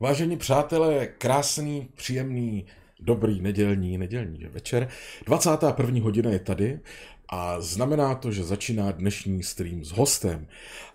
[0.00, 2.66] Vážení přátelé, krásný, příjemný,
[3.00, 4.88] dobrý nedělní, nedělní večer.
[5.26, 6.02] 21.
[6.02, 6.80] hodina je tady
[7.28, 10.46] a znamená to, že začíná dnešní stream s hostem.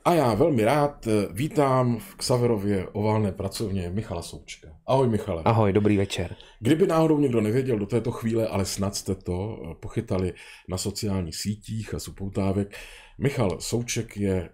[0.06, 4.68] A já velmi rád vítám v Xaverově oválné pracovně Michala Součka.
[4.88, 5.42] Ahoj Michale.
[5.46, 6.36] Ahoj, dobrý večer.
[6.60, 10.34] Kdyby náhodou někdo nevěděl do této chvíle, ale snad jste to pochytali
[10.70, 12.78] na sociálních sítích a supoutávek,
[13.18, 14.50] Michal Souček je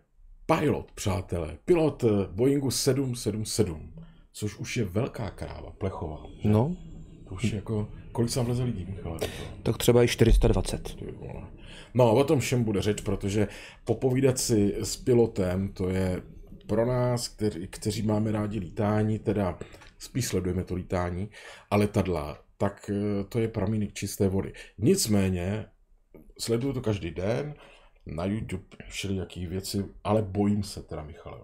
[0.45, 1.57] pilot, přátelé.
[1.65, 3.96] Pilot Boeingu 777
[4.37, 6.25] což už je velká kráva, plechová.
[6.39, 6.49] Že?
[6.49, 6.75] No.
[7.29, 9.19] To už je jako, kolik tam vleze lidí, Michale?
[9.63, 10.97] Tak třeba i 420.
[11.93, 13.47] No, o tom všem bude řeč, protože
[13.85, 16.21] popovídat si s pilotem, to je
[16.67, 19.59] pro nás, kteří, kteří máme rádi lítání, teda
[19.99, 21.29] spíš sledujeme to lítání,
[21.71, 24.53] a letadla, tak eh, to je pramínek čisté vody.
[24.77, 25.65] Nicméně,
[26.39, 27.55] sleduju to každý den,
[28.05, 31.39] na YouTube všelijaký věci, ale bojím se teda, Michale.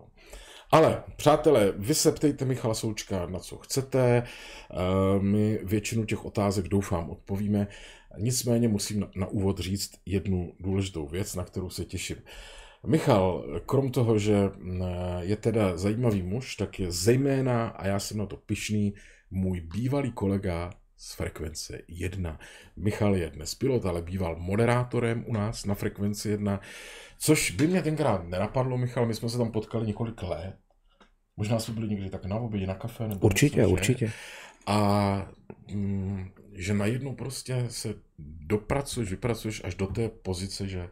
[0.73, 4.75] Ale, přátelé, vy se ptejte Michala Součka na co chcete, eh,
[5.19, 7.67] my většinu těch otázek doufám odpovíme,
[8.17, 12.17] nicméně musím na, úvod říct jednu důležitou věc, na kterou se těším.
[12.87, 14.83] Michal, krom toho, že mm,
[15.19, 18.93] je teda zajímavý muž, tak je zejména, a já jsem na to pišný,
[19.31, 22.39] můj bývalý kolega z frekvence 1.
[22.75, 26.59] Michal je dnes pilot, ale býval moderátorem u nás na frekvenci 1,
[27.19, 30.62] což by mě tenkrát nenapadlo, Michal, my jsme se tam potkali několik let
[31.37, 33.07] Možná jsme byli někdy tak na obědě, na kafe.
[33.07, 34.11] Nebo určitě, něco, určitě.
[34.67, 35.31] A
[35.71, 37.95] mm, že najednou prostě se
[38.47, 40.89] dopracuješ, vypracuješ až do té pozice, že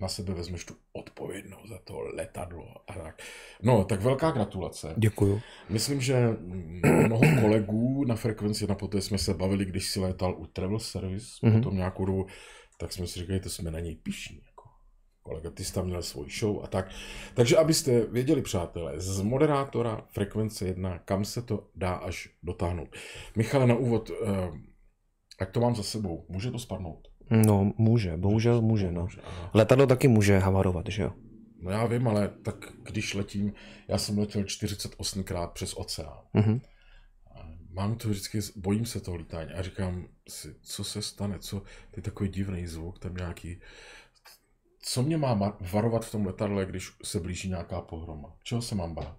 [0.00, 3.22] na sebe vezmeš tu odpovědnost za to letadlo a tak.
[3.62, 4.94] No, tak velká gratulace.
[4.96, 5.40] Děkuju.
[5.68, 6.28] Myslím, že
[7.06, 11.26] mnoho kolegů na frekvenci, na poté jsme se bavili, když si létal u Travel Service,
[11.42, 11.52] mm-hmm.
[11.52, 12.26] potom nějakou dobu,
[12.78, 14.40] tak jsme si říkali, to jsme na něj pišní
[15.24, 16.90] kolega Tista měl svůj show a tak.
[17.34, 22.88] Takže abyste věděli, přátelé, z moderátora Frekvence 1, kam se to dá až dotáhnout.
[23.36, 24.50] Michale, na úvod, eh,
[25.40, 26.26] jak to mám za sebou?
[26.28, 27.08] Může to spadnout?
[27.30, 29.08] No, může, bohužel může, no.
[29.54, 31.12] Letadlo taky může havarovat, že jo?
[31.62, 33.52] No já vím, ale tak když letím,
[33.88, 36.18] já jsem letěl 48krát přes oceán.
[36.34, 36.60] Mm-hmm.
[37.70, 41.96] Mám to vždycky, bojím se toho lítání a říkám si, co se stane, co, to
[41.96, 43.60] je takový divný zvuk, tam nějaký
[44.86, 48.36] co mě má varovat v tom letadle, když se blíží nějaká pohroma?
[48.42, 49.16] Čeho se mám bát?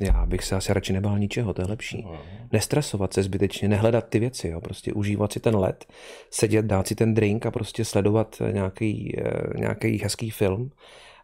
[0.00, 2.02] Já bych se asi radši nebál ničeho, to je lepší.
[2.02, 2.22] No.
[2.52, 4.60] Nestresovat se zbytečně, nehledat ty věci, jo.
[4.60, 5.86] prostě užívat si ten let,
[6.30, 10.70] sedět, dát si ten drink a prostě sledovat nějaký, eh, nějaký hezký film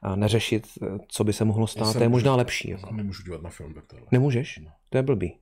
[0.03, 2.70] a neřešit, eh, co by se mohlo stát, to je možná lepší.
[2.70, 2.94] Jako.
[2.94, 4.09] Nemůžu dívat na film takhle.
[4.12, 4.59] Nemůžeš?
[4.59, 4.70] No.
[4.91, 5.38] To je blbý.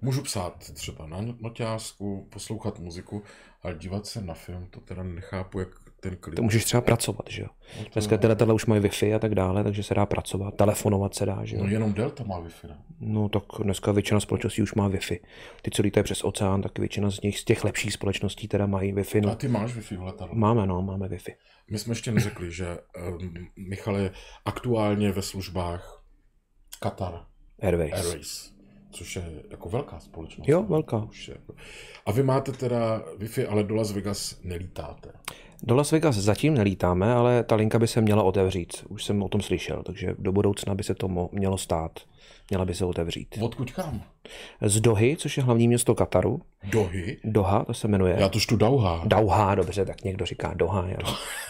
[0.00, 3.22] Můžu psát třeba na noťásku, poslouchat muziku,
[3.62, 5.68] ale dívat se na film, to teda nechápu, jak
[6.10, 6.36] ten klid.
[6.36, 7.48] To můžeš třeba pracovat, že jo.
[7.78, 7.90] No to...
[7.92, 11.44] Dneska letadla už mají Wi-Fi a tak dále, takže se dá pracovat, telefonovat se dá,
[11.44, 11.62] že jo.
[11.62, 12.78] No jenom Delta má Wi-Fi, ne?
[13.00, 15.20] No tak dneska většina společností už má Wi-Fi.
[15.62, 18.94] Ty, co lítají přes oceán, tak většina z nich, z těch lepších společností teda mají
[18.94, 19.20] Wi-Fi.
[19.20, 19.32] No.
[19.32, 20.34] A ty máš Wi-Fi v letadle?
[20.34, 21.34] Máme, no, máme Wi-Fi.
[21.70, 22.78] My jsme ještě neřekli, že
[23.08, 24.10] um, Michal je
[24.44, 26.04] aktuálně ve službách
[26.80, 27.24] Qatar
[27.62, 27.92] Airways.
[27.92, 28.56] Airways
[28.96, 30.48] což je jako velká společnost.
[30.48, 30.96] Jo, velká.
[30.98, 31.34] Už je.
[31.34, 31.54] Jako-
[32.06, 35.12] a vy máte teda Wi-Fi, ale do Las Vegas nelítáte.
[35.62, 38.72] Do Las Vegas zatím nelítáme, ale ta linka by se měla otevřít.
[38.88, 42.00] Už jsem o tom slyšel, takže do budoucna by se to mělo stát.
[42.50, 43.38] Měla by se otevřít.
[43.40, 44.02] Odkud kam?
[44.60, 46.40] Z Dohy, což je hlavní město Kataru.
[46.64, 47.16] Dohy?
[47.24, 48.16] Doha, to se jmenuje.
[48.18, 49.02] Já to čtu Dauha.
[49.04, 50.86] Dauha, dobře, tak někdo říká Doha.
[50.88, 50.96] Já.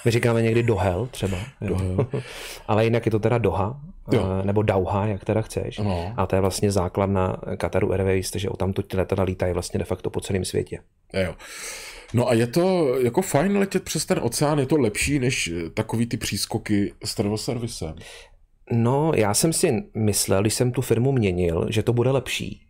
[0.05, 1.39] My říkáme někdy Dohel třeba.
[1.61, 2.07] Dohel.
[2.69, 3.81] Ale jinak je to teda Doha,
[4.13, 4.27] jo.
[4.41, 5.79] Eh, nebo Dauha, jak teda chceš.
[5.79, 6.15] No.
[6.17, 10.11] A to je vlastně základna Kataru Airways, takže o tamto letadla lítají vlastně de facto
[10.11, 10.79] po celém světě.
[11.13, 11.35] Jo.
[12.15, 15.71] No a je to jako fajn letět přes ten oceán, je to lepší než eh,
[15.71, 17.95] takový ty přískoky s servisem.
[18.73, 22.61] No, já jsem si myslel, když jsem tu firmu měnil, že to bude lepší.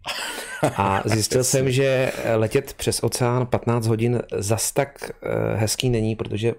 [0.76, 6.54] A zjistil jsem, že letět přes oceán 15 hodin zas tak eh, hezký není, protože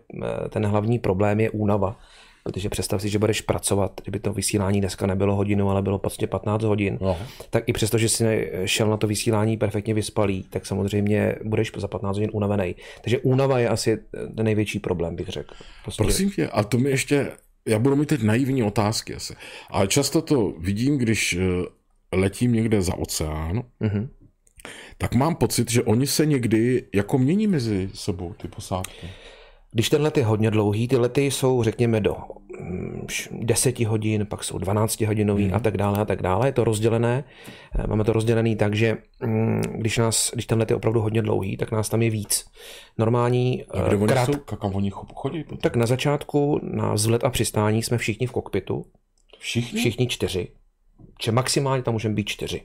[0.49, 1.99] ten hlavní problém je únava.
[2.47, 6.27] Protože představ si, že budeš pracovat, kdyby to vysílání dneska nebylo hodinu, ale bylo prostě
[6.27, 7.17] 15 hodin, no.
[7.49, 11.87] tak i přesto, že jsi šel na to vysílání perfektně vyspalý, tak samozřejmě budeš za
[11.87, 12.75] 15 hodin unavený.
[13.01, 13.97] Takže únava je asi
[14.35, 15.55] ten největší problém, bych řekl.
[15.83, 16.03] Prostě...
[16.03, 17.31] Prosím tě, a to mi ještě,
[17.65, 19.33] já budu mít teď naivní otázky asi,
[19.69, 21.65] ale často to vidím, když eh,
[22.13, 24.07] letím někde za oceán, mm-hmm.
[24.97, 29.07] tak mám pocit, že oni se někdy jako mění mezi sebou, ty posádky.
[29.71, 32.15] Když ten let je hodně dlouhý, ty lety jsou, řekněme, do
[33.31, 35.53] 10 mm, hodin, pak jsou 12 hodinový mm.
[35.53, 36.47] a tak dále a tak dále.
[36.47, 37.23] Je to rozdělené.
[37.79, 41.21] Eh, máme to rozdělené tak, že mm, když, nás, když ten let je opravdu hodně
[41.21, 42.45] dlouhý, tak nás tam je víc.
[42.97, 45.43] Normální a kde krát, oni jsou, kam oni chodí?
[45.61, 48.85] Tak na začátku na vzlet a přistání jsme všichni v kokpitu.
[49.39, 49.79] Všichni?
[49.79, 50.47] Všichni čtyři.
[51.19, 52.61] Či maximálně tam můžeme být čtyři.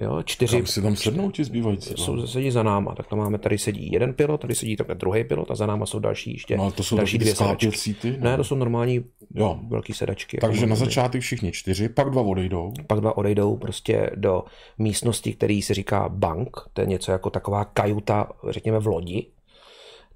[0.00, 0.56] Jo, čtyři.
[0.56, 1.94] Kam si tam sednou ti zbývající?
[1.96, 5.24] Jsou, sedí za náma, tak to máme, tady sedí jeden pilot, tady sedí takhle druhý
[5.24, 7.94] pilot a za náma jsou další ještě No, to jsou další dvě sedačky.
[7.94, 8.16] ty?
[8.20, 9.04] Ne, to jsou normální
[9.34, 9.60] Jo.
[9.68, 10.36] velký sedačky.
[10.36, 12.72] jako Takže na začátek všichni čtyři, pak dva odejdou.
[12.86, 14.44] Pak dva odejdou prostě do
[14.78, 19.26] místnosti, který se říká bank, to je něco jako taková kajuta, řekněme v lodi.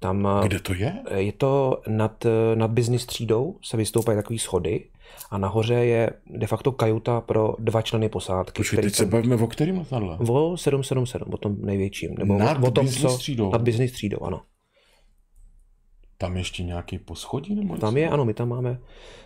[0.05, 0.93] Tam eh, Kde to je?
[1.15, 4.85] je to nad, eh, nad business třídou, se vystoupají takový schody
[5.31, 8.59] a nahoře je de facto kajuta pro dva členy posádky.
[8.59, 10.17] Počkej, teď se bavíme o kterým letadle?
[10.17, 12.15] O 777, o tom největším.
[12.17, 13.51] Nebo Nad o tom, business co, třídou?
[13.51, 14.41] Nad business třídou, ano.
[16.17, 17.55] Tam ještě nějaký poschodí?
[17.55, 18.79] Nebo Tam je, ano, my tam máme,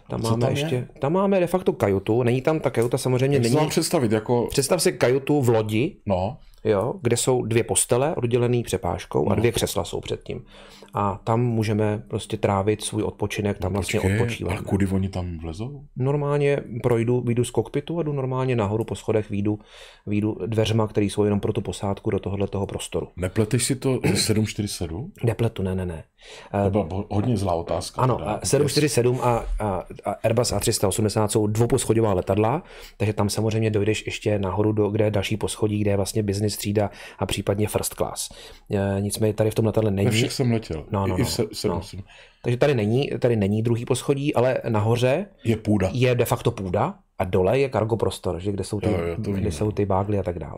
[0.10, 0.60] tam máme tam je?
[0.60, 4.48] ještě, tam máme de facto kajutu, není tam ta kajuta samozřejmě, Jak není, představit, jako,
[4.50, 9.52] představ si kajutu v lodi, no, jo, kde jsou dvě postele oddělené přepážkou a dvě
[9.52, 10.46] křesla jsou předtím.
[10.94, 14.56] A tam můžeme prostě trávit svůj odpočinek, tam vlastně počkej, odpočíváme.
[14.58, 15.82] ale kudy oni tam vlezou?
[15.98, 19.60] Normálně projdu, vyjdu z kokpitu a jdu normálně nahoru po schodech, vyjdu,
[20.08, 23.08] vyjdu dveřma, které jsou jenom pro tu posádku do tohohle toho prostoru.
[23.16, 25.12] Nepleteš si to ze 747?
[25.24, 26.04] Nepletu, ne, ne, ne.
[26.64, 28.02] To byla bo- hodně zlá otázka.
[28.02, 28.32] Ano, teda.
[28.32, 32.64] a 747 a, a, a Airbus A380 jsou dvouposchodová letadla,
[32.98, 36.49] takže tam samozřejmě dojdeš ještě nahoru, do, kde je další poschodí, kde je vlastně business
[36.58, 38.30] třída a případně first class.
[38.72, 40.10] E, nicméně tady v tom letadle Ve není.
[40.12, 40.86] všech jsem letěl.
[40.92, 41.82] No, no, I no, v se, se, no.
[42.42, 45.90] Takže tady není, tady není druhý poschodí, ale nahoře Je půda.
[45.94, 49.16] je de facto půda a dole je cargo prostor, že kde jsou ty, Jo, jo,
[49.18, 50.58] kde jsou ty bágly a tak dále.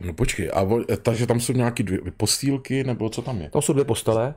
[0.00, 3.50] No počkej, a vo, takže tam jsou nějaké dvě postýlky, nebo co tam je?
[3.50, 4.34] Tam jsou dvě postele,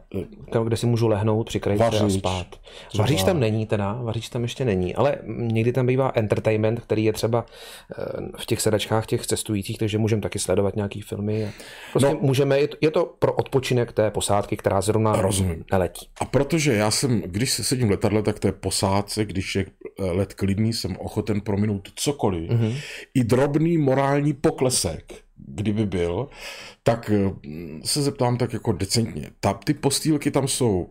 [0.52, 2.48] kam- kde si můžu lehnout, přikrýt se a spát.
[2.88, 7.04] Třeba- Vaříč tam není teda, vaříč tam ještě není, ale někdy tam bývá entertainment, který
[7.04, 7.46] je třeba
[8.00, 8.04] eh,
[8.38, 11.52] v těch sedačkách těch cestujících, takže můžeme taky sledovat nějaký filmy.
[11.92, 12.20] Prostě No.
[12.22, 15.66] můžeme, je to, je to pro odpočinek té posádky, která zrovna Rozumím.
[15.72, 16.08] neletí.
[16.22, 19.66] A protože já jsem, když se sedím v letadle, tak té posádce, když je
[20.00, 22.50] let klidný, jsem ochoten prominout cokoliv.
[22.50, 22.62] Mhm.
[22.62, 22.78] Mm-hmm.
[23.14, 26.28] I drobný morální poklesek, kdyby byl,
[26.84, 27.32] tak eh,
[27.84, 29.30] se zeptám tak jako decentně.
[29.40, 30.90] Ta, ty postýlky tam jsou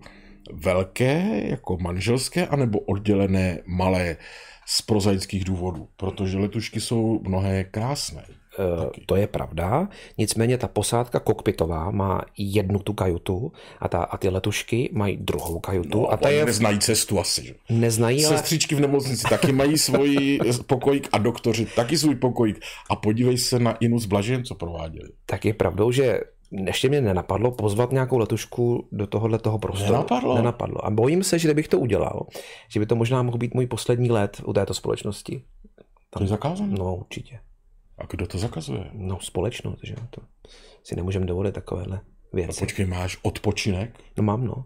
[0.52, 4.16] velké, jako manželské, anebo oddělené malé
[4.66, 5.88] z prozaických důvodů?
[5.96, 8.24] Protože letušky jsou mnohé krásné.
[8.58, 14.16] Eh, To je pravda, nicméně ta posádka kokpitová má jednu tu kajutu a, ta, a
[14.16, 17.42] ty letušky mají druhou kajutu No, a ta je neznají cestu asi.
[17.44, 17.54] Že?
[17.70, 22.60] neznají, ale Sestřičky v nemocnici taky mají svůj pokojík a doktoři taky svůj pokojík.
[22.90, 25.08] A podívej se na Inu s Blažem, co prováděli.
[25.26, 26.20] tak je pravdou, že
[26.66, 29.92] ještě mě nenapadlo pozvat nějakou letušku do tohohle toho prostoru.
[29.92, 30.34] Nenapadlo?
[30.36, 30.86] Nenapadlo.
[30.86, 32.26] A bojím se, že kdybych to udělal,
[32.68, 35.42] že by to možná mohl být můj poslední let u této společnosti.
[36.10, 36.74] To je zakázané?
[36.78, 37.38] No určitě.
[37.98, 38.90] A kdo to zakazuje?
[38.92, 40.22] No společnost, že to
[40.82, 42.00] si nemůžeme dovolit takovéhle
[42.32, 42.60] věci.
[42.60, 43.98] Počkej, máš odpočinek?
[44.16, 44.64] No mám, no.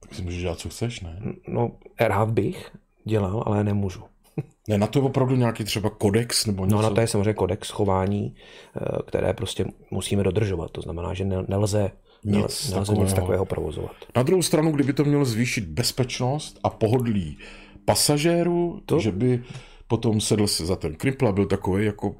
[0.00, 1.20] Tak si můžeš dělat, co chceš, ne?
[1.48, 1.70] No
[2.00, 2.70] rád bych
[3.04, 4.02] dělal, ale nemůžu.
[4.68, 6.76] Ne, na to je opravdu nějaký třeba kodex nebo něco.
[6.76, 8.34] No na to je samozřejmě kodex chování,
[8.76, 10.70] eh, které prostě musíme dodržovat.
[10.70, 11.90] To znamená, že ne- nelze
[12.24, 13.04] Nic nelze takového.
[13.04, 13.92] nic takového provozovat.
[14.16, 17.38] Na druhou stranu, kdyby to mělo zvýšit bezpečnost a pohodlí
[17.84, 18.98] pasažérů, to?
[19.00, 19.42] že by
[19.88, 22.14] potom sedl se za ten krimpl a byl takový jako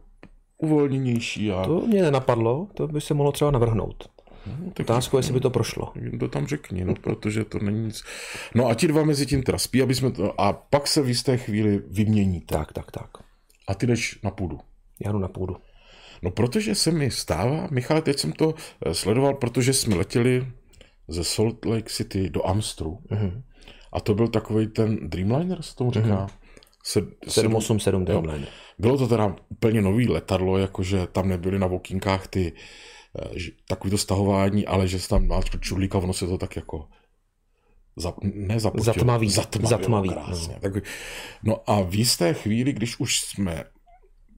[0.61, 4.09] uvolněnější a To mě nenapadlo, to by se mohlo třeba navrhnout.
[4.47, 5.93] no, tak Otázku, jestli by to prošlo.
[6.21, 8.03] To tam řekni, no, protože to není nic.
[8.55, 11.09] No a ti dva mezi tím teda spí, aby jsme to, a pak se v
[11.09, 12.55] jisté chvíli vyměníte.
[12.55, 13.11] Tak, tak, tak.
[13.69, 14.59] A ty jdeš na půdu.
[15.05, 15.57] Já jdu na půdu.
[16.23, 18.55] No protože se mi stává, Michale, teď jsem to
[18.87, 20.47] eh, sledoval, protože jsme letěli
[21.09, 22.99] ze Salt Lake City do Amstru.
[23.11, 23.43] Mhm.
[23.93, 26.27] A to byl takový ten Dreamliner, se tomu říká.
[26.85, 28.49] Se, 787 Dreamliner.
[28.79, 32.53] Bylo to teda úplně nový letadlo, jakože tam nebyly na vokinkách ty
[33.23, 36.57] eh, že- takový to stahování, ale že se tam máš čudlíka, ono se to tak
[36.57, 36.89] jako
[37.97, 40.55] za, ne zapustilo, Zatmaví, zatmavilo zatmaví, krásně.
[40.55, 40.61] No.
[40.61, 40.85] Tak,
[41.43, 43.65] no a v jisté chvíli, když už jsme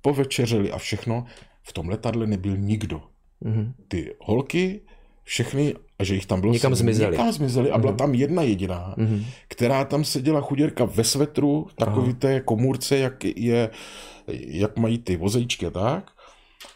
[0.00, 1.24] povečeřili a všechno,
[1.62, 3.02] v tom letadle nebyl nikdo.
[3.40, 3.74] Mhm.
[3.88, 4.80] Ty holky,
[5.22, 6.52] všechny, a že jich tam bylo...
[6.52, 7.10] Někam sedm, zmizely.
[7.16, 9.24] Někam zmizely a byla tam jedna jediná, Mhm.
[9.48, 13.70] která tam seděla chuděrka ve svetru, takový té komůrce, jak, je,
[14.46, 16.10] jak mají ty vozejčky tak.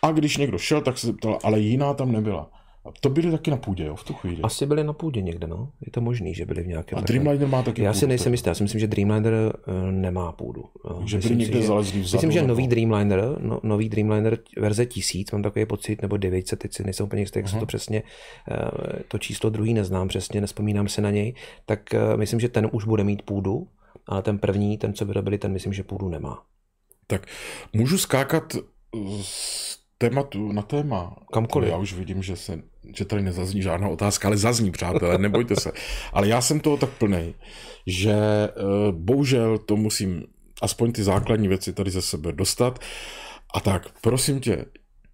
[0.02, 2.50] A když někdo šel, tak se zeptal, ale jiná tam nebyla.
[2.86, 4.42] A to byly taky na půdě, jo, v tu chvíli.
[4.42, 5.70] Asi byli na půdě někde, no.
[5.86, 6.98] Je to možný, že byli v nějakém...
[6.98, 10.32] A Dreamliner má taky Já si nejsem jistý, já si myslím, že Dreamliner eh, nemá
[10.32, 10.64] půdu.
[11.00, 12.16] Myslím byli si, někde že- zalezlí vzadu.
[12.16, 16.72] Myslím, že nový Dreamliner, no, nový Dreamliner verze 1000, mám takový pocit, nebo 900, teď
[16.72, 18.02] si nejsem úplně jistý, jak se to přesně,
[18.50, 21.34] eh, to číslo druhý neznám přesně, nespomínám se na něj,
[21.66, 23.68] tak eh, myslím, že ten už bude mít půdu,
[24.06, 26.42] ale ten první, ten, co vyrobili, ten myslím, že půdu nemá.
[27.06, 27.26] Tak
[27.72, 28.56] můžu skákat
[29.22, 31.16] z tématu na téma.
[31.32, 31.70] Kamkoliv.
[31.70, 32.62] Já už vidím, že, se,
[32.94, 35.72] že tady nezazní žádná otázka, ale zazní, přátelé, nebojte se.
[36.12, 37.34] Ale já jsem toho tak plnej,
[37.86, 38.52] že eh,
[38.92, 40.24] bohužel to musím
[40.62, 42.78] aspoň ty základní věci tady ze sebe dostat.
[43.54, 44.64] A tak, prosím tě,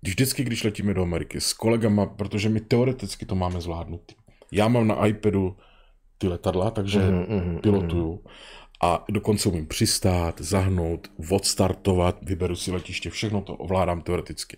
[0.02, 4.14] vždycky, když letíme do Ameriky s kolegama, protože my teoreticky to máme zvládnutý.
[4.52, 5.56] Já mám na iPadu
[6.18, 8.24] ty letadla, takže mm-hmm, pilotuju.
[8.82, 14.56] A dokonce umím přistát, zahnout, odstartovat, vyberu si letiště, všechno to ovládám teoreticky.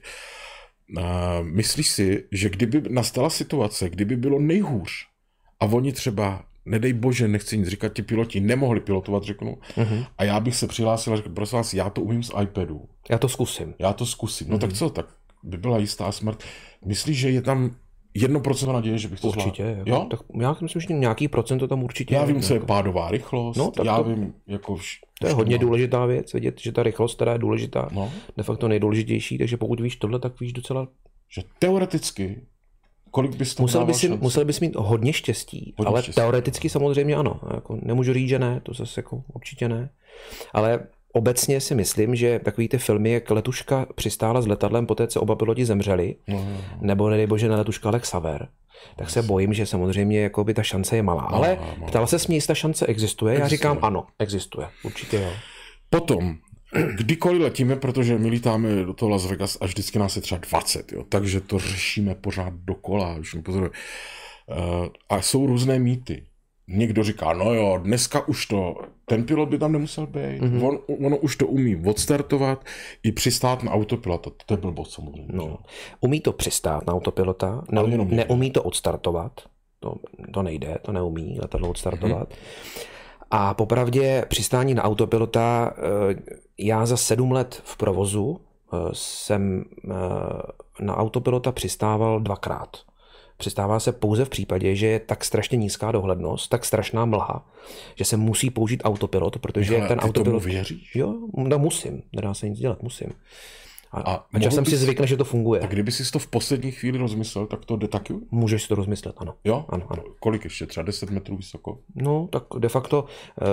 [0.97, 4.91] A myslíš si, že kdyby nastala situace, kdyby bylo nejhůř
[5.61, 10.07] a oni třeba, nedej bože, nechci nic říkat, ti piloti nemohli pilotovat, řeknu, mm-hmm.
[10.19, 12.89] a já bych se přihlásil a řekl, prosím vás, já to umím z iPadu.
[13.11, 13.75] Já to zkusím.
[13.79, 14.49] Já to zkusím.
[14.51, 14.61] No mm-hmm.
[14.61, 15.07] tak co, tak
[15.43, 16.45] by byla jistá smrt.
[16.85, 17.77] Myslíš, že je tam
[18.15, 19.79] jedno procento naděje, že bych to Určitě, zvládl?
[19.79, 20.07] jako, jo?
[20.11, 22.67] Tak já myslím, že nějaký procento tam určitě Já vím, co je jako.
[22.67, 25.61] pádová rychlost, No, tak já to- vím, jako vš, To je hodně no.
[25.61, 27.89] důležitá věc, vědět, že ta rychlost teda je důležitá.
[27.93, 30.89] No, De facto nejdůležitější, takže pokud víš tohle, tak víš docela...
[31.35, 32.41] že teoreticky,
[33.11, 34.23] kolik bys to Musel bys, si, šanci?
[34.23, 36.21] musel bys mít hodně štěstí, Hodně ale štěstí.
[36.21, 37.41] teoreticky samozřejmě ano.
[37.55, 39.91] Jako nemůžu říct, že ne, to zase jako určitě ne.
[40.53, 45.21] Ale obecně si myslím, že takový ty filmy, jak letuška přistála s letadlem poté, co
[45.21, 46.61] oba piloti zemřeli, No, no, no.
[46.81, 48.49] nebo nedej bože na letuška Alex Saver,
[48.97, 51.23] tak se bojím, že samozřejmě jako by ta šance je malá.
[51.23, 51.87] Ale malá.
[51.87, 53.35] ptala se mě, jestli ta šance existuje.
[53.35, 53.59] Já Existuje.
[53.59, 54.67] říkám ano, existuje.
[54.83, 55.31] Určitě jo.
[55.91, 56.35] Potom,
[56.97, 60.93] kdykoliv letíme, protože my lítáme do toho Las Vegas a vždycky nás je třeba 20,
[60.93, 63.71] jo, takže to řešíme pořád dokola, už mi pozoruje.
[63.71, 66.23] Uh, a jsou různé mýty.
[66.69, 70.69] Někdo říká, no jo, dneska už to, ten pilot by tam nemusel být, mm-hmm.
[70.69, 72.65] on, ono už to umí odstartovat
[73.03, 75.29] i přistát na autopilota, to je blbost samozřejmě.
[75.33, 75.59] No.
[76.01, 79.41] Umí to přistát na autopilota, ne, neumí to odstartovat.
[79.81, 79.95] To,
[80.33, 82.29] to nejde, to neumí letadlo odstartovat.
[82.29, 82.87] Mm-hmm.
[83.31, 86.23] A popravdě přistání na autopilota, eh,
[86.59, 89.93] já za sedm let v provozu eh, jsem eh,
[90.81, 92.77] na autopilota přistával dvakrát.
[93.37, 97.47] Přistává se pouze v případě, že je tak strašně nízká dohlednost, tak strašná mlha,
[97.95, 100.45] že se musí použít autopilot, protože Michale, ten ty tomu autopilot...
[100.45, 100.97] věříš?
[100.97, 103.09] Jo, no musím, nedá se nic dělat, musím.
[103.95, 105.61] A, A a, a časem mohl si bys- zvykne, že to funguje.
[105.61, 108.15] Tak kdyby si to v poslední chvíli rozmyslel, tak to jde taky?
[108.31, 109.35] Můžeš si to rozmyslet, ano.
[109.45, 109.65] Jo?
[109.69, 110.03] Ano, ano.
[110.21, 110.67] Kolik ještě?
[110.67, 111.79] Třeba 10 metrů vysoko?
[111.95, 113.45] No, tak de facto eh,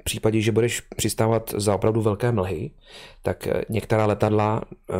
[0.00, 2.70] v případě, že budeš přistávat za opravdu velké mlhy,
[3.22, 4.94] tak eh, některá letadla eh,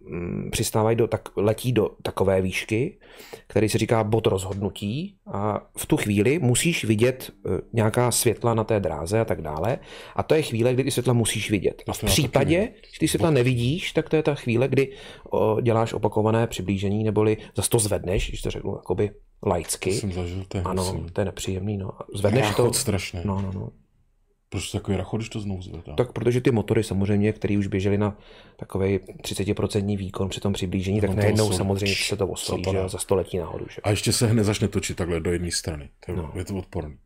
[0.00, 2.98] mm, přistávají do, tak, letí do takové výšky,
[3.46, 7.30] který se říká bod rozhodnutí a v tu chvíli musíš vidět
[7.72, 9.78] nějaká světla na té dráze a tak dále
[10.16, 11.82] a to je chvíle, kdy ty světla musíš vidět.
[11.88, 14.92] A v případě, že ty světla nevidíš, tak to je ta chvíle, kdy
[15.30, 19.10] o, děláš opakované přiblížení, neboli zase to zvedneš, když to řeknu jakoby
[19.46, 19.92] laicky.
[19.92, 21.90] Jsem zažil, to je Ano, to je nepříjemný, no.
[22.14, 22.72] Zvedneš Ráchot to...
[22.72, 23.20] strašný.
[23.24, 23.68] No, no, no.
[24.48, 25.94] Proč takový rachot, když to znovu zvedá?
[25.96, 28.18] Tak protože ty motory samozřejmě, které už běžely na
[28.56, 32.88] takový 30% výkon při tom přiblížení, tak No najednou jsou- samozřejmě se to osolí, že
[32.88, 33.66] za století nahoru.
[33.70, 33.80] Že?
[33.82, 35.88] A ještě se hned začne točit takhle do jedné strany.
[36.06, 36.32] To je, no.
[36.34, 36.96] je to odporný.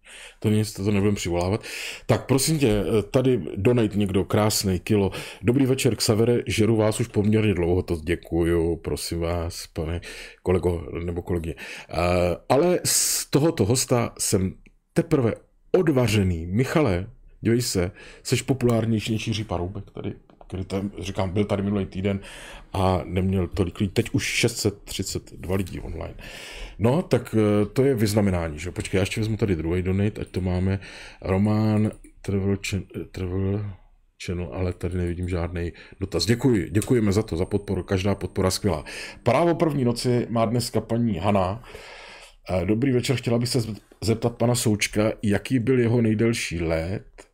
[0.40, 1.64] To nic, to, to nebudeme přivolávat.
[2.06, 5.11] Tak prosím tě, tady donate někdo krásný kilo.
[5.42, 10.00] Dobrý večer, Xavere, žeru vás už poměrně dlouho, to děkuju, prosím vás, pane
[10.42, 11.54] kolego nebo kolegyně.
[11.54, 11.99] Uh,
[12.49, 14.54] ale z tohoto hosta jsem
[14.92, 15.35] teprve
[15.73, 16.47] odvařený.
[16.47, 17.06] Michale,
[17.40, 17.90] dívej se,
[18.23, 20.14] seš populárnější než Jiří Paroubek tady,
[20.50, 22.20] který tam, říkám, byl tady minulý týden
[22.73, 23.92] a neměl tolik lidí.
[23.92, 26.14] Teď už 632 lidí online.
[26.78, 28.70] No, tak eh, to je vyznamenání, že?
[28.70, 30.80] Počkej, já ještě vezmu tady druhý donate, ať to máme.
[31.23, 31.90] Román
[32.23, 33.64] Travel, eh, Travel
[34.26, 36.26] Channel, ale tady nevidím žádný dotaz.
[36.26, 38.85] Děkuji, děkujeme za to, za podporu, každá podpora skvělá.
[39.23, 41.62] Právo první noci má dneska paní Hana.
[42.50, 43.59] Eh, Dobrý večer, chtěla bych se
[44.00, 47.30] zeptat pana Součka, jaký byl jeho nejdelší let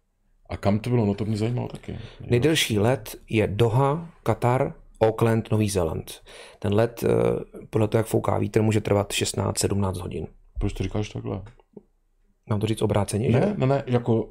[0.49, 1.99] a kam to bylo, no to mě zajímalo taky.
[2.21, 6.23] Nejdelší let je Doha, Katar, Auckland, Nový Zéland.
[6.59, 10.27] Ten let, eh, podle toho, jak fouká vítr, může trvat 16-17 hodin.
[10.59, 11.43] Proč to říkáš takhle?
[12.51, 13.41] Mám to říct obráceně, že?
[13.41, 14.29] Ne, ne, ne, jako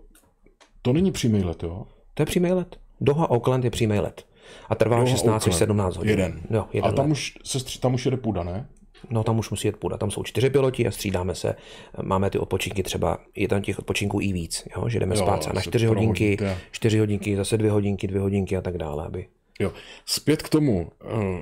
[0.81, 1.85] to není přímý let, jo?
[2.13, 2.79] To je přímý let.
[3.01, 4.25] Doha, Auckland je přímý let.
[4.69, 5.59] A trvá Doha, 16 až Auckland.
[5.59, 6.09] 17 hodin.
[6.09, 6.41] Jeden.
[6.49, 7.11] Jo, jeden a tam let.
[7.11, 8.69] už, se stři, tam už jede půda, ne?
[9.09, 9.97] No tam už musí jet půda.
[9.97, 11.55] Tam jsou čtyři piloti a střídáme se.
[12.03, 14.89] Máme ty odpočinky třeba, je tam těch odpočinků i víc, jo?
[14.89, 16.61] že jdeme Jo, spát na čtyři hodinky, prohodíte.
[16.71, 19.05] čtyři hodinky, zase dvě hodinky, dvě hodinky a tak dále.
[19.05, 19.27] Aby...
[19.59, 19.71] Jo.
[20.05, 20.91] Zpět k tomu.
[21.05, 21.41] eh,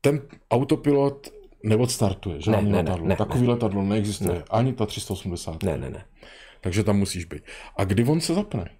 [0.00, 1.28] Ten autopilot
[1.62, 2.50] neodstartuje, že?
[2.50, 3.02] Ne, ne, letadlo.
[3.02, 4.34] ne, ne, Takový letadlo neexistuje.
[4.38, 4.44] Ne.
[4.50, 5.62] Ani ta 380.
[5.62, 6.04] Ne, ne, ne.
[6.60, 7.42] Takže tam musíš být.
[7.76, 8.70] A kdy on se zapne?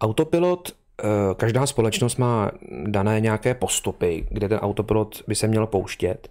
[0.00, 0.72] Autopilot,
[1.02, 1.06] eh,
[1.36, 2.50] každá společnost má
[2.86, 6.30] dané nějaké postupy, kde ten autopilot by se měl pouštět.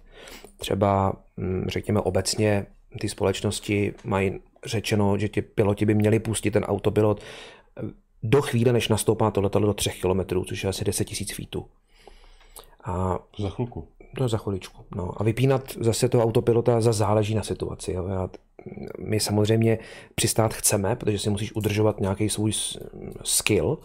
[0.56, 2.66] Třeba, hm, řekněme obecně,
[3.00, 7.82] ty společnosti mají řečeno, že ti piloti by měli pustit ten autopilot eh,
[8.22, 11.66] do chvíle, než nastoupá to letadlo do 3 km, což je asi 10 000 feetů.
[12.84, 13.88] A Za chvilku.
[14.16, 14.84] to je za chviličku.
[14.96, 15.20] No.
[15.20, 17.92] A vypínat zase toho autopilota za záleží na situaci.
[17.92, 18.06] Jo.
[18.06, 18.28] Já
[18.98, 19.78] my samozřejmě
[20.14, 22.52] přistát chceme, protože si musíš udržovat nějaký svůj
[23.24, 23.78] skill,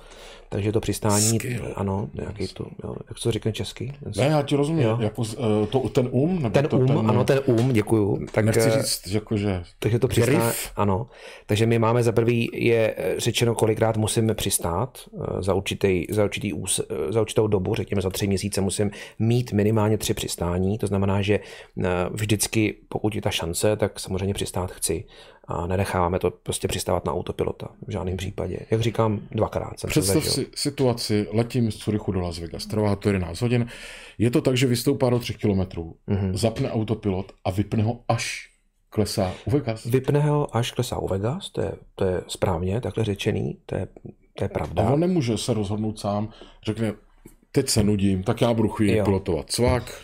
[0.50, 1.68] takže to přistání, Skill.
[1.76, 3.94] ano, nějaký to, jo, jak to řekne česky?
[4.18, 4.98] Ne, já ti rozumím, Jo.
[5.02, 8.26] jako eh, to, ten um, nebo Ten to, um, ten, ano, ten um, děkuju.
[8.32, 11.08] Tak, nechci eh, říct, jako, že takže to přistání, ano.
[11.46, 14.98] Takže my máme za prvý, je eh, řečeno, kolikrát musíme přistát
[15.40, 19.98] za, určitý, za, určitý ús, za určitou dobu, řekněme za tři měsíce musím mít minimálně
[19.98, 20.78] tři přistání.
[20.78, 21.40] To znamená, že
[22.12, 25.06] vždycky, pokud je ta šance, tak samozřejmě přistát chci.
[25.50, 28.58] A nenecháváme to prostě přistávat na autopilota v žádném případě.
[28.72, 32.96] Jak říkám, dvakrát jsem to Představ si situaci, letím z Curychu do Las Vegas, trvá
[32.96, 33.68] to 11 hodin,
[34.18, 36.18] je to tak, že vystoupá do 3 kilometrů, Mhm.
[36.20, 36.34] mm-hmm.
[36.36, 38.50] zapne autopilot a vypne ho až
[38.90, 39.86] klesá u Vegas.
[39.86, 43.88] Vypne ho, až klesá u Vegas, to je, to je správně, takhle řečený, to je,
[44.36, 44.90] to je A pravda.
[44.90, 46.30] on nemůže se rozhodnout sám,
[46.66, 46.94] řekne,
[47.52, 49.06] teď se nudím, tak já budu chvíli Jo.
[49.06, 50.02] pilotovat cvak.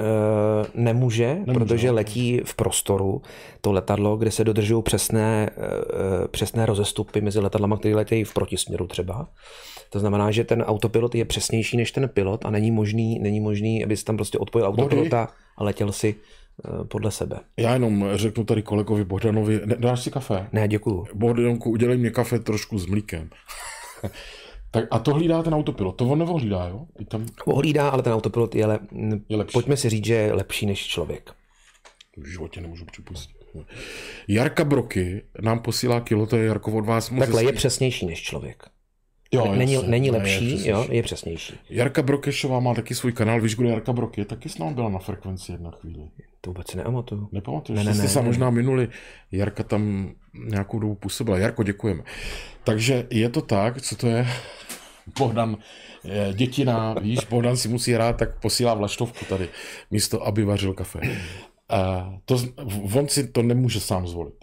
[0.00, 3.22] Eh, nemůže, Nemůže, protože letí v prostoru
[3.60, 8.86] to letadlo, kde se dodržují přesné, eh, přesné rozestupy mezi letadlama, které letějí v protisměru
[8.86, 9.28] třeba.
[9.90, 13.84] To znamená, že ten autopilot je přesnější než ten pilot a není možný, není možný
[13.84, 17.36] aby si tam prostě odpojil autopilota a letěl si eh, podle sebe.
[17.56, 20.48] Já jenom řeknu tady kolegovi Bohdanovi, ne, dáš si kafe?
[20.52, 21.06] Ne, děkuju.
[21.14, 23.30] Bohdanku, udělej mě kafe trošku s mlíkem.
[24.74, 26.86] tak a to hlídá ten autopilot, to on neohlídá, jo?
[26.98, 28.78] I tam Ohlídá, ale ten autopilot je, le...
[29.28, 29.52] je lepší.
[29.52, 31.30] pojďme si říct, že je lepší než člověk.
[32.16, 33.36] V životě nemůžu připustit.
[34.28, 37.08] Jarka Broky nám posílá kilo, to je Jarko od vás.
[37.18, 37.56] Takhle je hezký.
[37.56, 38.62] přesnější než člověk.
[39.32, 41.54] jo, Není, jasně, není ne, lepší, je jo, je přesnější.
[41.70, 44.24] Jarka Brokešová má taky svůj kanál, víš, kdo je Jarka Broky?
[44.24, 46.08] Taky s námi byla na frekvenci jedna chvíli.
[46.40, 47.28] To vůbec si neamatuju.
[47.32, 47.78] Nepamatuješ?
[47.78, 48.26] Ne, Ne, ne, ne, jste ne, se ne.
[48.26, 48.88] možná minuli.
[49.32, 50.12] Jarka tam
[50.48, 51.38] nějakou dobu působila.
[51.38, 52.02] Jarko, děkujeme.
[52.64, 54.26] Takže je to tak, co to je?
[55.18, 55.56] Bohdan,
[56.04, 59.48] eh, dětina, víš, Bohdan si musí hrát, tak posílá vlaštovku tady,
[59.90, 61.00] místo, aby vařil kafe.
[61.68, 62.38] A to,
[62.94, 64.34] on si to nemůže sám zvolit.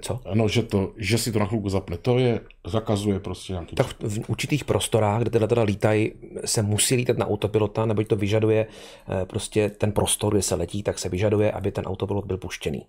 [0.00, 0.20] Co?
[0.34, 3.76] No, že, to, že si to na chvilku zapne, to je, zakazuje prostě nějaký...
[3.76, 6.12] Tak v v určitých prostorách, kde ty letadla lítají,
[6.44, 10.82] se musí lítat na autopilota, neboť to vyžaduje eh, prostě ten prostor, kde se letí,
[10.82, 12.86] tak se vyžaduje, aby ten autopilot byl puštěný.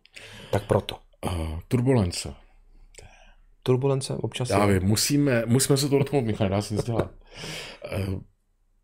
[0.52, 0.96] Tak proto.
[1.26, 2.34] Uh, turbulence.
[3.63, 7.12] Turbulence občas Já vím, musíme, musíme se to dotknout, Michal, dá se nic dělat.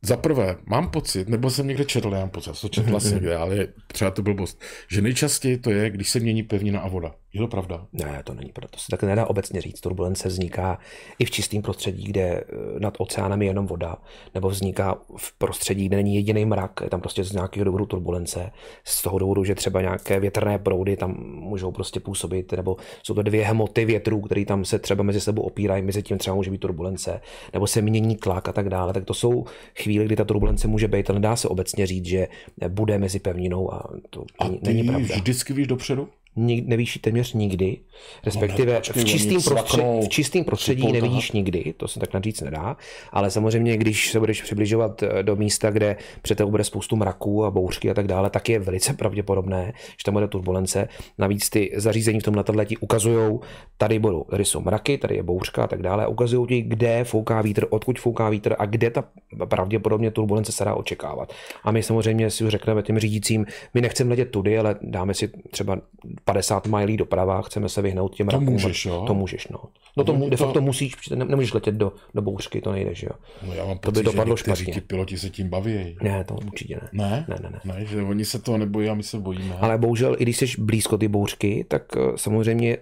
[0.01, 3.35] Za prvé, mám pocit, nebo jsem někde četl, já mám pocit, to četl asi někde,
[3.35, 7.15] ale třeba to blbost, že nejčastěji to je, když se mění pevnina a voda.
[7.33, 7.88] Je to pravda?
[7.93, 8.71] Ne, to není proto.
[8.71, 9.81] To se tak nedá obecně říct.
[9.81, 10.79] Turbulence vzniká
[11.19, 12.43] i v čistém prostředí, kde eh,
[12.79, 13.95] nad oceánem je jenom voda,
[14.33, 18.51] nebo vzniká v prostředí, kde není jediný mrak, je tam prostě z nějakého důvodu turbulence,
[18.83, 23.21] z toho důvodu, že třeba nějaké větrné proudy tam můžou prostě působit, nebo jsou to
[23.21, 26.57] dvě hmoty větrů, které tam se třeba mezi sebou opírají, mezi tím třeba může být
[26.57, 27.21] turbulence,
[27.53, 28.93] nebo se mění tlak a tak dále.
[28.93, 32.28] Tak to jsou chvíle, kdy ta turbulence může být, ale nedá se obecně říct, že
[32.69, 35.15] bude mezi pevninou a to A není, ty není pravda.
[35.15, 36.08] vždycky víš dopředu?
[36.35, 37.77] Nik, nevíš téměř nikdy,
[38.25, 41.99] respektive No ne, počkej, v, čistým prostředí, cvaknou v čistým prostředí nevidíš nikdy, to se
[41.99, 42.77] tak říct nedá,
[43.11, 47.45] ale samozřejmě, když se budeš přibližovat eh, do místa, kde před tebou bude spoustu mraků
[47.45, 50.87] a bouřky a tak dále, tak je velice pravděpodobné, že tam bude turbulence.
[51.17, 53.39] Navíc ty zařízení v tom letadle ti ukazují,
[53.77, 57.03] tady budou, tady jsou mraky, tady je bouřka a tak dále, a ukazují ti, kde
[57.03, 59.03] fouká vítr, odkud fouká vítr a kde ta
[59.45, 61.33] pravděpodobně turbulence se dá očekávat.
[61.63, 65.77] A my samozřejmě si řekneme těm řídícím, my nechceme letět tudy, ale dáme si třeba
[66.23, 68.47] 50 milí doprava, chceme se vyhnout těm mrakům.
[68.49, 69.03] můžeš, jo?
[69.08, 69.60] To můžeš, no.
[69.97, 72.95] No to, de to- facto musíš, protože ne- nemůžeš letět do, do bouřky, to nejde,
[72.95, 73.13] že jo.
[73.47, 74.73] No já mám To by pocit, dopadlo že špatně.
[74.73, 75.97] ti piloti se tím baví.
[76.01, 76.89] Ne, to určitě ne.
[76.93, 77.25] Ne?
[77.29, 77.73] Ne, ne, ne.
[77.73, 79.55] Ne, že oni se toho nebojí a my se bojíme.
[79.60, 82.77] Ale bohužel, i když jsi blízko ty bouřky, tak eh, samozřejmě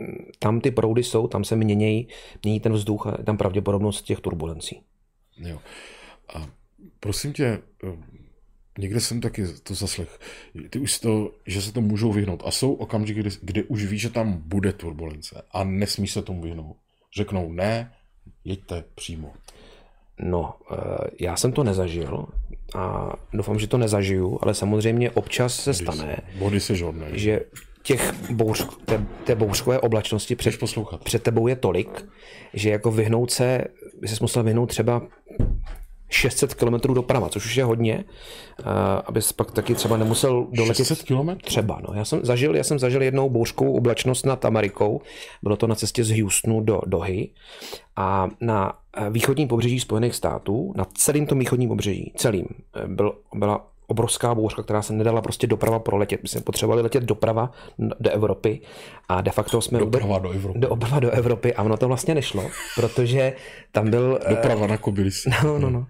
[0.00, 2.08] mm, tam ty proudy jsou, tam se mění,
[2.42, 4.80] mění ten vzduch a tam pravděpodobnost těch turbulencí.
[5.38, 5.58] Jo.
[6.34, 6.46] A
[7.00, 7.44] prosím tě,
[7.84, 7.96] eh,
[8.78, 10.18] někde jsem taky to zaslech.
[10.70, 12.42] Ty už to, že se to můžou vyhnout.
[12.46, 16.42] A jsou okamžiky, kdy, kdy už víš, že tam bude turbulence a nesmíš se tomu
[16.42, 16.76] vyhnout.
[17.16, 17.92] Řeknou ne,
[18.44, 19.32] jeďte přímo.
[20.20, 20.76] No, eh,
[21.20, 22.26] já jsem to nezažil
[22.74, 27.06] a doufám, že to nezažiju, ale samozřejmě občas se stane, Body se žodné.
[27.12, 27.40] že
[27.82, 30.54] těch bouř, té, té bouřkové oblačnosti před,
[31.04, 32.04] před tebou je tolik,
[32.54, 33.64] že jako vyhnout se,
[34.00, 35.02] by se musel vyhnout třeba
[36.12, 38.04] 600 km doprava, což už je hodně,
[39.06, 41.46] abys pak taky třeba nemusel doletět 600 kilometrů?
[41.46, 41.94] Třeba, no.
[41.94, 45.00] Já jsem zažil, já jsem zažil jednou bouřkovou oblačnost nad Amerikou.
[45.42, 47.28] Bylo to na cestě z Houstonu do Dohy.
[47.96, 52.46] A na eh, východním pobřeží Spojených států, na celém tom východním pobřeží, celým,
[52.76, 56.22] eh, byl, byla obrovská bouřka, která se nedala prostě doprava proletět.
[56.22, 57.52] My jsme potřebovali letět doprava
[58.00, 58.60] do Evropy
[59.08, 60.58] a de facto jsme Doprava do Evropy.
[60.58, 62.44] do, doprava do Evropy a ono to vlastně nešlo,
[62.76, 63.32] protože
[63.72, 64.18] tam byl...
[64.24, 65.22] eh, Doprava na kobylis.
[65.44, 65.86] No, no, no.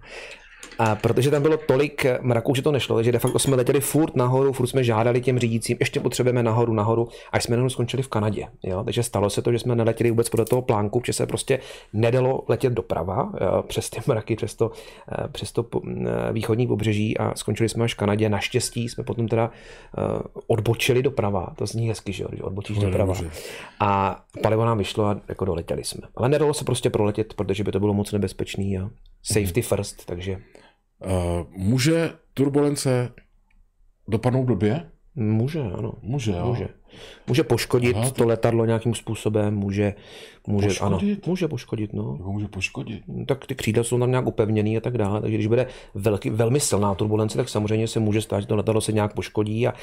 [0.79, 4.15] A protože tam bylo tolik mraků, že to nešlo, takže de facto jsme letěli furt
[4.15, 8.07] nahoru, furt jsme žádali těm řídícím, ještě potřebujeme nahoru, nahoru, až jsme nahoru skončili v
[8.07, 8.47] Kanadě.
[8.63, 8.83] Jo?
[8.83, 11.59] Takže stalo se to, že jsme neletěli vůbec podle toho plánku, že se prostě
[11.93, 13.63] nedalo letět doprava jo?
[13.67, 14.71] přes ty mraky, přes to,
[15.11, 18.29] eh, přes to eh, východní pobřeží a skončili jsme až v Kanadě.
[18.29, 19.51] Naštěstí jsme potom teda
[19.97, 20.01] eh,
[20.47, 23.13] odbočili doprava, to zní hezky, že, že odbočíš No, doprava.
[23.79, 26.07] A palivo nám vyšlo a jako doletěli jsme.
[26.15, 28.89] Ale nedalo se prostě proletět, protože by to bylo moc nebezpečný a
[29.23, 30.41] safety first, takže
[31.05, 33.13] Uh, může turbulence
[34.07, 34.91] dopadnout blbě?
[35.15, 35.93] Může, ano.
[36.01, 36.45] Může, jo.
[36.45, 36.67] Může.
[37.27, 39.93] Může poškodit Aha, to letadlo nějakým způsobem, může,
[40.47, 41.17] může Poškodit?
[41.17, 42.15] ano, může poškodit, no.
[42.17, 43.03] Jako může poškodit.
[43.07, 46.29] No, Tak ty křídla jsou tam nějak upevněný a tak dále, takže když bude velký,
[46.29, 49.73] velmi silná turbulence, tak samozřejmě se může stát, že to letadlo se nějak poškodí a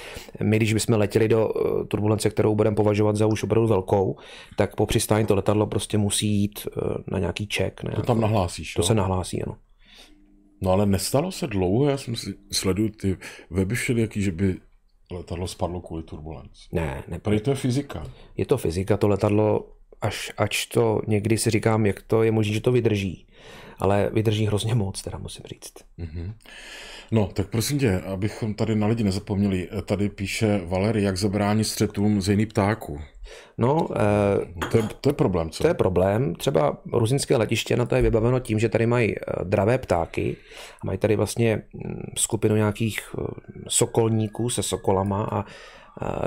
[0.42, 4.16] my, když bychom letěli do eh, turbulence, kterou budeme považovat za už opravdu velkou,
[4.56, 7.82] tak po přistání to letadlo prostě musí jít eh, na nějaký ček.
[7.82, 7.92] Ne?
[7.96, 8.86] To tam nahlásíš, to jo?
[8.86, 9.56] se nahlásí, ano.
[10.62, 13.16] No ale nestalo se dlouho, já jsem si sleduju ty
[13.50, 14.56] weby všelijaký, že by
[15.10, 16.68] letadlo spadlo kvůli turbulenci.
[16.72, 18.06] Ne, ne, Prý to je fyzika.
[18.36, 19.68] je to fyzika, to letadlo,
[20.00, 23.26] až, ač to někdy si říkám, jak to je možné, že to vydrží,
[23.80, 25.72] ale vydrží hrozně moc, teda musím říct.
[27.12, 32.20] No, tak prosím tě, abychom tady na lidi nezapomněli, tady píše Valery, jak zabránit střetům
[32.20, 33.00] z jiných ptáků.
[33.58, 35.62] No, eh, To je, to je problém, co?
[35.62, 36.34] To je problém.
[36.34, 40.36] Třeba ruzinské letiště na to je vybaveno tím, že tady mají eh, dravé ptáky
[40.82, 43.22] a mají tady vlastně mm, skupinu nějakých eh,
[43.68, 45.44] sokolníků se sokolama a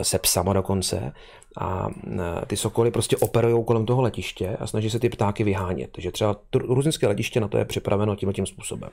[0.01, 1.13] se psama dokonce.
[1.57, 5.91] A eh, ty sokoly prostě operují kolem toho letiště a snaží se ty ptáky vyhánět.
[5.91, 8.89] Takže třeba ruzinské letiště na to je připraveno tímhle tím způsobem.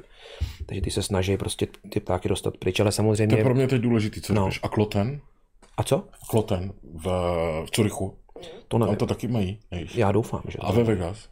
[0.66, 3.36] Takže ty se snaží prostě ty ptáky dostat pryč, ale To je samozřejmě...
[3.42, 4.50] pro mě teď důležitý, co No.
[4.62, 5.20] A Kloten?
[5.76, 6.04] A co?
[6.30, 7.04] Kloten v,
[7.66, 8.14] v Curychu.
[8.68, 8.96] To Tam nevím.
[8.96, 9.58] to taky mají.
[9.70, 9.96] nevíš?
[9.96, 11.28] Já doufám, že A ve Vegas?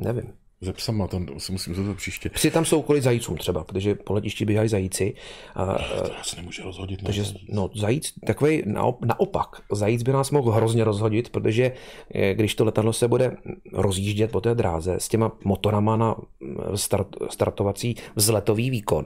[0.00, 0.32] nevím.
[0.64, 2.30] Ze psama, tam si musím zeptat příště.
[2.30, 5.14] Psi tam jsou kvůli zajícům třeba, protože po letišti běhají zajíci.
[5.54, 7.02] A, To já se nemůže rozhodit.
[7.02, 7.06] Ne?
[7.06, 8.62] Takže no, zajíc, takový
[9.04, 11.72] naopak, zajíc by nás mohl hrozně rozhodit, protože
[12.14, 13.36] eh, když to letadlo se bude
[13.72, 19.04] rozjíždět po té dráze s těma motorama na mm, start, startovací vzletový výkon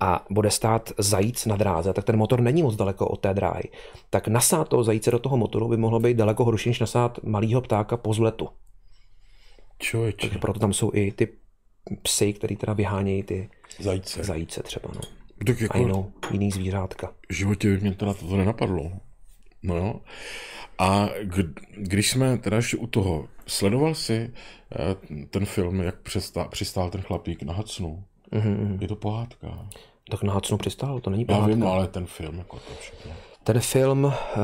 [0.00, 3.64] a bude stát zajíc na dráze, tak ten motor není moc daleko od té dráhy.
[4.10, 7.60] Tak nasát toho zajíce do toho motoru by mohlo být daleko horší, než nasát malého
[7.60, 8.48] ptáka po vzletu.
[9.78, 11.28] Člověče, Proto tam jsou i ty
[12.02, 14.24] psy, který teda vyhánějí ty zajíce.
[14.24, 14.88] zajíce třeba.
[14.94, 15.00] No.
[15.46, 17.12] Tak A jako jinou, jiný zvířátka.
[17.28, 18.92] v životě by mě teda to nenapadlo.
[19.62, 20.00] No jo.
[20.78, 21.08] A
[21.76, 24.30] když jsme teda ještě u toho, sledoval si
[24.72, 28.04] eh, ten film, jak přistál, přistál ten chlapík na Hacnu?
[28.32, 28.78] Mhm.
[28.80, 29.68] Je to pohádka.
[30.10, 31.46] Tak na Hacnu přistálo, to není Já pohádka.
[31.48, 33.12] vím, no, ale ten film, jako to všechno.
[33.44, 34.38] Ten film, eh,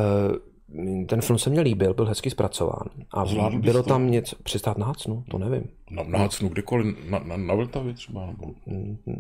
[1.09, 2.89] ten film se mně líbil, byl hezky zpracován.
[3.11, 3.89] A Zvládl bylo to?
[3.89, 5.69] tam něco, přistát na Hacnu, to nevím.
[5.91, 8.45] Na, na Hacnu, kdekoliv, na, na, na Vltavě třeba, nebo...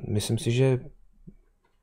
[0.09, 0.81] Myslím si, že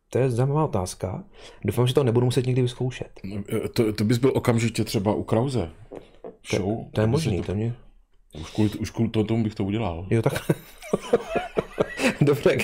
[0.09, 1.23] to je zajímavá otázka.
[1.65, 3.19] Doufám, že to nebudu muset nikdy vyzkoušet.
[3.49, 5.69] Eh, To, to bys byl okamžitě třeba u Krause.
[6.55, 6.85] Show.
[6.91, 7.75] To je by si možný, to mě...
[8.31, 10.07] To, už kvůli, už kvůli to, tomu bych to udělal.
[10.09, 10.33] Jo, tak...
[12.21, 12.57] Dobře,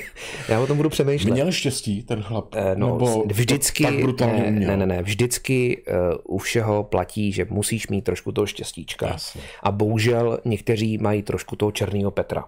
[0.49, 1.31] já o tom budu přemýšlet.
[1.31, 2.55] Měl štěstí ten chlap?
[2.55, 4.67] Eh, No, nebo vždycky, tak brutálně ne, uměl?
[4.69, 5.83] ne, ne, ne, vždycky
[6.25, 9.07] uh, u všeho platí, že musíš mít trošku toho štěstíčka.
[9.07, 9.41] Jasně.
[9.63, 12.45] A bohužel někteří mají trošku toho černého Petra.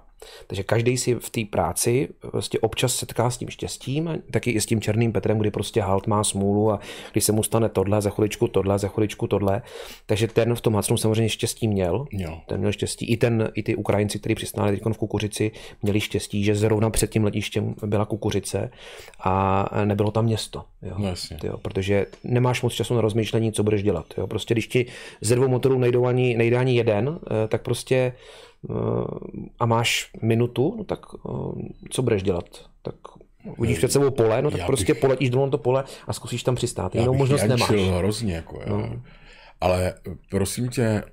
[0.48, 4.62] Takže každý si v té práci prostě občas setká s tím štěstím, a taky i
[4.62, 6.80] s tím černým Petrem, kdy prostě halt má smůlu a
[7.12, 9.62] když se mu stane tohle, za chviličku tohle, za chviličku tohle.
[10.06, 12.06] Takže ten v tom Hacnu samozřejmě štěstí měl.
[12.12, 12.38] Měl.
[12.48, 13.06] Ten měl štěstí.
[13.06, 17.10] I, ten, i ty Ukrajinci, kteří přistáli teď v Kukuřici, měli štěstí, že zrovna před
[17.12, 18.72] tím letištěm byla Kukuřice
[19.24, 20.64] a nebylo tam město.
[20.82, 20.96] Jo.
[21.00, 21.38] Jasně.
[21.44, 24.06] Jo, protože nemáš moc času na rozmýšlení, co budeš dělat.
[24.18, 24.28] Jo.
[24.28, 24.86] Prostě když ti
[25.22, 27.96] ze dvou motorů nejdou ani, nejde ani jeden, eh, tak prostě
[28.70, 28.74] eh,
[29.60, 31.30] a máš minutu, no tak eh,
[31.90, 32.46] co budeš dělat?
[32.82, 32.96] Tak
[33.58, 36.14] uvidíš před sebou pole, no tak Já prostě bych- poletíš dolů na to pole a
[36.14, 36.96] zkusíš tam přistát.
[36.96, 37.70] Jinou možnost nemáš.
[37.98, 38.78] hrozně, jako, jo.
[38.78, 39.02] No.
[39.62, 39.94] Ale
[40.30, 41.04] prosím tě,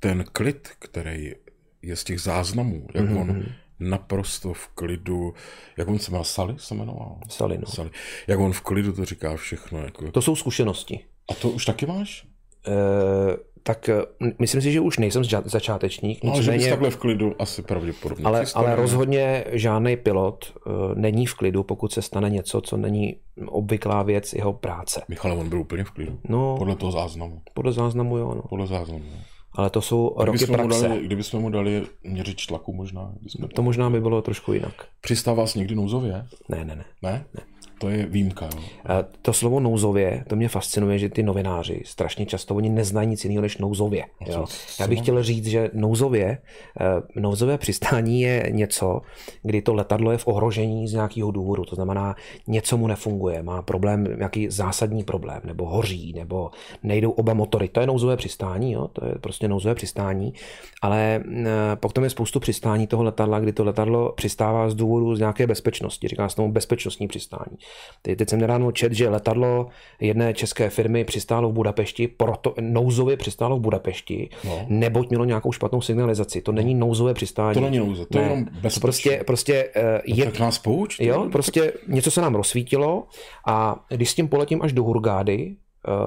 [0.00, 1.32] ten klid, který
[1.82, 3.44] je z těch záznamů, jak Mhm, on
[3.80, 5.34] naprosto v klidu,
[5.76, 7.18] jak on se jmenoval, Sally se jmenoval?
[7.28, 7.66] Sally, no.
[7.66, 7.90] Sally.
[8.26, 9.78] Jak on v klidu to říká všechno.
[9.84, 10.10] Jako.
[10.12, 11.00] To jsou zkušenosti.
[11.30, 12.26] A to už taky máš?
[12.68, 14.02] Eh, tak eh,
[14.38, 17.62] myslím si, že už nejsem začátečník, No, ale že bys nicméně, takhle v klidu asi
[17.62, 18.24] pravděpodobně.
[18.24, 23.16] ale, ale rozhodně žádný pilot eh, není v klidu, pokud se stane něco, co není
[23.46, 25.02] obvyklá věc jeho práce.
[25.08, 26.18] Michal, on byl úplně v klidu.
[26.28, 27.42] No, Podle toho záznamu.
[27.54, 28.42] podle záznamu jo, no.
[28.42, 29.04] Podle záznamu.
[29.54, 30.88] Ale to jsou roky Kdybychom mu, praxe.
[30.88, 33.12] dali, kdybychom mu dali měřič tlaku možná.
[33.20, 33.48] Kdybychom...
[33.48, 34.86] To možná by bylo trošku jinak.
[35.00, 36.26] Přistává s někdy nouzově?
[36.48, 36.84] Ne, ne, ne.
[37.02, 37.24] Ne?
[37.78, 38.44] To je výjimka.
[38.44, 38.60] Jo.
[39.22, 43.42] To slovo nouzově, to mě fascinuje, že ty novináři strašně často oni neznají nic jiného
[43.42, 44.04] než nouzově.
[44.26, 44.44] Jo.
[44.80, 46.38] Já bych chtěl říct, že nouzově,
[46.80, 49.00] eh, nouzové přistání je něco,
[49.42, 51.64] kdy to letadlo je v ohrožení z nějakého důvodu.
[51.64, 56.50] To znamená, něco mu nefunguje, má problém, nějaký zásadní problém, nebo hoří, nebo
[56.82, 57.68] nejdou oba motory.
[57.68, 58.88] To je nouzové přistání, jo?
[58.92, 60.32] to je prostě nouzové přistání.
[60.82, 65.18] Ale eh, potom je spoustu přistání toho letadla, kdy to letadlo přistává z důvodu z
[65.18, 66.08] nějaké bezpečnosti.
[66.08, 67.56] Říká se tomu bezpečnostní přistání.
[68.02, 69.66] Teď jsem nedávno čet, že letadlo
[70.00, 74.66] jedné české firmy přistálo v Budapešti, proto nouzově přistálo v Budapešti, no.
[74.68, 76.40] neboť mělo nějakou špatnou signalizaci.
[76.42, 77.54] To není nouzové přistání.
[77.54, 78.24] To není nouze, to ne.
[78.24, 78.80] je jenom bezpečné.
[78.80, 83.06] Prostě, prostě uh, je, tak nás pouč, jo, prostě něco se nám rozsvítilo
[83.46, 85.63] a když s tím poletím až do Hurgády, Eh,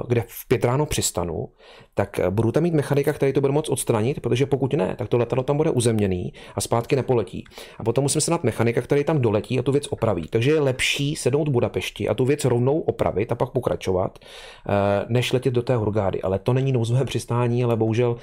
[0.07, 1.49] kde v pět ráno přistanu,
[1.93, 5.09] tak eh, budu tam mít mechanika, který to bude moct odstranit, protože pokud ne, tak
[5.09, 7.43] to letadlo tam bude uzemněný a zpátky nepoletí.
[7.77, 10.27] A potom musím se nad mechanika, který tam doletí a tu věc opraví.
[10.27, 15.05] Takže je lepší sednout v Budapešti a tu věc rovnou opravit a pak pokračovat, eh,
[15.09, 16.21] než letět do té Hurgády.
[16.21, 18.15] Ale to není nouzové přistání, ale bohužel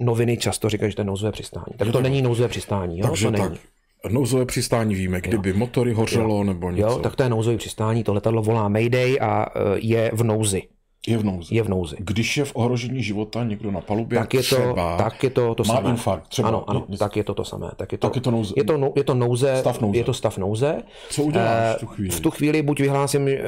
[0.00, 1.76] noviny často říkají, že to je nouzové přistání.
[1.76, 2.98] Tak to není nouzové přistání.
[2.98, 3.06] Jo?
[3.06, 3.52] Takže to tak.
[4.10, 5.56] Nouzové přistání víme, kdyby jo.
[5.56, 6.44] motory hořelo jo.
[6.44, 6.88] nebo něco.
[6.88, 10.62] Jo, tak to je nouzové přistání, to letadlo volá Mayday a e, je v nouzi.
[11.06, 11.54] Je v nouzi.
[11.54, 11.96] Je v nouzi.
[11.98, 15.54] Když je v ohrožení života někdo na palubě, tak je to, třeba tak je to,
[15.54, 15.90] to má samé.
[15.90, 16.48] infarkt, třeba.
[16.48, 17.70] Ano, ano, je, tak je to to samé.
[17.76, 18.54] Tak je to, tak je to nouze.
[18.56, 19.98] Je to, je to nouze, stav nouze.
[19.98, 20.82] Je to stav nouze.
[21.10, 22.10] Co uděláš v tu chvíli?
[22.10, 23.38] V tu chvíli buď vyhlásím e,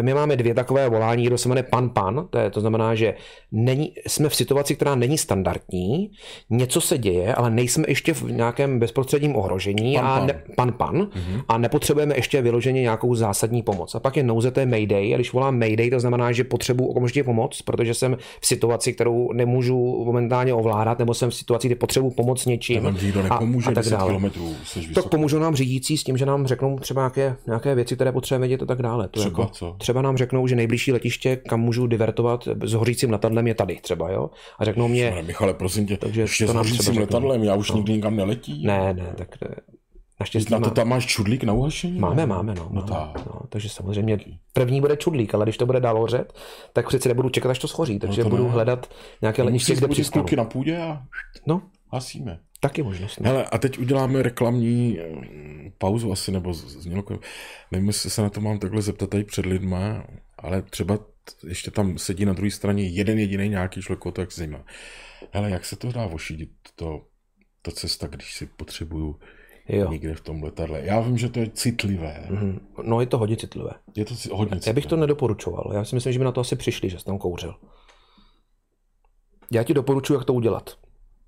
[0.00, 3.14] my máme dvě takové volání, kdo se jmenuje pan pan, to, je, to znamená, že
[3.52, 6.10] není, jsme v situaci, která není standardní,
[6.50, 10.26] něco se děje, ale nejsme ještě v nějakém bezprostředním ohrožení pan, a pan.
[10.26, 11.42] Ne, pan, pan mm-hmm.
[11.48, 13.94] a nepotřebujeme ještě vyloženě nějakou zásadní pomoc.
[13.94, 16.86] A pak je nouze, to je mayday, a když volám mayday, to znamená, že potřebuji
[16.86, 21.74] okamžitě pomoc, protože jsem v situaci, kterou nemůžu momentálně ovládat, nebo jsem v situaci, kdy
[21.74, 22.86] potřebuji pomoc něčím.
[23.30, 23.34] A,
[23.66, 24.20] a tak dále.
[24.94, 28.48] Tak pomůžou nám řídící s tím, že nám řeknou třeba nějaké, nějaké věci, které potřebujeme
[28.48, 29.08] vědět a tak dále.
[29.08, 29.76] To třeba jako, co?
[29.80, 34.10] Třeba nám řeknou, že nejbližší letiště, kam můžu divertovat s hořícím letadlem, je tady třeba,
[34.10, 34.30] jo?
[34.58, 35.12] A řeknou mě...
[35.12, 37.76] Ale Michale, prosím tě, takže ještě to s hořícím letadlem, já už no.
[37.76, 38.66] nikdy nikam neletí.
[38.66, 39.28] Ne, ne, tak
[40.20, 41.98] Naštěstí na to tam máš čudlík na uhašení?
[41.98, 42.68] Máme, máme, no.
[42.72, 44.18] no, máme, no takže samozřejmě
[44.52, 46.32] první bude čudlík, ale když to bude dál hořet,
[46.72, 48.50] tak přeci nebudu čekat, až to schoří, takže no to budu ne.
[48.50, 48.90] hledat
[49.22, 50.26] nějaké letiště, kde přistanu.
[50.36, 51.02] na půdě a
[51.46, 51.62] no.
[51.92, 52.38] hasíme.
[52.60, 53.20] Taky možnost.
[53.20, 54.98] Hele, a teď uděláme reklamní
[55.78, 57.04] pauzu asi, nebo znělo,
[57.70, 60.04] nevím, jestli se na to mám takhle zeptat tady před lidma,
[60.38, 60.98] ale třeba
[61.48, 64.64] ještě tam sedí na druhé straně jeden jediný nějaký člověk, to jak zajímá.
[65.32, 67.02] Hele, jak se to dá ošidit, to,
[67.62, 69.18] to cesta, když si potřebuju
[69.68, 69.90] jo.
[69.90, 70.80] někde v tom letadle.
[70.84, 72.26] Já vím, že to je citlivé.
[72.30, 72.60] Mm-hmm.
[72.82, 73.70] No je to hodně citlivé.
[73.96, 74.60] Je to hodně citlivé.
[74.66, 75.70] Já bych to nedoporučoval.
[75.74, 77.54] Já si myslím, že by na to asi přišli, že jsi tam kouřil.
[79.52, 80.78] Já ti doporučuji, jak to udělat.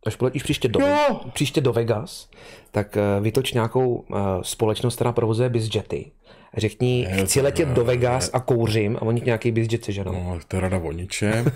[0.07, 1.21] Až poletíš příště do, jo.
[1.33, 2.31] příště do Vegas,
[2.71, 6.13] tak eh, vytoč nějakou uh, společnost, která provozuje bizjety
[6.57, 10.13] řekni, je, chci letět do Vegas a kouřím a oni nějaký bizjet seženou.
[10.13, 11.47] No, to je rada o ničem.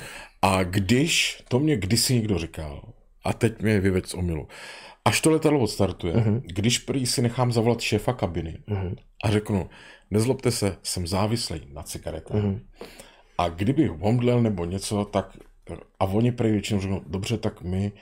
[0.42, 2.82] A když, to mě kdysi někdo říkal,
[3.24, 4.48] a teď mě vyveď z omilu,
[5.04, 6.40] až to letadlo odstartuje, uh-huh.
[6.44, 8.96] když prý si nechám zavolat šéfa kabiny uh-huh.
[9.24, 9.68] a řeknu,
[10.10, 12.42] nezlobte se, jsem závislý na cigaretách.
[12.42, 12.60] Uh-huh.
[13.38, 15.36] A kdybych omdlel nebo něco, tak
[16.00, 17.92] a oni prý většinou řeknou, dobře, tak my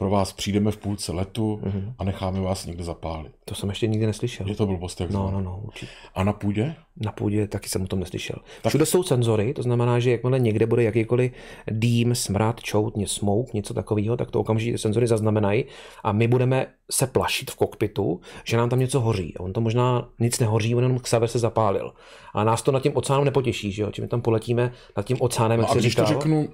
[0.00, 1.92] pro vás přijdeme v půlce letu uh-huh.
[1.98, 3.32] a necháme vás někde zapálit.
[3.50, 4.48] To jsem ještě nikdy neslyšel.
[4.48, 5.92] Je to blbost, jak No, no, no, určitě.
[6.14, 6.74] A na půdě?
[6.96, 8.36] Na půdě taky jsem o tom neslyšel.
[8.62, 8.70] Tak...
[8.70, 11.32] Všude jsou senzory, to znamená, že jakmile někde bude jakýkoliv
[11.70, 15.64] dým, smrad, čout, smoke, něco takového, tak to okamžitě senzory zaznamenají
[16.04, 19.34] a my budeme se plašit v kokpitu, že nám tam něco hoří.
[19.38, 21.92] On to možná nic nehoří, on jenom Xaver se zapálil.
[22.34, 23.90] A nás to nad tím oceánem nepotěší, že jo?
[23.92, 26.06] Čím tam poletíme nad tím oceánem, no jak a když říkal.
[26.06, 26.48] to řeknu,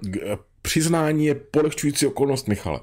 [0.61, 2.79] přiznání je polehčující okolnost, Michale.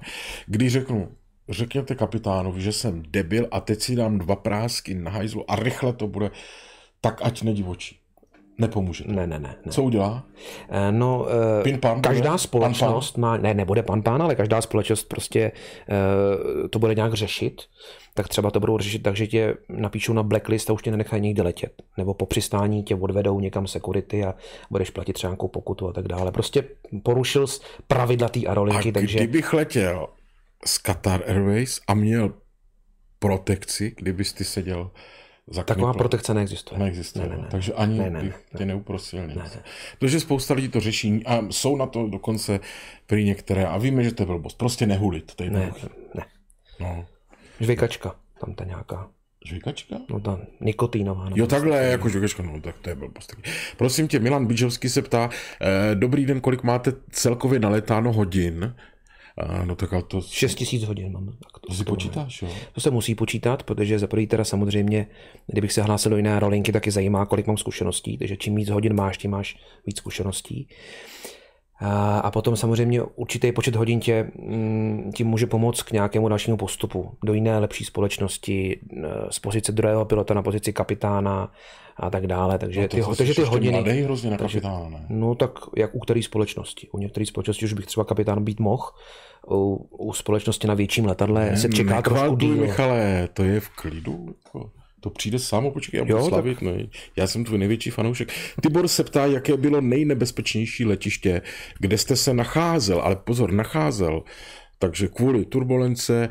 [0.47, 1.09] Když řeknu,
[1.49, 5.93] řekněte kapitánovi, že jsem debil a teď si dám dva prásky na hajzlu a rychle
[5.93, 6.31] to bude,
[7.01, 7.99] tak ať nedivočí.
[8.59, 9.05] Nepomůže.
[9.05, 9.13] To.
[9.13, 9.73] Ne, ne, ne, ne.
[9.73, 10.25] Co udělá?
[10.91, 11.27] No,
[11.63, 12.39] Pin pan každá bude?
[12.39, 13.31] společnost pan, pan?
[13.31, 15.53] má, ne, nebude pan pán, ale každá společnost prostě
[16.63, 17.63] uh, to bude nějak řešit,
[18.15, 21.23] tak třeba to budou řešit tak, že tě napíšou na blacklist a už tě nenechají
[21.23, 21.83] nikde letět.
[21.99, 24.35] Nebo po přistání tě odvedou někam security a
[24.71, 26.33] budeš platit třeba nějakou pokutu a tak dále.
[26.33, 26.65] Prostě
[27.03, 27.47] porušil
[27.89, 28.89] pravidla té aerolinky.
[28.89, 29.19] A takže...
[29.19, 30.07] kdybych letěl
[30.67, 32.35] z Qatar Airways a měl
[33.19, 34.91] protekci, kdybys ty seděl
[35.51, 35.99] za Taková knipl.
[35.99, 36.79] protekce neexistuje.
[36.79, 37.49] Neexistuje, ne, ne, ne.
[37.51, 38.59] takže ani ne, ne, bych ne.
[38.59, 39.37] tě neuprosil nic.
[39.37, 39.63] Ne, ne.
[39.99, 42.61] Protože spousta lidí to řeší a jsou na to dokonce
[43.07, 44.59] prý některé a víme, že to je blbost.
[44.59, 45.73] Prostě nehulit, to je ne,
[46.15, 46.25] ne.
[46.81, 47.07] No.
[47.61, 49.09] Žvejkačka, tam ta nějaká.
[49.47, 49.97] Žvejkačka?
[50.11, 51.31] No ta nikotínová.
[51.35, 53.37] Jo, takhle, jako žvejkačka, no tak to je blbost.
[53.77, 58.75] Prosím tě, Milan Bížovský se ptá, eh, dobrý den, kolik máte celkově naletáno hodin
[59.65, 60.21] no tak ale to...
[60.21, 61.27] 6 tisíc hodin mám.
[61.27, 62.49] Tak to si počítáš, jo?
[62.73, 65.07] To se musí počítat, protože za prvý teda samozřejmě,
[65.47, 68.69] kdybych se hlásil do jiné rolinky, tak je zajímá, kolik mám zkušeností, takže čím víc
[68.69, 70.69] hodin máš, tím máš víc zkušeností.
[72.21, 77.11] A potom samozřejmě určitý počet hodin tě mm, tím může pomoct k nějakému dalšímu postupu
[77.25, 78.79] do jiné lepší společnosti, e,
[79.31, 81.53] z pozice druhého pilota na pozici kapitána
[81.97, 82.59] a tak dále.
[82.59, 83.83] Takže no ty, takže ty hodiny.
[83.83, 85.07] Mladý hrozně na kapitána, ne?
[85.09, 86.89] No tak jak u které společnosti?
[86.93, 88.85] U některé společnosti už bych třeba kapitán být mohl,
[89.51, 92.57] u, u společnosti na větším letadle ne, se čeká trošku díl.
[92.57, 94.27] Michale, to je v klidu.
[94.45, 94.71] Jako.
[95.01, 96.55] To přijde samo, počkej, já budu jo, slavit.
[96.55, 96.63] Tak...
[96.63, 96.73] No,
[97.17, 98.33] já jsem tvůj největší fanoušek.
[98.63, 101.43] Tibor se ptá, jaké bylo nejnebezpečnější letiště,
[101.79, 104.23] kde jste se nacházel, ale pozor, nacházel.
[104.79, 106.29] Takže kvůli turbulence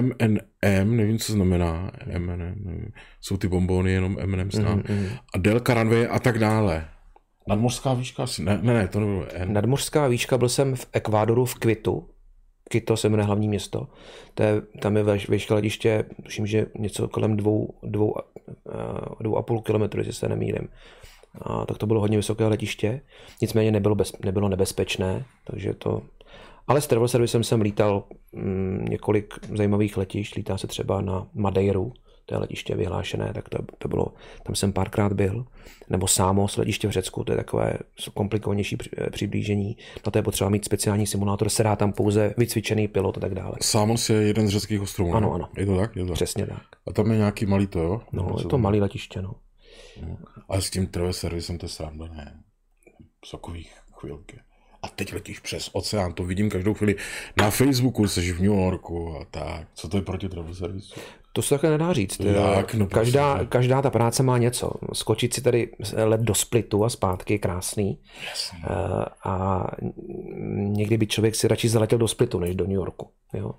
[0.00, 2.92] MNM, nevím, co znamená MNM, nevím.
[3.20, 5.18] jsou ty bombony jenom MNM znám, mm-hmm.
[5.34, 6.88] a Delta Runway a tak dále.
[7.48, 9.52] Nadmořská výška asi, ne, ne, ne to nebylo N.
[9.52, 12.08] Nadmořská výška, byl jsem v Ekvádoru v Kvitu,
[12.68, 13.88] Quito se jmenuje hlavní město.
[14.34, 18.14] To je, tam je výška letiště, tuším, že něco kolem dvou, dvou,
[19.20, 20.68] dvou a půl kilometru, jestli se nemýlím.
[21.42, 23.00] A, tak to bylo hodně vysoké letiště,
[23.42, 26.02] nicméně nebylo, bez, nebylo nebezpečné, takže to...
[26.66, 31.92] Ale s travel servicem jsem lítal mm, několik zajímavých letišť, lítá se třeba na Madeiru,
[32.26, 35.46] to je letiště vyhlášené, tak to, to bylo, tam jsem párkrát byl,
[35.90, 37.78] nebo Sámos, letiště v Řecku, to je takové
[38.14, 38.76] komplikovanější
[39.10, 39.76] přiblížení,
[40.06, 43.34] na to je potřeba mít speciální simulátor, se dá tam pouze vycvičený pilot a tak
[43.34, 43.54] dále.
[43.62, 45.48] Sámos je jeden z řeckých ostrovů, Ano, ano.
[45.56, 45.96] Je to tak?
[45.96, 46.14] Je to tak.
[46.14, 46.62] Přesně tak.
[46.86, 48.00] A tam je nějaký malý to, jo?
[48.12, 49.34] No, je to malý letiště, no.
[50.02, 50.16] no.
[50.48, 52.42] A s tím travel servisem to je sranda, ne?
[53.24, 54.40] Sokových chvilky
[54.86, 56.96] a teď letíš přes oceán, to vidím každou chvíli
[57.36, 59.68] na Facebooku, jsi v New Yorku a tak.
[59.74, 61.00] Co to je proti travel servisu?
[61.32, 62.20] To se takhle nedá říct.
[62.20, 62.74] Jak?
[62.74, 63.48] No, každá, prostě.
[63.50, 64.72] každá ta práce má něco.
[64.92, 65.70] Skočit si tady
[66.04, 67.98] let do splitu a zpátky je krásný.
[68.28, 68.58] Jasně.
[68.64, 69.66] Eh, a
[70.56, 73.10] někdy by člověk si radši zaletěl do splitu, než do New Yorku.
[73.34, 73.52] Jo?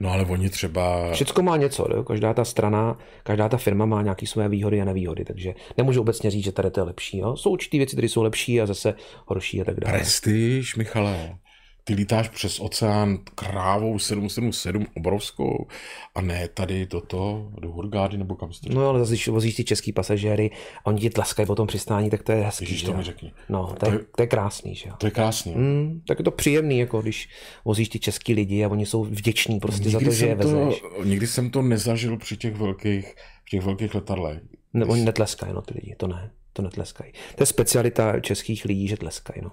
[0.00, 1.12] No ale oni třeba...
[1.12, 2.04] Všechno má něco, jo?
[2.04, 6.30] každá ta strana, každá ta firma má nějaké své výhody a nevýhody, takže nemůžu obecně
[6.30, 7.18] říct, že tady to je lepší.
[7.18, 7.36] Jo?
[7.36, 8.94] Jsou určité věci, které jsou lepší a zase
[9.26, 9.98] horší a tak dále.
[9.98, 11.38] Prestiž, Michale
[11.88, 15.66] ty lítáš přes oceán krávou 777 obrovskou
[16.14, 19.64] a ne tady toto do Hurgády nebo kam jste No ale zase, když vozíš ty
[19.64, 20.50] český pasažéry
[20.84, 22.64] a oni ti tlaskají po tom přistání, tak to je hezký.
[22.64, 23.32] Ježíš, to mi řekni.
[23.48, 24.94] No, to, je, to je krásný, že jo.
[24.98, 25.54] To je krásný.
[25.54, 27.28] Mm, tak je to příjemný, jako když
[27.64, 30.80] vozíš ty český lidi a oni jsou vděční prostě nikdy za to, že je vezeš.
[30.80, 34.38] To, nikdy jsem to nezažil při těch velkých, při těch velkých letadlech.
[34.72, 37.12] Ne, oni netleskají, no ty lidi, to ne, to netleskají.
[37.34, 39.50] To je specialita českých lidí, že tleskají, no.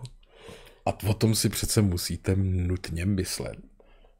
[0.85, 3.57] A o tom si přece musíte nutně myslet.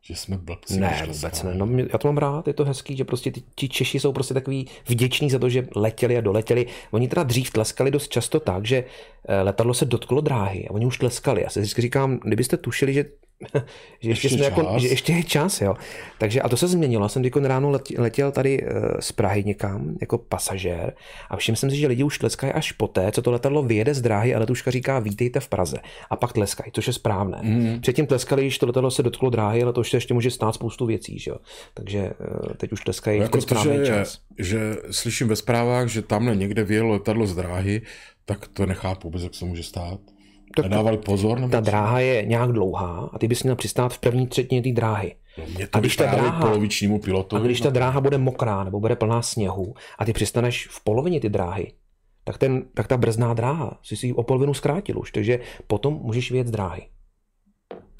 [0.01, 0.79] Že jsme blbci.
[0.79, 1.55] Ne, vůbec ne.
[1.55, 4.33] No, já to mám rád, je to hezký, že prostě ty, ti Češi jsou prostě
[4.33, 6.65] takový vděční za to, že letěli a doletěli.
[6.91, 8.83] Oni teda dřív tleskali dost často tak, že
[9.27, 11.41] eh, letadlo se dotklo dráhy a oni už tleskali.
[11.41, 13.05] Já si vždycky říkám, kdybyste tušili, že
[14.01, 15.75] že ještě, ještě, jako, že ještě je čas, jo.
[16.17, 17.05] Takže a to se změnilo.
[17.05, 20.93] Já jsem teď ráno letěl tady eh, z Prahy někam jako pasažér
[21.29, 24.01] a všiml jsem si, že lidi už tleskají až poté, co to letadlo vyjede z
[24.01, 25.77] dráhy a letuška říká vítejte v Praze.
[26.09, 27.39] A pak tleskají, což je správné.
[27.41, 27.81] Mm.
[27.81, 30.55] Předtím tleskali, když to letadlo se dotklo dráhy, ale to už se ještě může stát
[30.55, 31.37] spoustu věcí, že jo.
[31.73, 34.19] Takže eh, teď už tleskají no, jako to, že, čas.
[34.39, 37.81] že slyším ve zprávách, že tamhle někde vyjelo letadlo z dráhy,
[38.25, 39.99] tak to nechápu vůbec, jak se může stát.
[40.55, 41.39] Tak Nedávali pozor?
[41.39, 44.71] Nebo ta dráha je nějak dlouhá a ty bys měl přistát v první třetině té
[44.71, 45.15] dráhy.
[45.37, 47.41] No, a když ta dráha, polovičnímu pilotovi.
[47.41, 51.19] A když ta dráha bude mokrá nebo bude plná sněhu a ty přistaneš v polovině
[51.19, 51.73] ty dráhy,
[52.23, 55.93] tak, ten, tak ta brzná dráha si si ji o polovinu zkrátil už, takže potom
[55.93, 56.81] můžeš z dráhy.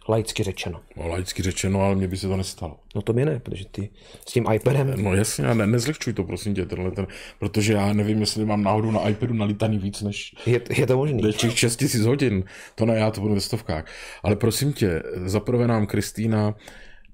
[0.09, 0.81] Laicky řečeno.
[0.97, 2.79] No, laicky řečeno, ale mně by se to nestalo.
[2.95, 3.89] No to mě ne, protože ty
[4.27, 5.03] s tím iPadem...
[5.03, 7.07] No jasně, ne, nezlehčuj to, prosím tě, tenhle ten,
[7.39, 10.35] protože já nevím, jestli mám náhodou na iPadu nalítaný víc než...
[10.45, 11.33] Je, je to možný.
[11.33, 12.43] Těch 6 tisíc hodin,
[12.75, 13.85] to ne, já to budu ve stovkách.
[14.23, 16.55] Ale prosím tě, zaprvé nám Kristýna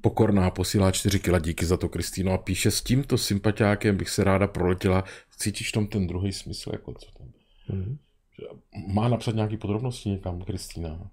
[0.02, 4.24] Pokorná posílá 4 kila, díky za to Kristýno a píše, s tímto sympatiákem bych se
[4.24, 5.04] ráda proletěla.
[5.38, 7.28] Cítíš tam ten druhý smysl, jako co tam?
[7.70, 7.98] Mm-hmm.
[8.88, 11.10] Má napsat nějaké podrobnosti někam, Kristýna?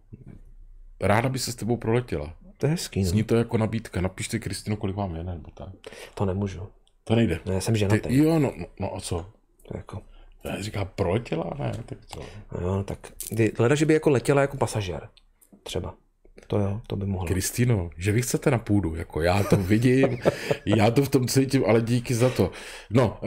[1.01, 2.35] Ráda by se s tebou proletěla.
[2.57, 3.03] To je hezký.
[3.03, 3.09] No.
[3.09, 4.01] Zní to jako nabídka.
[4.01, 5.69] Napište Kristinu, kolik vám je, nebo tak.
[6.15, 6.69] To nemůžu.
[7.05, 7.41] To nejde.
[7.47, 8.01] Ne, jsem ženatý.
[8.01, 9.27] Ty, jo, no, no, no a co?
[9.69, 10.03] To jako...
[10.45, 12.21] Já říká, proletěla, ne, tak co?
[12.53, 12.99] No, jo, tak
[13.37, 15.09] ty, hleda, že by jako letěla jako pasažér.
[15.63, 15.95] Třeba.
[16.47, 17.27] To jo, to by mohlo.
[17.29, 20.19] Kristýno, že vy chcete na půdu, jako já to vidím,
[20.67, 22.51] já to v tom cítím, ale díky za to.
[22.91, 23.21] No,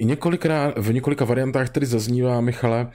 [0.00, 2.92] několikrát, v několika variantách tady zaznívá, Michale,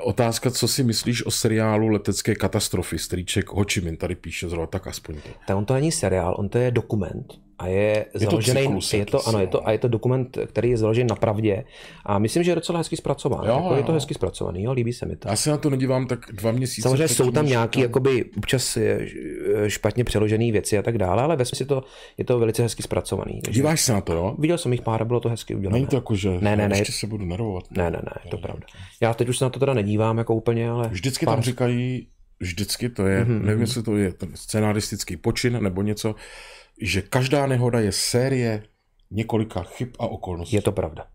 [0.00, 2.98] Otázka, co si myslíš o seriálu Letecké katastrofy?
[2.98, 5.28] Strýček Ho Chi Minh tady píše zrovna, tak aspoň to.
[5.46, 9.06] Tak on to není seriál, on to je dokument a je, to založený, cyklus je
[9.06, 11.64] to, ano, je to, a je to dokument, který je založen na pravdě
[12.06, 13.48] a myslím, že je docela hezky zpracovaný.
[13.48, 13.94] Jo, jako je to jo.
[13.94, 15.28] hezky zpracovaný, jo, líbí se mi to.
[15.28, 16.82] Já se na to nedívám tak dva měsíce.
[16.82, 18.98] Samozřejmě jsou tam nějaké jakoby občas eh,
[19.66, 21.84] špatně přeložené věci a tak dále, ale ve smyslu to,
[22.18, 23.40] je to velice hezky zpracovaný.
[23.44, 24.36] Takže Díváš se na to, jo?
[24.38, 25.74] viděl jsem jich pár bylo to hezky udělané.
[25.76, 26.78] Není to jako, že Ne, ne, ne.
[26.78, 27.64] ještě se budu nervovat.
[27.70, 28.66] Ne, ne, ne, je to pravda.
[29.00, 32.06] Já teď už se na to teda nedívám jako úplně, ale Vždycky pár- tam říkají,
[32.40, 33.44] vždycky to je, Mhm, mm-hmm.
[33.44, 36.14] nevím, jestli to je ten scenaristický počin nebo něco,
[36.80, 38.62] že každá nehoda je série
[39.10, 40.56] několika chyb a okolností.
[40.56, 41.06] je to pravda.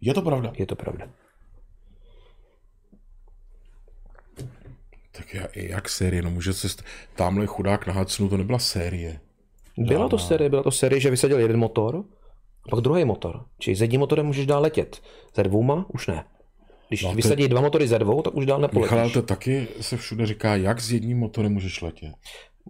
[0.00, 0.52] je to pravda.
[0.58, 1.08] Je to pravda.
[5.12, 6.84] Tak já, jak série, no může se, st-
[7.16, 9.20] tamhle chudák na Hudsonu, to nebyla série.
[9.78, 11.96] Byla to série, byla to série, že vysadil jeden motor,
[12.66, 13.44] a pak druhý motor.
[13.58, 15.02] Čili s jedním motorem můžeš dál letět.
[15.36, 16.24] Ze dvouma už ne.
[16.88, 18.90] Když No, vysadí dva motory ze dvou, tak už dál nepoletíš.
[18.92, 22.12] Michal, to taky se všude říká, jak s jedním motorem můžeš letět.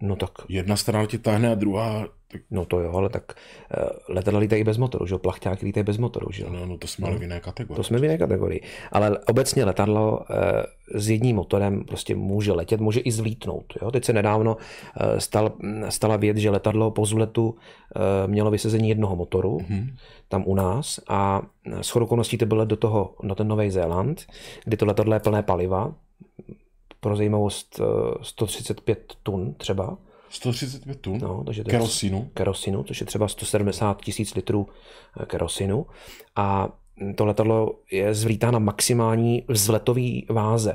[0.03, 2.09] No tak, Jedna strana tě táhne a druhá,
[2.51, 5.99] no to jo, ale tak uh, letadla lítají bez motoru, že jo, plachťáky lítají bez
[5.99, 6.49] motoru, že jo.
[6.53, 7.77] no, no to jsme ale v jiné kategorii.
[7.77, 8.61] To jsme v jiné kategorii.
[8.93, 10.63] Ale obecně letadlo eh,
[10.95, 13.65] s jedním motorem prostě může letět, může i zlítnout.
[13.83, 13.91] Jo?
[13.91, 14.57] Teď se nedávno
[15.01, 15.53] eh, stal,
[15.89, 17.57] stala věc, že letadlo po vzletu
[17.97, 19.97] eh, mělo vysazení jednoho motoru Mhm.
[20.29, 21.43] tam u nás a
[21.81, 24.27] s okolností to bylo do toho, na ten Nový Zéland,
[24.65, 25.95] kdy to letadlo je plné paliva,
[27.01, 27.85] pro zajímavost eh,
[28.23, 29.97] 135 tun třeba,
[30.33, 32.31] 135 tun no, takže to je kerosínu.
[32.35, 34.69] kerosinu, což je třeba 170 tisíc litrů
[35.21, 35.87] eh, kerosinu.
[36.37, 36.69] A
[37.17, 40.75] to letadlo je zvlítá na maximální vzletový váze.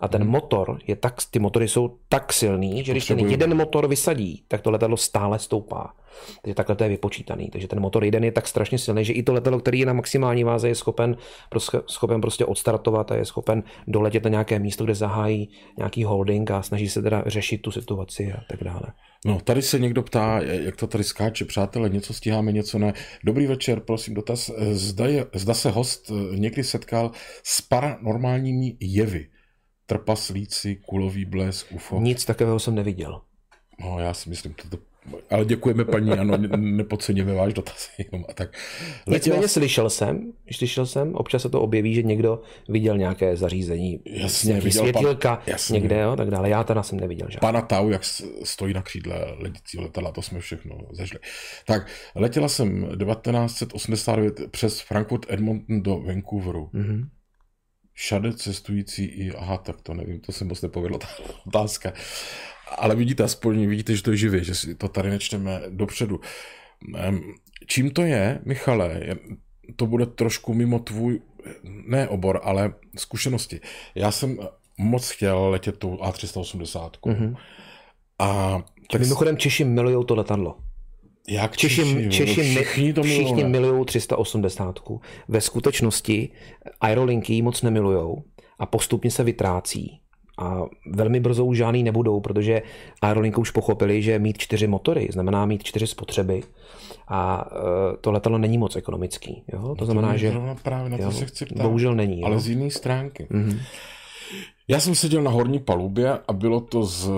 [0.00, 3.88] A ten motor je tak, ty motory jsou tak silný, že když ten jeden motor
[3.88, 5.94] vysadí, tak to letadlo stále stoupá.
[6.42, 7.48] Takže takhle to je vypočítaný.
[7.50, 9.92] Takže ten motor jeden je tak strašně silný, že i to letadlo, který je na
[9.92, 11.16] maximální váze, je schopen,
[11.50, 15.48] prostě, schopen prostě odstartovat a je schopen doletět na nějaké místo, kde zahájí
[15.78, 18.82] nějaký holding a snaží se teda řešit tu situaci a tak dále.
[19.26, 22.92] No, tady se někdo ptá, jak to tady skáče, přátelé, něco stíháme, něco ne.
[23.24, 24.50] Dobrý večer, prosím, dotaz.
[24.72, 27.10] Zda, je, zda se host eh, někdy setkal
[27.42, 29.26] s paranormálními jevy?
[29.94, 32.00] Trpaslíci, kulový blesk, UFO.
[32.00, 33.20] Nic takového jsem neviděl.
[33.80, 34.78] No, já si myslím, to,
[35.30, 37.90] ale děkujeme paní, ano, ne- nepodceňujeme váš dotaz.
[38.12, 38.56] Jenom a tak.
[39.06, 44.00] Letěla, Nicméně slyšel jsem, slyšel jsem, občas se to objeví, že někdo viděl nějaké zařízení,
[44.06, 45.74] Jasně, viděl pan- světilka jasně.
[45.74, 46.48] někde, jo, tak dále.
[46.50, 47.40] Já teda jsem neviděl žádný.
[47.40, 48.04] pana Tau, jak
[48.44, 51.20] stojí na křídle letícího letadla, to jsme všechno zažili.
[51.66, 56.70] Tak, letěla jsem 1989 přes Frankfurt Edmonton do Vancouveru.
[56.72, 57.08] Mhm.
[58.00, 61.08] Všade cestující i, aha, tak to nevím, to se moc nepovedla ta
[61.46, 61.92] otázka.
[62.78, 66.20] Ale vidíte, aspoň vidíte, že to je živě, že si to tady nečteme dopředu.
[67.66, 69.00] Čím to je, Michale,
[69.76, 71.20] to bude trošku mimo tvůj,
[71.64, 73.60] ne obor, ale zkušenosti.
[73.94, 74.38] Já jsem
[74.78, 76.90] moc chtěl letět tou A380.
[77.06, 77.36] Mhm.
[78.18, 80.58] A tak Mimochodem Češi milují to letadlo.
[81.28, 83.52] Jak Češi, Češi, Češi, mi- všichni to všichni milují.
[83.52, 84.78] milují 380.
[85.28, 86.28] Ve skutečnosti
[86.80, 88.22] aerolinky ji moc nemilujou
[88.58, 90.00] a postupně se vytrácí.
[90.38, 90.62] A
[90.92, 92.62] velmi brzo už žádný nebudou, protože
[93.02, 96.42] aerolinky už pochopili, že mít čtyři motory znamená mít čtyři spotřeby
[97.08, 99.44] a e, to letadlo není moc ekonomický.
[99.52, 99.74] Jo?
[99.78, 101.62] To znamená, mě že zrovna právě na to jo, se chci ptát.
[101.62, 102.24] bohužel není.
[102.24, 102.40] Ale jo.
[102.40, 103.26] z jiné stránky.
[103.30, 103.58] Mhm.
[104.68, 107.12] Já jsem seděl na horní palubě a bylo to z eh,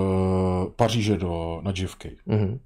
[0.75, 2.05] Paříže do, na JFK.
[2.25, 2.59] Mhm.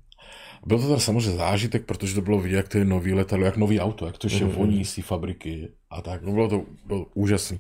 [0.67, 3.57] Byl to teda samozřejmě zážitek, protože to bylo vidět, jak to je nový letadlo, jak
[3.57, 4.53] nový auto, jak to ještě Mhm.
[4.53, 6.21] voní z té fabriky a tak.
[6.23, 7.59] No bylo to bylo úžasný.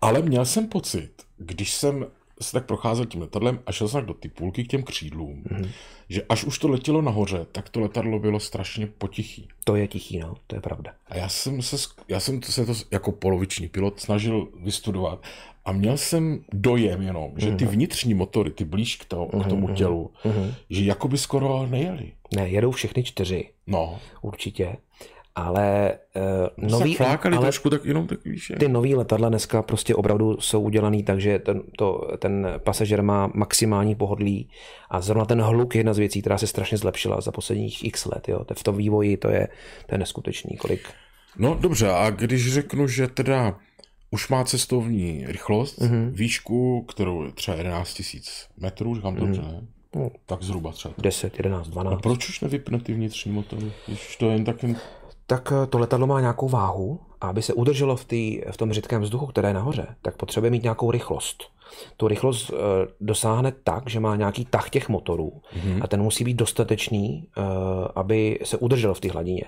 [0.00, 2.06] Ale měl jsem pocit, když jsem
[2.42, 5.42] se tak procházel tím letadlem a šel jsem tak do ty půlky k těm křídlům,
[5.50, 5.68] Mhm.
[6.08, 9.48] že až už to letělo nahoře, tak to letadlo bylo strašně potichý.
[9.64, 10.92] To je tichý, no, to je pravda.
[11.08, 11.76] A já jsem se,
[12.08, 15.22] já jsem se to jako poloviční pilot snažil vystudovat
[15.70, 19.68] a měl jsem dojem jenom, že ty vnitřní motory, ty blíž k, to, k tomu
[19.68, 20.52] tělu, Mhm.
[20.70, 22.12] že jakoby skoro nejeli.
[22.36, 24.76] Ne, jedou všechny čtyři, No, určitě,
[25.34, 25.92] ale
[26.58, 28.52] uh, nový, ale trošku, tak jenom tak víš.
[28.58, 33.30] ty nový letadla dneska prostě opravdu jsou udělaný tak, že ten, to, ten pasažer má
[33.34, 34.48] maximální pohodlí
[34.90, 38.04] a zrovna ten hluk je jedna z věcí, která se strašně zlepšila za posledních x
[38.06, 38.28] let.
[38.28, 38.44] Jo.
[38.54, 39.48] V tom vývoji to je,
[39.86, 40.88] to je neskutečný, kolik.
[41.38, 43.58] No dobře, a když řeknu, že teda
[44.10, 46.10] už má cestovní rychlost, mm-hmm.
[46.10, 48.24] výšku, kterou je třeba 11 000
[48.56, 49.66] metrů, říkám to dobře, ne?
[49.96, 50.94] No, Tak zhruba třeba.
[50.98, 51.94] 10, 11, 12.
[51.94, 54.76] A proč už nevypne ty vnitřní motory, když to je jen tak jen...
[55.26, 58.72] Tak eh, to letadlo má nějakou váhu A aby se udrželo v, tý, v tom
[58.72, 61.44] řidkém vzduchu, které je nahoře, tak potřebuje mít nějakou rychlost.
[61.96, 62.58] Tu rychlost uh,
[63.00, 65.78] dosáhne tak, že má nějaký tah těch motorů mm-hmm.
[65.82, 67.44] a ten musí být dostatečný, uh,
[67.94, 69.44] aby se udržel v té hladině.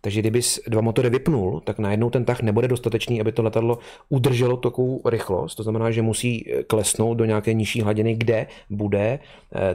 [0.00, 4.56] Takže kdyby dva motory vypnul, tak najednou ten tah nebude dostatečný, aby to letadlo udrželo
[4.56, 5.54] takovou rychlost.
[5.54, 9.18] To znamená, že musí klesnout do nějaké nižší hladiny, kde bude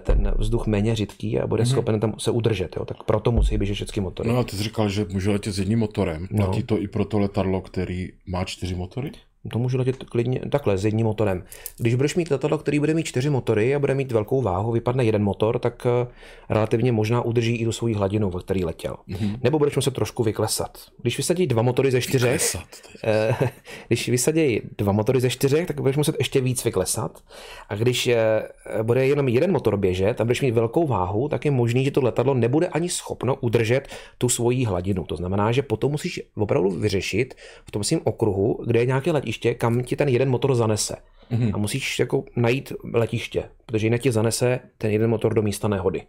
[0.01, 1.69] ten vzduch méně řidký a bude mm-hmm.
[1.69, 2.75] schopen tam se udržet.
[2.77, 2.85] Jo.
[2.85, 4.29] Tak proto musí být všechny motory.
[4.29, 6.27] No a ty jsi říkal, že může letět s jedním motorem.
[6.27, 6.65] Platí no.
[6.65, 9.11] to i pro to letadlo, který má čtyři motory?
[9.49, 11.43] To může letět klidně takhle, s jedním motorem.
[11.77, 15.03] Když budeš mít letadlo, který bude mít čtyři motory a bude mít velkou váhu, vypadne
[15.03, 16.07] jeden motor, tak eh,
[16.49, 18.95] relativně možná udrží i tu svoji hladinu, ve který letěl.
[19.09, 19.39] Mm-hmm.
[19.43, 20.77] Nebo budeš muset trošku vyklesat.
[21.01, 22.67] Když vysadí dva motory ze čtyřech, vyklesat,
[23.03, 23.49] eh,
[23.87, 27.23] když vysadí dva motory ze čtyřech, tak budeš muset ještě víc vyklesat.
[27.69, 28.43] A když eh,
[28.83, 32.01] bude jenom jeden motor běžet a budeš mít velkou váhu, tak je možný, že to
[32.01, 33.87] letadlo nebude ani schopno udržet
[34.17, 35.03] tu svoji hladinu.
[35.03, 37.33] To znamená, že potom musíš opravdu vyřešit
[37.65, 40.95] v tom svém okruhu, kde je nějaké letiště, letiště, kam ti ten jeden motor zanese.
[41.31, 41.51] Mm-hmm.
[41.53, 46.03] A musíš jako najít letiště, protože jinak ti zanese ten jeden motor do místa nehody.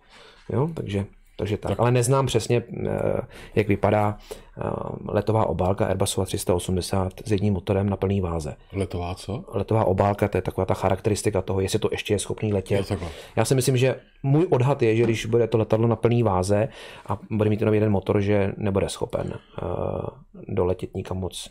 [0.53, 0.69] Jo?
[0.75, 1.07] Takže,
[1.37, 1.71] takže tak.
[1.71, 1.81] tak.
[1.81, 3.21] Ale neznám přesně, eh,
[3.55, 4.63] jak vypadá eh,
[5.09, 8.57] letová obálka Airbusova 380 s jedním motorem na plný váze.
[8.73, 9.45] Letová co?
[9.55, 12.93] Letová obálka, to je taková ta charakteristika toho, jestli to ještě je schopný letět.
[13.37, 16.69] Já si myslím, že můj odhad je, že když bude to letadlo na plný váze
[17.07, 20.09] a bude mít jenom jeden motor, že nebude schopen uh,
[20.49, 21.51] doletět nikam moc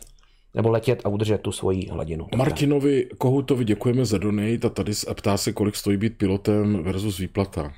[0.54, 2.26] nebo letět a udržet tu svoji hladinu.
[2.36, 7.62] Martinovi Kohutovi děkujeme za donate a tady ptá se, kolik stojí být pilotem versus výplata.
[7.62, 7.70] Uh,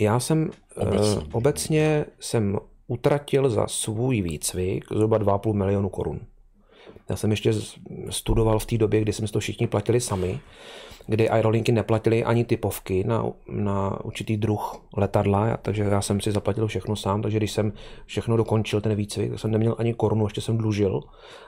[0.00, 1.16] já jsem obecně.
[1.16, 6.20] Uh, obecně jsem utratil za svůj výcvik zhruba 2,5 milionu korun.
[7.08, 7.52] Já jsem ještě
[8.10, 10.40] studoval v té době, kdy jsme to všichni platili sami
[11.06, 16.66] kdy aerolinky neplatily ani typovky na, na určitý druh letadla, takže já jsem si zaplatil
[16.66, 17.72] všechno sám, takže když jsem
[18.06, 21.00] všechno dokončil, ten výcvik, tak jsem neměl ani korunu, ještě jsem dlužil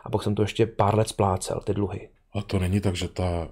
[0.04, 2.08] a pak jsem to ještě pár let splácel, ty dluhy.
[2.34, 3.48] A to není tak, že ta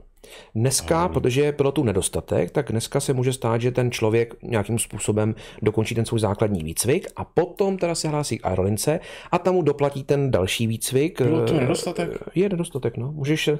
[0.54, 5.34] Dneska, protože je pilotů nedostatek, tak dneska se může stát, že ten člověk nějakým způsobem
[5.62, 9.00] dokončí ten svůj základní výcvik a potom teda se hlásí k aerolince
[9.30, 11.18] a tam mu doplatí ten další výcvik.
[11.18, 12.10] Pilotů nedostatek?
[12.34, 13.12] Je nedostatek, no.
[13.12, 13.50] Můžeš,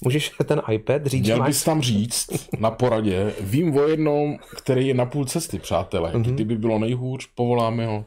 [0.00, 1.24] můžeš ten iPad říct.
[1.24, 6.12] Měl bys tam říct na poradě, vím o jednom, který je na půl cesty, přátelé.
[6.12, 6.34] Mm-hmm.
[6.34, 8.04] Kdyby bylo nejhůř, povoláme ho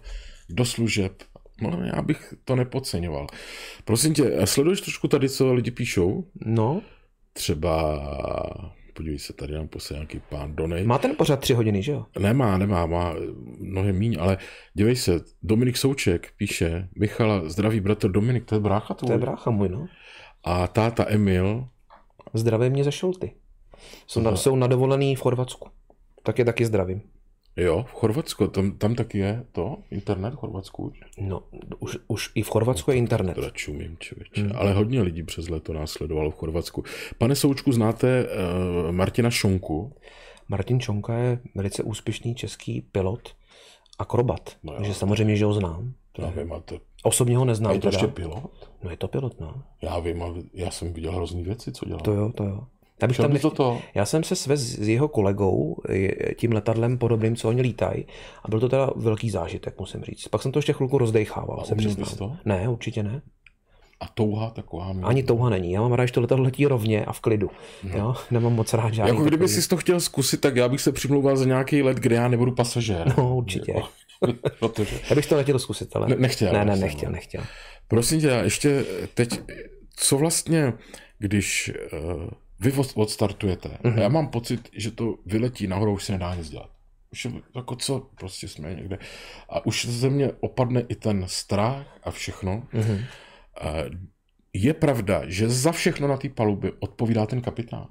[0.49, 1.13] do služeb
[1.61, 3.27] No, já bych to nepodceňoval.
[3.85, 6.23] Prosím tě, sleduješ trošku tady, co lidi píšou?
[6.45, 6.81] No
[7.37, 7.99] třeba
[8.93, 10.85] podívej se, tady nám poslal nějaký pán Donej.
[10.85, 12.05] Má ten pořád tři hodiny, že jo?
[12.19, 13.13] Nemá, nemá, má
[13.59, 14.37] mnohem míň, ale
[14.73, 19.07] dívej se, Dominik Souček píše, Michala, zdravý bratr Dominik, to je brácha tvůj.
[19.07, 19.87] To je brácha můj, no.
[20.43, 21.67] A táta Emil.
[22.33, 23.35] Zdravím mě ze Šolty.
[24.07, 25.69] Jsou na, jsou na dovolený v Chorvatsku.
[26.23, 27.01] Tak je taky zdravím.
[27.57, 31.43] Jo, v Chorvatsku, tam, tam taky je to, internet v Chorvatsku No,
[31.79, 33.33] už, už i v Chorvatsku no, je internet.
[33.33, 34.41] Teda čumím, člověče.
[34.41, 34.51] Hmm.
[34.55, 36.83] Ale hodně lidí přes leto následovalo v Chorvatsku.
[37.17, 39.93] Pane Součku, znáte uh, Martina Šonku?
[40.49, 43.35] Martin Šonka je velice úspěšný český pilot,
[43.99, 44.57] akrobat.
[44.63, 45.93] No takže samozřejmě, že ho znám.
[46.17, 46.79] Já vím, a to...
[47.03, 47.71] Osobně ho neznám.
[47.71, 47.97] A je to teda.
[47.97, 48.69] ještě pilot?
[48.83, 49.63] No je to pilot, no.
[49.81, 52.01] Já vím, já jsem viděl hrozný věci, co dělal.
[52.01, 52.67] To jo, to jo.
[53.01, 53.41] Já, bych tam nech...
[53.41, 53.81] to?
[53.95, 55.81] já jsem se svez s jeho kolegou,
[56.35, 58.05] tím letadlem podobným, co oni lítají,
[58.43, 60.27] a byl to teda velký zážitek, musím říct.
[60.27, 61.59] Pak jsem to ještě chvilku rozdechával.
[61.61, 62.37] A se bys to?
[62.45, 63.21] Ne, určitě ne.
[63.99, 64.93] A touha taková?
[64.93, 65.03] Mě...
[65.03, 65.71] Ani touha není.
[65.71, 67.49] Já mám rád, že to letadlo letí rovně a v klidu.
[67.83, 67.97] No.
[67.97, 68.15] Jo?
[68.31, 71.37] Nemám moc rád žádný Jako kdyby si to chtěl zkusit, tak já bych se přimlouval
[71.37, 73.13] za nějaký let, kde já nebudu pasažér.
[73.17, 73.71] No, určitě.
[73.71, 73.89] Jako,
[74.59, 74.99] protože...
[75.09, 76.07] Já bych to letěl zkusit, ale...
[76.07, 76.53] Ne, nechtěl.
[76.53, 77.43] Ne, ne, nechtěl, nechtěl.
[77.87, 79.39] Prosím tě, ještě teď,
[79.95, 80.73] co vlastně,
[81.19, 82.29] když uh,
[82.59, 83.69] vy odstartujete.
[83.69, 84.01] Mm-hmm.
[84.01, 86.69] Já mám pocit, že to vyletí nahoru, už se nedá nic dělat.
[87.11, 88.97] Už jako co, prostě jsme někde.
[89.49, 92.63] A už ze mě opadne i ten strach a všechno.
[92.73, 93.05] Mm-hmm.
[94.53, 97.87] Je pravda, že za všechno na té palubě odpovídá ten kapitán.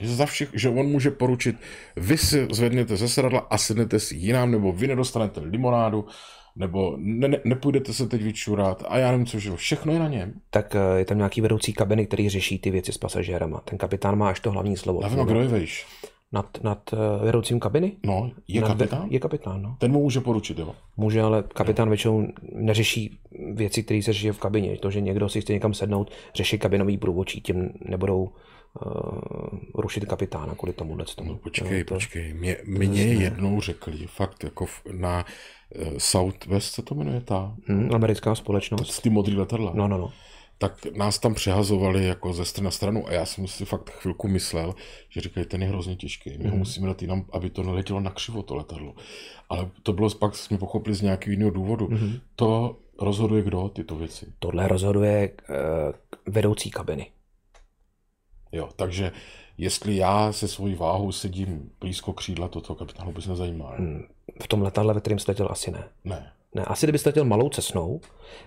[0.00, 1.56] Že, za všech, že on může poručit,
[1.96, 6.06] vy si zvednete ze sedadla a sednete si jinam, nebo vy nedostanete limonádu,
[6.56, 10.08] nebo ne, ne, nepůjdete se teď vyčurat a já nevím, co že všechno je na
[10.08, 10.32] něm.
[10.50, 13.60] Tak eh, je tam nějaký vedoucí kabiny, který řeší ty věci s pasažérama.
[13.60, 15.08] Ten kapitán má až to hlavní slovo.
[15.08, 15.86] Vím, kdo je vejš.
[16.32, 17.92] Nad, nad eh, vedoucím kabiny?
[18.04, 19.08] No, je nad, kapitán?
[19.10, 19.76] Je kapitán, no.
[19.78, 20.74] Ten mu může poručit, jo?
[20.96, 23.18] Může, ale kapitán většinou neřeší
[23.52, 24.78] věci, které se řeší v kabině.
[24.78, 28.30] To, že někdo si chce někam sednout, řeší kabinový průvočí, tím nebudou
[28.86, 30.96] uh, rušit kapitána kvůli tomu.
[31.16, 31.32] tomu.
[31.32, 32.34] No, počkej, to, počkej.
[32.34, 35.24] Mě, mě jednou řekli, fakt jako na
[35.74, 37.54] Eh, Southwest se to jmenuje ta?
[37.66, 39.00] Hmm, americká společnost.
[39.00, 39.72] Ty modrý letadla.
[39.74, 40.12] No, no, no.
[40.58, 44.28] Tak nás tam přehazovali jako ze strany na stranu a já jsem si fakt chvilku
[44.28, 44.74] myslel,
[45.08, 46.50] že říkají, ten je hrozně těžký, my hmm.
[46.50, 48.94] ho musíme dát jinam, aby to neletělo na křivo to letadlo.
[49.48, 51.86] Ale to bylo pak, jsme pochopili z nějakého jiného důvodu.
[51.86, 52.18] Hmm.
[52.36, 54.26] To rozhoduje kdo tyto věci?
[54.38, 55.54] Tohle rozhoduje uh,
[56.26, 57.06] vedoucí kabiny.
[58.56, 59.12] Jo, takže
[59.58, 63.74] jestli já se svojí váhou sedím blízko křídla, to toho kapitánu vůbec nezajímá.
[63.76, 64.02] Hmm.
[64.42, 65.84] V tom letadle, ve kterém jste letěl, asi ne.
[66.04, 66.32] Ne.
[66.54, 68.00] Ne, asi kdybyste letěl malou cesnou,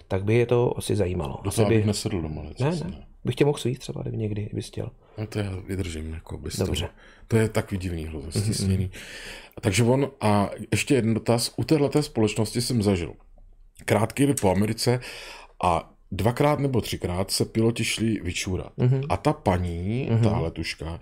[0.07, 1.39] tak by je to asi zajímalo.
[1.43, 1.75] Do toho by...
[1.75, 2.41] bych nesedl doma.
[2.59, 3.07] Ne, ne.
[3.25, 4.91] Bych tě mohl svít třeba kdyby někdy, kdybys chtěl.
[5.17, 6.85] No to já vydržím jako bez Dobře.
[6.85, 6.97] toho.
[7.27, 8.87] To je takový divný hlo, stisněný.
[8.87, 9.61] Mm-hmm.
[9.61, 13.13] Takže on, a ještě jeden dotaz, u téhleté společnosti jsem zažil
[13.85, 14.99] krátký let po Americe
[15.63, 18.71] a dvakrát nebo třikrát se piloti šli vyčůrat.
[18.77, 19.05] Mm-hmm.
[19.09, 20.23] A ta paní, mm-hmm.
[20.23, 20.99] ta letuška,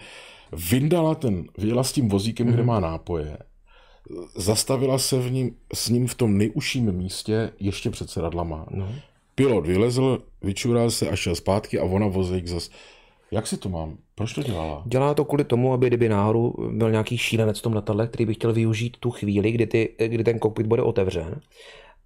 [0.72, 2.54] vyndala ten, vyjela s tím vozíkem, mm-hmm.
[2.54, 3.38] kde má nápoje,
[4.36, 8.66] zastavila se v ním, s ním v tom nejužším místě ještě před sedadlama.
[8.72, 8.90] No.
[9.36, 12.70] Pilot vylezl, vyčural se a šel zpátky a ona vozík zas.
[13.32, 13.98] Jak si to mám?
[14.16, 14.84] Proč to dělala?
[14.86, 18.34] Dělá to kvůli tomu, aby kdyby náhodou byl nějaký šílenec v tom letadle, který by
[18.34, 21.42] chtěl využít tu chvíli, kdy, ty, kdy ten kokpit bude otevřen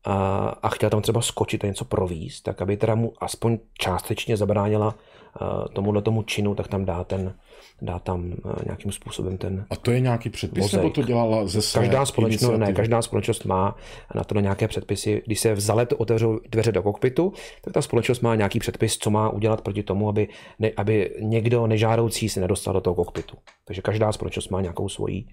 [0.04, 4.38] a, a chtěl tam třeba skočit a něco províst, tak aby teda mu aspoň částečně
[4.38, 7.34] zabránila uh, tomuhle tomu činu, tak tam dá ten,
[7.82, 10.84] dá tam uh, nějakým způsobem ten A to je nějaký předpis, Mozaik.
[10.84, 13.76] nebo to dělala ze své Každá společnost, ne, každá společnost má
[14.16, 15.22] na to nějaké předpisy.
[15.26, 19.10] Když se v zalet otevřou dveře do kokpitu, tak ta společnost má nějaký předpis, co
[19.10, 20.28] má udělat proti tomu, aby,
[20.60, 23.38] ne, aby někdo nežádoucí se nedostal do toho kokpitu.
[23.66, 25.26] Takže každá společnost má nějakou svoji,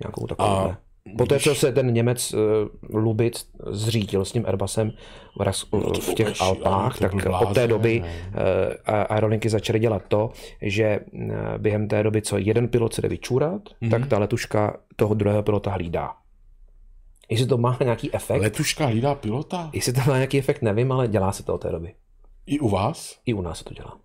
[0.00, 0.74] nějakou takovou.
[1.18, 2.40] Poté, co se ten Němec uh,
[2.96, 4.92] Lubic zřítil s tím Airbusem
[5.38, 8.06] v, Ras, no v těch vůbec, Alpách, tak byl od té blázen, doby uh,
[8.86, 10.30] aerolinky začaly dělat to,
[10.62, 13.90] že uh, během té doby, co jeden pilot se jde vyčůrat, mm-hmm.
[13.90, 16.16] tak ta letuška toho druhého pilota hlídá.
[17.30, 19.70] Jestli to má nějaký efekt, Letuška hlídá pilota?
[19.72, 21.94] jestli to má nějaký efekt, nevím, ale dělá se to od té doby.
[22.46, 23.20] I u vás?
[23.26, 23.98] I u nás se to dělá.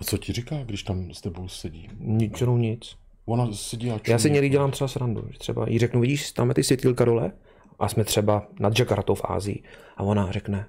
[0.00, 1.88] A co ti říká, když tam s tebou sedí?
[1.98, 2.96] Ničeho nic.
[3.26, 4.12] Ona sedí a čumí.
[4.12, 5.28] Já si někdy dělám třeba srandu.
[5.30, 7.32] že Třeba jí řeknu, vidíš, tam je ty světýlka dole
[7.78, 9.62] a jsme třeba nad Jakartou v Ázii.
[9.96, 10.66] A ona řekne,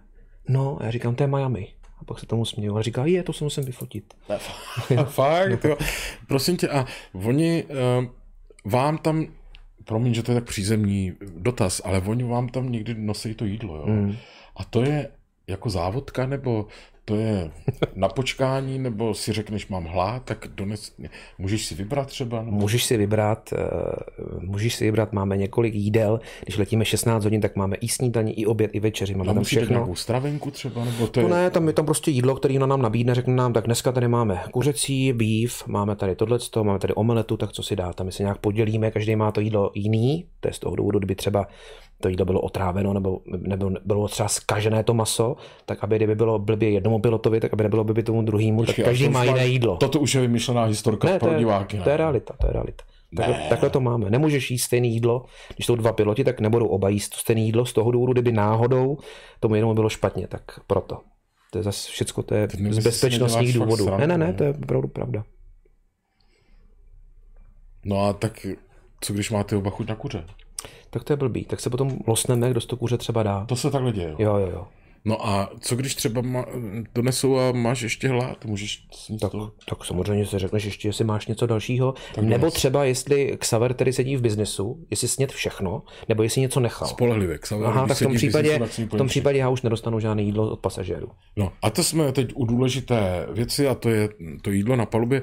[0.49, 1.67] no, a já říkám, to je Miami.
[1.99, 2.77] A pak se tomu směju.
[2.77, 4.13] A říká, je, to se musím vyfotit.
[5.05, 5.77] Fakt, jo.
[6.27, 8.05] Prosím tě, a oni uh,
[8.71, 9.25] vám tam,
[9.87, 13.75] promiň, že to je tak přízemní dotaz, ale oni vám tam někdy nosí to jídlo,
[13.75, 13.85] jo?
[13.87, 14.15] Mm.
[14.55, 15.09] A to je
[15.47, 16.67] jako závodka, nebo
[17.07, 17.51] to je
[17.95, 20.95] na počkání, nebo si řekneš, mám hlad, tak dones,
[21.37, 22.41] můžeš si vybrat třeba?
[22.43, 22.57] Nebo...
[22.57, 23.65] Můžeš si vybrat, eh,
[24.39, 26.19] můžeš si vybrat, máme několik jídel.
[26.43, 29.15] Když letíme 16 hodin, tak máme i snídaní, i oběd, i večeři.
[29.15, 29.75] Máme tam všechno.
[29.75, 31.27] nějakou stravenku třeba, nebo to je...
[31.27, 34.07] ne, tam je tam prostě jídlo, který ona nám nabídne, řekne nám, tak dneska tady
[34.07, 38.23] máme kuřecí, beef, máme tady tohleto, máme tady omeletu, tak co si dáte, my se
[38.23, 41.47] nějak podělíme, každý má to jídlo jiný, to je z toho důvodu, kdyby třeba
[42.01, 45.35] to jídlo bylo otráveno nebo, nebo bylo třeba skažené to maso,
[45.65, 49.05] tak aby kdyby bylo blbě jednomu pilotovi, tak aby nebylo blbě tomu druhému, tak každý
[49.05, 49.77] to má jiné jídlo.
[49.77, 51.77] Toto už je vymyšlená historka Ne, to pro je, diváky.
[51.77, 51.83] ne?
[51.83, 52.83] to je realita, to je realita.
[53.15, 54.09] Takhle, takhle to máme.
[54.09, 55.25] Nemůžeš jíst stejné jídlo,
[55.55, 58.31] když jsou dva piloti, tak nebudou oba jíst to stejné jídlo z toho důvodu, kdyby
[58.31, 58.97] náhodou
[59.39, 60.97] tomu jednomu bylo špatně, tak proto.
[61.51, 63.89] To je zase všecko, to je z bezpečnostních důvodů.
[63.97, 65.23] Ne, ne, ne, to je opravdu pravda.
[67.85, 68.47] No a tak
[69.01, 70.25] co když máte oba chuť na kuře?
[70.89, 71.45] Tak to je blbý.
[71.45, 73.45] Tak se potom losneme, kdo to kuře třeba dá.
[73.45, 74.15] To se takhle děje, jo?
[74.19, 74.67] Jo, jo.
[75.05, 76.45] No a co když třeba ma,
[76.95, 79.51] donesou a máš ještě hlad, můžeš sníst Tak, to?
[79.69, 81.93] tak samozřejmě si řekneš ještě, jestli máš něco dalšího.
[82.21, 86.87] nebo třeba, jestli Xaver tedy sedí v biznesu, jestli snět všechno, nebo jestli něco nechal.
[86.87, 89.99] Spolehlivě, Xaver, Aha, tak v tom, sedí případě, tak v tom případě já už nedostanu
[89.99, 91.07] žádné jídlo od pasažérů.
[91.35, 94.09] No a to jsme teď u důležité věci a to je
[94.41, 95.21] to jídlo na palubě.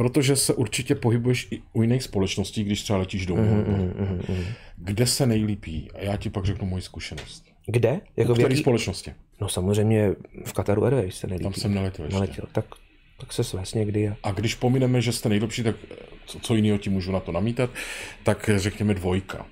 [0.00, 3.42] Protože se určitě pohybuješ i u jiných společností, když třeba letíš domů.
[3.42, 4.44] Mm, mm, mm,
[4.76, 5.88] Kde se nejlíp jí?
[5.94, 7.44] A já ti pak řeknu moji zkušenost.
[7.66, 8.00] Kde?
[8.16, 8.62] Jako U v které jaký...
[8.62, 9.14] společnosti?
[9.40, 10.10] No samozřejmě
[10.44, 11.42] v Qataru Airways se nelíbí.
[11.42, 12.14] Tam jsem neletěl ještě.
[12.14, 12.44] neletěl.
[12.52, 12.64] Tak,
[13.20, 14.08] tak se svést někdy.
[14.08, 14.16] A...
[14.22, 15.76] A když pomineme, že jste nejlepší, tak
[16.26, 17.70] co, co jiného ti můžu na to namítat,
[18.22, 19.46] tak řekněme dvojka.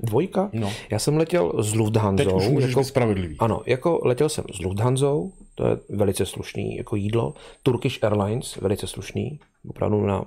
[0.00, 0.50] Dvojka?
[0.52, 0.72] No.
[0.90, 2.36] Já jsem letěl s Teď Lufthansou.
[2.36, 2.80] už můžeš jako...
[2.80, 3.36] být spravedlivý.
[3.38, 7.34] Ano, jako letěl jsem s Lufthansou, to je velice slušný jako jídlo.
[7.62, 10.24] Turkish Airlines, velice slušný, opravdu na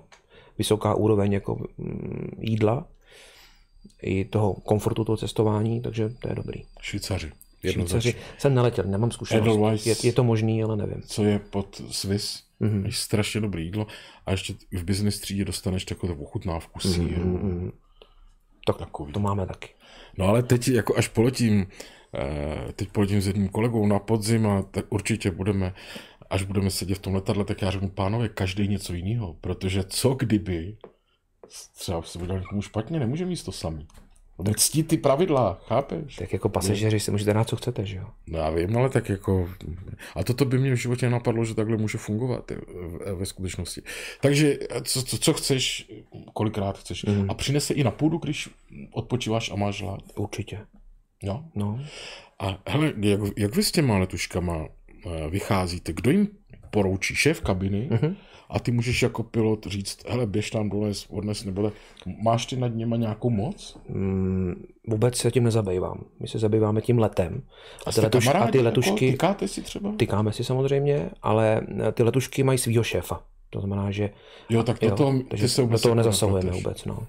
[0.58, 2.88] vysoká úroveň jako mm, jídla
[4.02, 6.64] i toho komfortu toho cestování, takže to je dobrý.
[6.82, 7.32] Švýcaři.
[7.70, 9.86] Švýcaři jsem neletěl, nemám zkušenost.
[9.86, 11.02] Je, je to možný, ale nevím.
[11.08, 12.72] Co je pod Swiss, Mhm.
[12.82, 12.86] mm-hmm.
[12.86, 13.88] je strašně dobré jídlo
[14.26, 17.06] a ještě v business třídě dostaneš takové ochutnávku síru.
[17.24, 17.72] Mm-hmm.
[18.66, 19.14] Tak Takový.
[19.14, 19.70] to máme taky.
[20.18, 21.68] No ale teď jako až poletím,
[22.16, 25.74] eh, teď poletím s jedním kolegou na podzim a tak určitě budeme,
[26.30, 30.14] až budeme sedět v tom letadle, tak já řeknu, pánové, každý něco jiného, protože co
[30.14, 30.78] kdyby
[31.78, 33.88] třeba se udělal někomu špatně, nemůže mít to samý.
[34.44, 36.16] No, ctít ty pravidla, chápeš?
[36.16, 38.06] Tak jako pasažéři si můžete dát, co chcete, že jo?
[38.28, 39.50] No já vím, ale tak jako...
[40.16, 43.82] A toto by mě v životě nenapadlo, že takhle může fungovat ve, ve skutečnosti.
[44.22, 45.92] Takže co, co, co chceš,
[46.34, 47.04] kolikrát chceš.
[47.04, 47.30] Mm.
[47.30, 48.50] A přinese i na půdu, když
[48.92, 50.00] odpočíváš a máš hlad.
[50.16, 50.60] Určitě.
[51.24, 51.44] Jo.
[51.56, 51.80] No.
[52.40, 55.94] A hele, jak, jak vy s těma letuškama eh, vycházíte?
[55.94, 56.28] Kdo jim
[56.72, 57.16] poroučí?
[57.16, 57.88] Šéf kabiny?
[57.92, 58.16] Mhm.
[58.50, 61.74] A ty můžeš jako pilot říct, hele, běž tam dole, odnes, nebo tak.
[62.24, 63.78] Máš ty nad něma nějakou moc?
[63.90, 66.04] Mm, vůbec se tím nezabývám.
[66.20, 67.42] My se zabýváme tím letem.
[67.86, 69.92] A ty, Jste letuš, a ty letušky, Jako, tykáte si třeba?
[69.98, 71.62] tykáme si samozřejmě, ale
[71.92, 73.22] ty letušky mají svýho šéfa.
[73.50, 74.10] To znamená, že
[74.50, 76.86] Jo, tak do jo, toho, ty se do vůbec toho jako nezasahujeme vůbec.
[76.86, 77.08] No.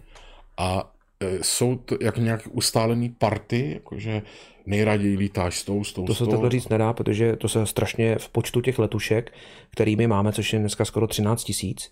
[0.59, 4.23] A e, jsou to jak nějak ustálený party, jakože
[4.71, 8.17] nejraději lítáš s tou, s tou, To se takhle říct nedá, protože to se strašně
[8.19, 9.33] v počtu těch letušek,
[9.71, 11.91] kterými máme, což je dneska skoro 13 tisíc,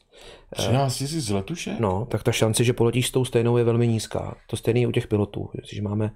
[0.56, 1.76] 13 tisíc z letuše?
[1.80, 4.36] no, tak ta šance, že poletíš s tou stejnou je velmi nízká.
[4.46, 5.50] To stejné je u těch pilotů.
[5.72, 6.10] Že máme,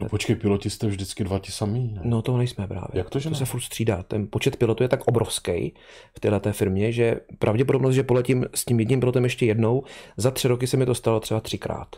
[0.00, 2.00] No, počkej, piloti jste vždycky dva ti samý, ne?
[2.04, 2.88] no to nejsme právě.
[2.92, 3.36] Jak to, že to ne?
[3.36, 4.02] se furt střídá.
[4.02, 5.74] Ten počet pilotů je tak obrovský
[6.16, 9.82] v této firmě, že pravděpodobnost, že poletím s tím jedním pilotem ještě jednou,
[10.16, 11.96] za tři roky se mi to stalo třeba třikrát.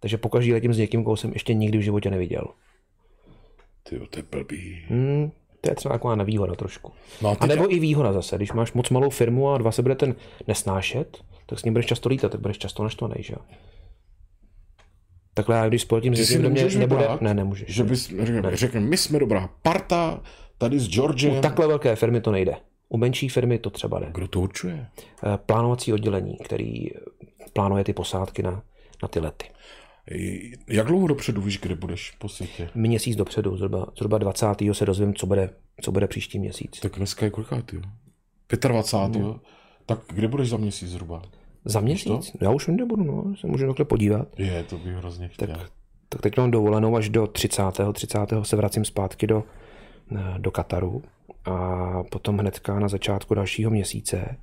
[0.00, 2.44] Takže pokaždý letím s někým, koho jsem ještě nikdy v životě neviděl.
[3.90, 4.82] Ty jo, to je blbý.
[4.88, 5.30] Hmm,
[5.60, 6.92] to je třeba taková nevýhoda trošku.
[7.22, 9.82] No a A nebo i výhoda zase, když máš moc malou firmu a dva se
[9.82, 10.14] budete
[10.48, 13.38] nesnášet, tak s ním budeš často lítat, tak budeš často naštvaný, že jo?
[15.34, 17.00] Takhle já když spoletím s někým, mě nebude...
[17.00, 17.68] vybrat, Ne, nemůžeš.
[17.74, 20.20] že bys řekl, řekl, my jsme dobrá parta,
[20.58, 21.36] tady s Georgem.
[21.38, 22.56] U takhle velké firmy to nejde.
[22.88, 24.06] U menší firmy to třeba jde.
[24.14, 24.86] Kdo to určuje?
[25.24, 26.86] Eh, Plánovací oddělení, který
[27.52, 28.62] plánuje ty posádky na,
[29.02, 29.46] na ty lety.
[30.68, 32.70] Jak dlouho dopředu víš, kde budeš po světě?
[32.74, 34.46] Měsíc dopředu, zhruba, zhruba 20.
[34.72, 35.50] se dozvím, co bude,
[35.82, 36.80] co bude příští měsíc.
[36.80, 37.82] Tak dneska je kolikátý, jo?
[38.68, 39.22] 25.
[39.22, 39.40] No.
[39.86, 41.22] Tak kde budeš za měsíc zhruba?
[41.64, 42.32] Za měsíc?
[42.40, 44.28] Já už nebudu, no, se můžu takhle podívat.
[44.38, 45.48] Je, to bych hrozně chtěl.
[45.48, 45.70] Tak,
[46.08, 47.62] tak teď mám dovolenou až do 30.
[47.92, 48.18] 30.
[48.42, 49.44] se vracím zpátky do,
[50.16, 51.02] eh, do Kataru
[51.44, 54.36] a potom hnedka na začátku dalšího měsíce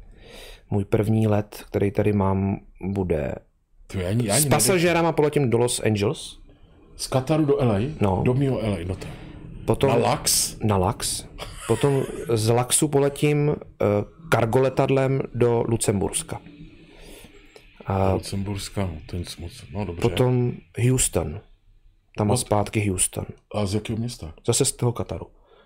[0.70, 3.36] můj první let, který tady mám, bude
[3.88, 6.38] To já ani, já ani s pasažérama poletím do Los Angeles,
[6.98, 7.80] Z Kataru do LA?
[8.02, 8.22] No.
[8.26, 9.08] Do mýho LA, no to.
[9.66, 10.58] potom Na Lax?
[10.64, 11.26] na Lax,
[11.68, 13.50] potom z Laxu poletím
[13.82, 13.86] eh,
[14.34, 16.42] cargo letadlem do Lucemburska.
[17.86, 19.52] A Lucemburská, no, to je nic moc.
[19.74, 20.02] No dobře.
[20.02, 20.52] potom
[20.90, 21.40] Houston,
[22.18, 23.26] tam a zpátky Houston.
[23.56, 24.34] A z jakého města?
[24.46, 25.26] Zase z toho Kataru.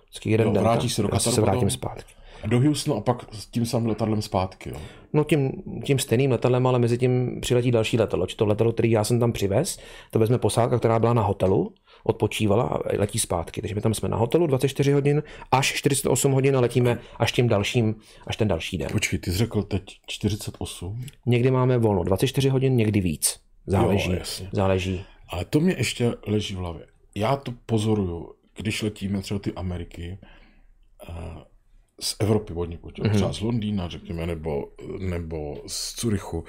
[0.10, 1.70] Vždycky jeden Jo, den vrátíš se do Zase Kataru se vrátím potom?
[1.70, 2.14] zpátky.
[2.44, 4.78] A do Houstonu a pak s tím samým letadlem zpátky, jo?
[5.14, 5.52] No tím,
[5.86, 8.28] tím stejným letadlem, ale mezi tím přiletí další letadlo.
[8.28, 9.80] Či to letadlo, který já jsem tam přivez,
[10.12, 11.74] to vezme posádka, která byla na hotelu,
[12.04, 13.62] odpočívala a letí zpátky.
[13.62, 17.48] Takže my tam jsme na hotelu 24 hodin až 48 hodin a letíme až tím
[17.48, 17.96] dalším,
[18.28, 18.90] až ten další den.
[18.92, 21.06] Počkej, ty jsi řekl teď 48?
[21.26, 23.40] Někdy máme volno 24 hodin, někdy víc.
[23.66, 24.12] Záleží.
[24.12, 24.50] Jo, jasně.
[24.52, 25.06] záleží.
[25.30, 26.86] Ale to mě ještě leží v hlavě.
[27.16, 30.18] Já to pozoruju, když letíme třeba ty Ameriky
[31.10, 31.14] eh,
[32.02, 33.14] z Evropy od někud, mm-hmm.
[33.14, 36.44] třeba z Londýna, řekněme, nebo, nebo z Curychu.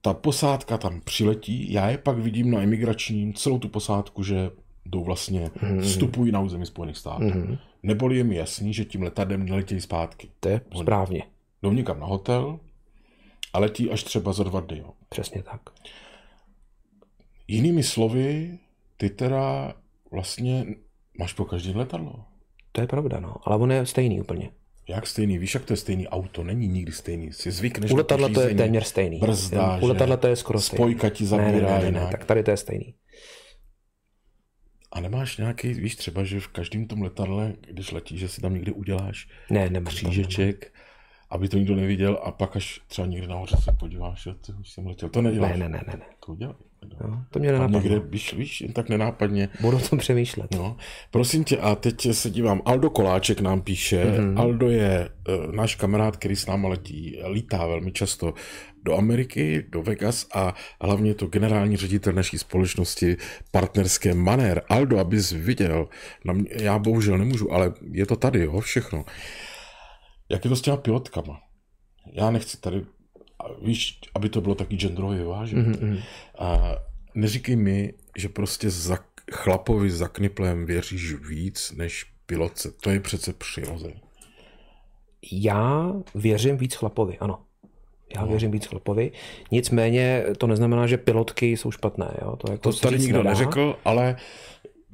[0.00, 4.50] Ta posádka tam přiletí, já je pak vidím na imigračním, celou tu posádku, že
[4.86, 5.80] jdou vlastně, mm-hmm.
[5.80, 7.24] vstupují na území Spojených států.
[7.24, 7.58] Mm-hmm.
[7.82, 10.28] Neboli je mi jasný, že tím letadlem neletějí zpátky.
[10.40, 11.22] To je správně.
[11.62, 12.60] Jdou někam na hotel
[13.52, 14.78] a letí až třeba za dva dny.
[14.78, 14.90] Jo.
[15.08, 15.60] Přesně tak.
[17.48, 18.58] Jinými slovy,
[18.96, 19.74] ty teda
[20.10, 20.66] vlastně
[21.18, 22.24] máš po každém letadlo.
[22.72, 23.34] To je pravda, no.
[23.44, 24.50] Ale on je stejný úplně.
[24.88, 25.38] Jak stejný?
[25.38, 26.44] Víš, jak to je stejný auto?
[26.44, 27.32] Není nikdy stejný.
[27.32, 29.18] Si zvykneš U letadla to je řízení, téměř stejný.
[29.18, 30.78] Brzda, U letadla to je skoro stejný.
[30.78, 32.02] Spojka ti Ne, zabírá ne, ne, ne, jinak.
[32.04, 32.94] ne, tak tady to je stejný.
[34.92, 38.54] A nemáš nějaký, víš, třeba, že v každém tom letadle, když letíš, že si tam
[38.54, 40.74] někde uděláš Ne, nemám to, křížeček,
[41.30, 44.70] aby to nikdo neviděl a pak až třeba někde nahoře se podíváš, že ty už
[44.70, 45.08] jsem letěl.
[45.08, 45.50] To neděláš.
[45.52, 45.92] Ne, ne, ne, ne.
[45.96, 46.04] ne.
[46.26, 46.54] To udělej.
[47.08, 47.80] No, to mě nenapadlo.
[47.80, 49.48] někde, víš, víš, tak nenápadně.
[49.60, 50.54] Budu o tom přemýšlet.
[50.54, 50.76] No,
[51.10, 54.14] prosím tě, a teď se dívám, Aldo Koláček nám píše, Mhm.
[54.34, 54.40] mm-hmm.
[54.40, 55.08] Aldo je
[55.46, 58.34] uh, náš kamarád, který s náma letí, lítá velmi často
[58.84, 63.16] do Ameriky, do Vegas a hlavně to generální ředitel naší společnosti
[63.52, 64.62] partnerské Maner.
[64.68, 65.88] Aldo, abys viděl,
[66.24, 69.04] na mě, já bohužel nemůžu, ale je to tady, jo, všechno.
[70.30, 71.40] Jak je to s těma pilotkama?
[72.12, 72.84] Já nechci tady,
[73.62, 75.62] víš, aby to bylo taky genderově vyvážené.
[75.62, 76.02] Mm-hmm.
[76.38, 76.76] A
[77.14, 78.98] neříkej mi, že prostě za
[79.32, 82.70] chlapovi za kniplem věříš víc než pilotce.
[82.70, 84.00] To je přece přirozené.
[85.32, 87.38] Já věřím víc chlapovi, ano.
[88.16, 89.12] Já věřím víc chlapovi.
[89.50, 92.14] Nicméně to neznamená, že pilotky jsou špatné.
[92.22, 92.36] Jo?
[92.36, 93.30] To, jako To tady nikdo nedá.
[93.30, 94.16] neřekl, ale...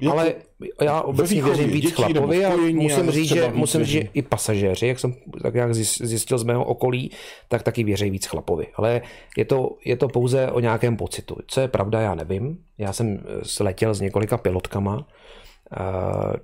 [0.01, 0.33] Jako, Ale
[0.81, 4.99] já obecně věřím víc chlapovi a musím říct, že, musím říct, že i pasažéři, jak
[4.99, 7.11] jsem tak jak zjis- zjistil z mého okolí,
[7.47, 8.67] tak taky věří víc chlapovi.
[8.75, 9.01] Ale
[9.37, 11.35] je to, je to pouze o nějakém pocitu.
[11.47, 12.57] Co je pravda, já nevím.
[12.77, 15.07] Já jsem eh, sletěl s několika pilotkama.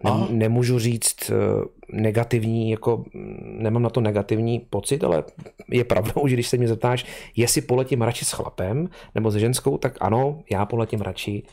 [0.03, 1.33] Uh, ne, nemůžu říct eh,
[1.89, 5.23] negativní, jako mm, nemám na to negativní pocit, ale
[5.69, 9.77] je pravdou, že když se mě zeptáš, jestli poletím radši s chlapem nebo se ženskou,
[9.77, 11.43] tak ano, já poletím radši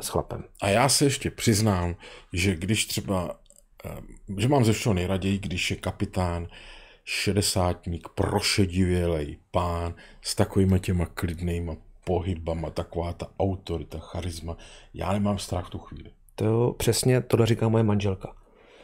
[0.00, 0.44] s chlapem.
[0.62, 1.96] A já se ještě přiznám,
[2.32, 3.40] že když třeba,
[4.38, 6.48] že mám ze všeho nejraději, když je kapitán
[7.04, 14.56] šedesátník, prošedivělej pán s takovými těma klidnýma pohybama, taková ta autorita, charisma.
[14.94, 16.10] Já nemám strach v tu chvíli.
[16.34, 18.34] To přesně, to říká moje manželka.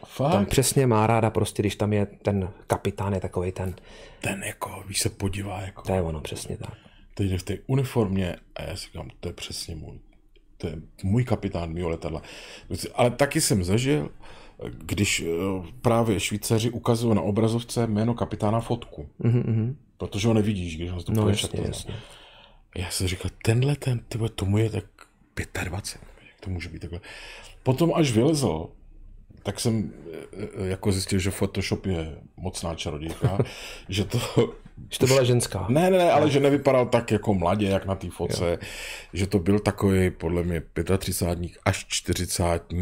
[0.07, 0.33] Fakt?
[0.33, 3.75] Tam přesně má ráda prostě, když tam je ten kapitán, je takový ten...
[4.21, 5.83] Ten jako, víš, se podívá jako...
[5.83, 6.75] To je ono, přesně tak.
[7.15, 9.99] Teď je v té uniformě a já si říkám, to je přesně můj,
[10.65, 12.23] to je můj kapitán mého letadla.
[12.95, 14.11] Ale taky jsem zažil,
[14.69, 15.27] když eh,
[15.83, 19.09] právě Švýcaři ukazují na obrazovce jméno kapitána fotku.
[19.21, 19.75] Mm-hmm.
[19.99, 21.95] Protože ho nevidíš, když ho to no, jasně, jasně.
[22.77, 24.85] Já jsem říkal, tenhle ten, tyhle, tomu je tak
[25.65, 27.01] 25, jak to může být takhle.
[27.63, 28.69] Potom až vylezl,
[29.43, 33.39] tak jsem eh, eh, jako zjistil, že Photoshop je mocná čarodějka,
[33.89, 34.19] že to...
[34.91, 35.67] Že to byla ženská.
[35.69, 38.57] Ne, ne, ne, ale že nevypadal tak jako mladě, jak na té foce, jo.
[39.13, 40.63] že to byl takový podle mě
[40.99, 42.73] 35 až 40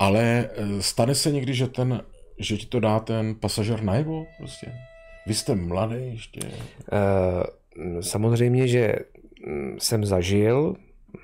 [0.00, 2.02] ale eh, stane se někdy, že ten,
[2.38, 4.72] že ti to dá ten pasažer najevo prostě?
[5.26, 6.40] Vy jste mladý ještě?
[6.40, 8.94] Uh, samozřejmě, že
[9.46, 10.74] mm, jsem zažil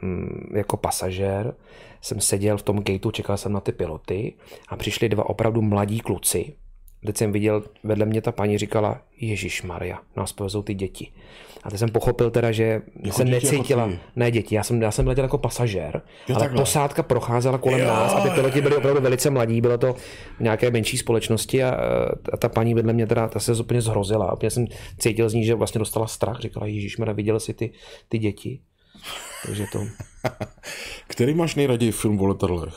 [0.02, 1.54] mm, jako pasažér,
[2.00, 4.34] jsem seděl v tom gateu, čekal jsem na ty piloty
[4.68, 6.54] a přišli dva opravdu mladí kluci.
[7.06, 11.12] Teď jsem viděl, vedle mě ta paní říkala, Ježíš Maria, nás povezou ty děti.
[11.62, 14.90] A teď jsem pochopil teda, že jako jsem necítila, jako ne děti, já jsem, já
[14.90, 16.62] jsem letěl jako pasažér, jo, ale takhle.
[16.62, 19.92] posádka procházela kolem jo, nás a ty piloti byli opravdu velice mladí, bylo to
[20.38, 21.70] v nějaké menší společnosti a,
[22.32, 24.32] a ta paní vedle mě teda, ta se úplně zhrozila.
[24.32, 24.66] Úplně jsem
[24.98, 27.70] cítil z ní, že vlastně dostala strach, říkala, Ježíš Maria, viděl jsi ty,
[28.08, 28.60] ty děti.
[29.46, 29.78] Takže to...
[31.06, 32.74] Který máš nejraději film o letadlech?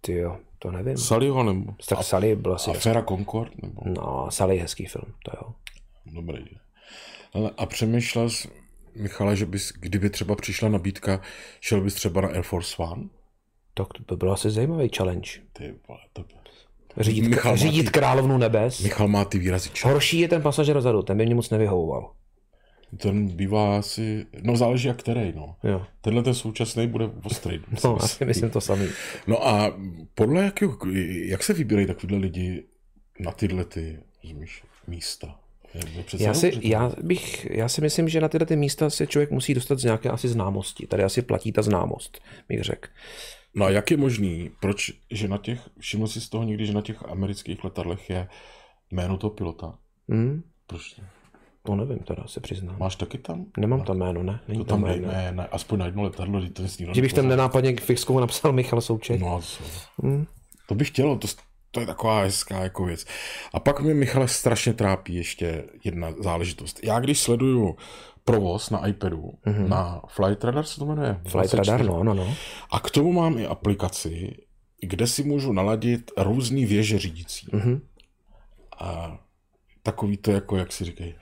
[0.00, 0.96] Ty jo, to nevím.
[0.96, 1.74] Sullyho nebo?
[1.88, 2.70] Tak Sully byl asi...
[2.70, 3.62] Afera Concord?
[3.62, 3.82] Nebo?
[3.84, 5.54] No, Sully je hezký film, to jo.
[6.06, 6.44] Dobrý.
[7.32, 8.48] Ale a přemýšlel jsi,
[8.94, 11.20] Michale, že bys, kdyby třeba přišla nabídka,
[11.60, 13.08] šel bys třeba na Air Force One?
[13.74, 15.30] Tak to by byl asi zajímavý challenge.
[15.52, 16.34] Ty vole, to by...
[16.96, 18.80] Řídit, Michal řídit ty, královnu nebes.
[18.80, 19.70] Michal má ty výrazy.
[19.84, 22.12] Horší je ten pasažer vzadu, ten by mě moc nevyhovoval.
[22.96, 25.56] Ten bývá asi, no záleží jak který, no.
[25.64, 25.86] Jo.
[26.00, 27.60] Tenhle ten současný bude ostrý.
[27.84, 28.86] No, asi myslím to samý.
[29.26, 29.78] No a
[30.14, 30.62] podle jak,
[31.08, 32.64] jak se vybírají takovýhle lidi
[33.20, 33.98] na tyhle ty
[34.86, 35.40] místa?
[36.18, 39.54] Já si, já, bych, já si myslím, že na tyhle ty místa se člověk musí
[39.54, 40.86] dostat z nějaké asi známosti.
[40.86, 42.88] Tady asi platí ta známost, bych řekl.
[43.54, 46.72] No a jak je možný, proč, že na těch, všiml jsi z toho někdy, že
[46.72, 48.28] na těch amerických letadlech je
[48.90, 49.78] jméno toho pilota?
[50.08, 50.42] Hmm.
[50.66, 51.00] Proč?
[51.68, 52.76] To nevím, teda se přiznám.
[52.78, 53.46] Máš taky tam?
[53.58, 54.40] Nemám tam jméno, ne?
[54.48, 55.08] Není to tam, tam jméno.
[55.08, 58.80] Ne, ne, aspoň na jedno letadlo, to je Že bych tam nenápadně fixkou napsal Michal
[58.80, 59.20] Souček.
[59.20, 59.64] No, co?
[60.02, 60.26] Hmm.
[60.68, 61.28] To bych chtěl, to,
[61.70, 63.04] to je taková hezká jako věc.
[63.54, 66.80] A pak mě Michale strašně trápí ještě jedna záležitost.
[66.84, 67.76] Já když sleduju
[68.24, 69.68] provoz na iPadu, mm-hmm.
[69.68, 71.20] na Flight Radar se to jmenuje?
[71.28, 72.34] Flight Radar, no, no, no.
[72.70, 74.36] A k tomu mám i aplikaci,
[74.80, 77.46] kde si můžu naladit různý věže řídící.
[77.46, 77.80] Mm-hmm.
[78.78, 79.18] A
[79.82, 81.14] takový to jako, jak si říkají,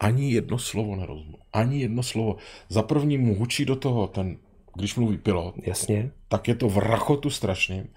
[0.00, 1.36] ani jedno slovo nerozumím.
[1.52, 2.36] Ani jedno slovo.
[2.68, 4.36] Za první mu hučí do toho ten,
[4.74, 5.54] když mluví pilot.
[5.62, 6.10] Jasně.
[6.28, 7.88] Tak je to v rachotu strašným.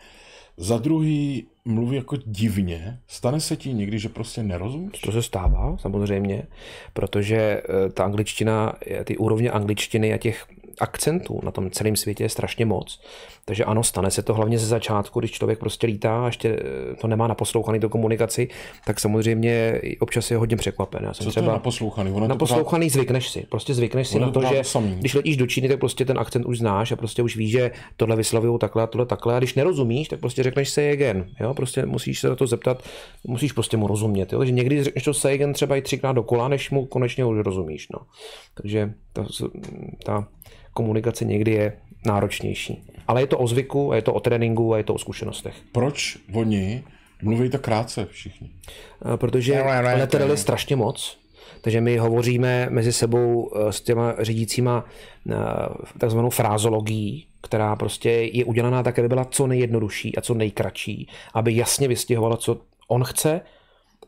[0.58, 3.00] Za druhý mluví jako divně.
[3.08, 5.02] Stane se ti někdy, že prostě nerozumíš?
[5.02, 6.44] To se stává, samozřejmě,
[6.94, 8.74] protože eh, ta angličtina,
[9.04, 10.48] ty úrovně angličtiny a těch
[10.80, 13.02] akcentů na tom celém světě je strašně moc.
[13.46, 16.96] Takže ano, stane se to hlavně ze začátku, když člověk prostě lítá a ještě eh,
[16.96, 18.48] to nemá naposlouchaný do komunikaci,
[18.86, 21.04] tak samozřejmě občas je hodně překvapen.
[21.04, 22.12] Já jsem Co třeba to je naposlouchaný?
[22.12, 22.94] Ono naposlouchaný pořád...
[22.94, 23.46] zvykneš si.
[23.50, 24.96] Prostě zvykneš si na to, to že samý.
[25.00, 27.72] když letíš do Číny, tak prostě ten akcent už znáš a prostě už víš, že
[27.98, 29.36] tohle vyslovují takhle a tohle takhle.
[29.36, 31.26] A když nerozumíš, tak prostě řekneš se again.
[31.40, 31.54] Jo?
[31.54, 32.84] Prostě musíš se na to zeptat,
[33.24, 34.34] musíš prostě mu rozumět.
[34.34, 34.40] Jo?
[34.40, 37.88] Takže někdy řekneš to say again třeba i třikrát dokola, než mu konečně už rozumíš.
[37.90, 38.00] No.
[38.54, 39.26] Takže ta,
[40.06, 40.28] ta
[40.78, 41.74] komunikace někdy je
[42.06, 42.84] náročnější.
[43.08, 45.56] Ale je to o zvyku, je to o tréninku a je to o zkušenostech.
[45.72, 46.84] Proč oni
[47.22, 48.50] mluví tak krátce všichni?
[49.16, 51.18] Protože letadel je strašně moc.
[51.62, 55.36] Takže my hovoříme mezi sebou eh, s těma řídícíma eh,
[55.98, 61.56] takzvanou frázologií, která prostě je udělaná tak, aby byla co nejjednodušší a co nejkratší, aby
[61.56, 63.42] jasně vystihovala, co on chce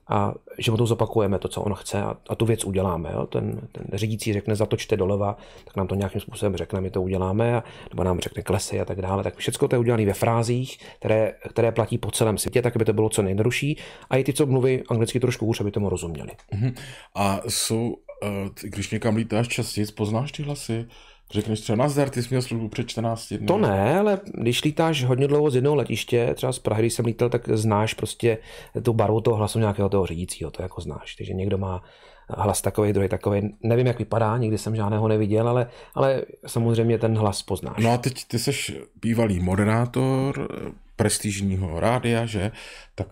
[0.10, 3.10] a že to zopakujeme, to, co on chce a, a tu věc uděláme.
[3.14, 3.26] Jo?
[3.26, 7.56] Ten, ten řídící řekne zatočte doleva, tak nám to nějakým způsobem řekne, my to uděláme,
[7.56, 9.24] a, nebo nám řekne klesy a tak dále.
[9.24, 12.86] Tak všechno to je udělané ve frázích, které, které platí po celém světě, tak aby
[12.86, 13.78] to bylo co nejjednodušší
[14.10, 16.32] a i ty, co mluví anglicky trošku už, aby tomu rozuměli.
[16.54, 16.74] Uh-huh.
[17.16, 20.86] A jsou, eh, když někam lítáš častěji, poznáš ty hlasy?
[21.32, 23.48] Řekneš třeba nazdar, ty jsi měl službu před 14 dny.
[23.48, 27.06] To ne, ale když lítáš hodně dlouho z jednoho letiště, třeba z Prahy, když jsem
[27.06, 28.38] lítal, tak znáš prostě
[28.84, 31.16] tu barvu toho hlasu nějakého toho řídícího, to jako znáš.
[31.16, 31.84] Takže někdo má
[32.30, 33.56] hlas takový, druhý takový.
[33.64, 37.84] Nevím, jak vypadá, nikdy jsem žádného neviděl, ale, ale samozřejmě ten hlas poznáš.
[37.84, 40.50] No a teď ty jsi bývalý moderátor
[40.96, 42.52] prestižního rádia, že?
[42.96, 43.08] Tak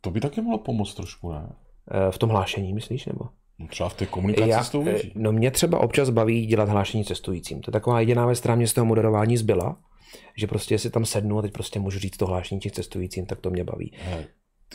[0.00, 1.52] to by taky mohlo pomoct trošku, ne?
[2.10, 3.24] V tom hlášení, myslíš, nebo?
[3.62, 5.12] No třeba v té komunikaci Já, s tou věří.
[5.14, 7.60] No mě třeba občas baví dělat hlášení cestujícím.
[7.60, 9.76] To je taková jediná věc, která mě z toho moderování zbyla,
[10.36, 13.40] že prostě jestli tam sednu a teď prostě můžu říct to hlášení těch cestujícím, tak
[13.40, 13.92] to mě baví.
[14.04, 14.26] He,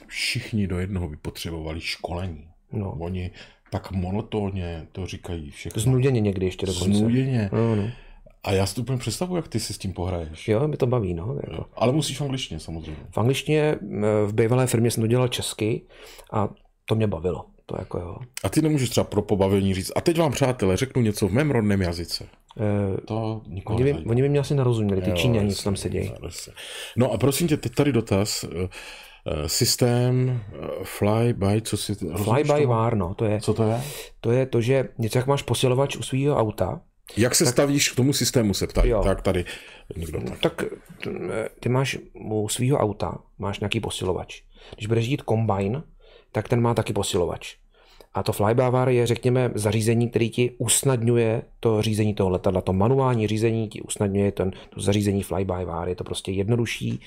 [0.08, 2.48] všichni do jednoho by potřebovali školení.
[2.72, 2.92] No.
[3.00, 3.32] Oni
[3.72, 5.82] tak monotónně to říkají všechno.
[5.82, 6.98] Znuděně někdy ještě dokonce.
[6.98, 7.50] Znuděně.
[7.54, 7.90] No, no.
[8.44, 10.48] A já si to úplně představuji, jak ty si s tím pohraješ.
[10.48, 11.36] Jo, mi to baví, no.
[11.50, 11.66] Jako.
[11.76, 13.00] Ale musíš v angličtině samozřejmě.
[13.10, 13.76] V angličtině
[14.26, 15.88] v bývalé firmě jsem to dělal česky
[16.34, 16.50] a
[16.86, 17.46] to mě bavilo.
[17.70, 18.18] To jako jo.
[18.44, 21.52] A ty nemůžeš třeba pro pobavení říct, a teď vám přátelé řeknu něco v mém
[21.52, 22.24] rodném jazyce.
[22.24, 26.14] E, to oni, by, oni by mě asi narozuměli, ty Číňani, co tam sedějí.
[26.96, 28.44] No a prosím tě, teď tady dotaz.
[28.44, 28.70] Eh,
[29.28, 30.42] eh, systém
[30.84, 31.96] fly by, co si...
[31.96, 33.42] Fly by wire, no, to je...
[33.42, 33.82] Co to je?
[34.22, 36.82] To je to, že něco jak máš posilovač u svého auta,
[37.18, 38.94] jak se tak, stavíš k tomu systému, se ptají.
[39.04, 39.46] Tak tady
[39.98, 40.40] někdo tak.
[40.40, 40.64] tak
[41.60, 44.42] ty máš u svého auta, máš nějaký posilovač.
[44.76, 45.84] Když budeš jít kombine,
[46.38, 47.56] tak ten má taky posilovač.
[48.14, 52.62] A to flybavar je, řekněme, zařízení, který ti usnadňuje to řízení toho letadla.
[52.62, 55.90] To manuální řízení ti usnadňuje ten, to zařízení fly-by-wire.
[55.90, 57.02] Je to prostě jednodušší,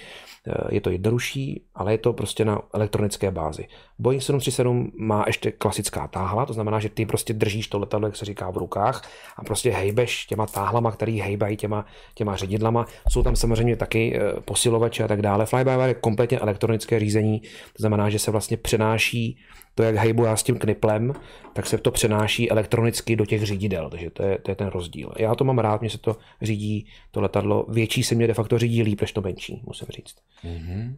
[0.46, 3.66] eh, je to jednodušší, ale je to prostě na elektronické bázi.
[4.00, 8.16] Boeing 737 má ještě klasická táhla, to znamená, že ty prostě držíš to letadlo, jak
[8.16, 12.86] se říká, v rukách a prostě hejbeš těma táhlama, který hejbají těma, těma ředidlama.
[13.08, 15.44] Jsou tam samozřejmě taky eh, posilovače a tak dále.
[15.44, 19.38] Fly-by-wire je kompletně elektronické řízení, to znamená, že se vlastně přenáší
[19.74, 21.12] to, jak hejbu já s tím kniplem,
[21.52, 25.12] tak se to přenáší elektronicky do těch řídidel, takže to je, to je ten rozdíl.
[25.18, 28.58] Já to mám rád, mě se to řídí, to letadlo, větší se mě de facto
[28.58, 30.14] řídí líp, než to menší, musím říct.
[30.44, 30.96] Mm-hmm.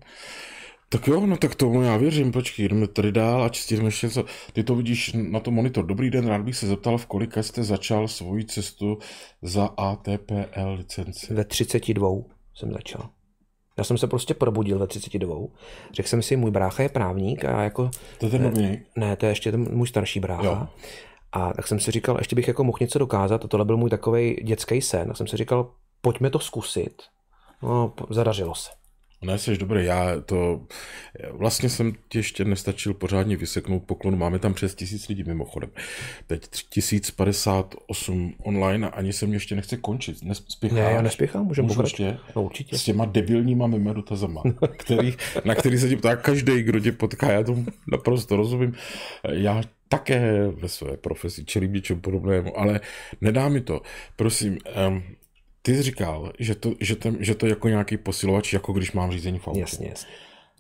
[0.92, 4.24] Tak jo, no tak tomu já věřím, počkej, jdeme tady dál a čistíme ještě něco.
[4.52, 5.86] Ty to vidíš na to monitor.
[5.86, 8.98] Dobrý den, rád bych se zeptal, v kolika jste začal svoji cestu
[9.42, 11.34] za ATPL licenci?
[11.34, 12.08] Ve 32
[12.54, 13.08] jsem začal.
[13.78, 15.36] Já jsem se prostě probudil ve 32.
[15.92, 17.90] Řekl jsem si, můj brácha je právník a jako...
[18.18, 18.80] To je ten nový?
[18.96, 20.44] Ne, to je ještě ten můj starší brácha.
[20.44, 20.68] Jo.
[21.32, 23.90] A tak jsem si říkal, ještě bych jako mohl něco dokázat a tohle byl můj
[23.90, 25.10] takový dětský sen.
[25.10, 25.70] A jsem si říkal,
[26.00, 27.02] pojďme to zkusit.
[27.62, 28.81] No, zadařilo se.
[29.22, 30.60] Ne, jsi dobrý, já to,
[31.30, 35.70] vlastně jsem ti ještě nestačil pořádně vyseknout poklonu, máme tam přes tisíc lidí mimochodem.
[36.26, 40.74] Teď 1058 online a ani se mě ještě nechce končit, nespěchá.
[40.74, 42.16] Ne, já nespěchám, můžeme pokračovat.
[42.36, 42.78] No, určitě.
[42.78, 44.42] S těma debilníma mými dotazama,
[44.76, 45.14] který,
[45.44, 48.74] na který se ti ptá každý, kdo tě potká, já tomu naprosto rozumím.
[49.32, 52.80] Já také ve své profesi čelím něčemu podobnému, ale
[53.20, 53.82] nedá mi to.
[54.16, 54.58] Prosím,
[54.88, 55.02] um,
[55.62, 58.92] ty jsi říkal, že to, že, to, že to je jako nějaký posilovač, jako když
[58.92, 59.60] mám řízení v autě.
[59.60, 60.10] Jasně, jasně.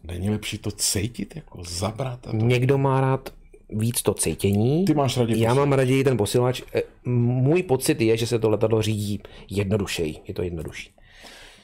[0.04, 2.20] Není lepší to cítit, jako zabrat?
[2.20, 2.36] To...
[2.36, 3.34] Někdo má rád
[3.70, 4.84] víc to cítění.
[4.84, 6.62] Ty máš raději Já mám raději ten posilovač.
[6.74, 10.16] E, můj pocit je, že se to letadlo řídí jednodušeji.
[10.28, 10.94] Je to jednodušší.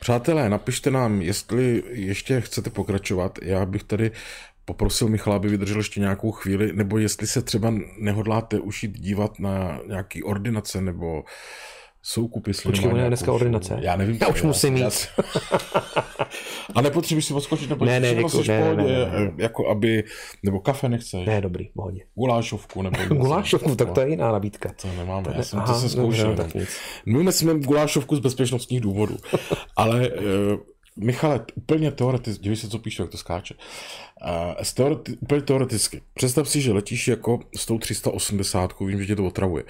[0.01, 3.39] Přátelé, napište nám, jestli ještě chcete pokračovat.
[3.43, 4.11] Já bych tady
[4.65, 9.39] poprosil Michala, aby vydržel ještě nějakou chvíli, nebo jestli se třeba nehodláte už jít dívat
[9.39, 11.25] na nějaký ordinace nebo
[12.03, 13.79] soukupy jestli Počkej, je dneska ordinace.
[13.81, 14.19] Já nevím.
[14.21, 15.09] Já už musím jít.
[16.75, 20.05] a nepotřebuješ si odskočit, nebo ne, ne, děkuji, ne, ne, ne, ne, jako aby,
[20.43, 21.27] nebo kafe nechceš.
[21.27, 22.01] Ne, dobrý, pohodě.
[22.15, 24.73] Gulášovku, nebo Gulášovku, tak to je jiná nabídka.
[24.83, 26.37] To nemáme, to já jsem aha, to se zkoušel.
[26.37, 26.69] tak nic.
[27.07, 29.17] My jsme gulášovku z bezpečnostních důvodů,
[29.77, 30.25] ale uh,
[31.01, 33.55] Michale, úplně teoreticky, dívej se, co píšu, jak to skáče.
[33.55, 36.01] Uh, teoreti- úplně teoreticky.
[36.15, 39.65] Představ si, že letíš jako s tou 380, vím, že tě to otravuje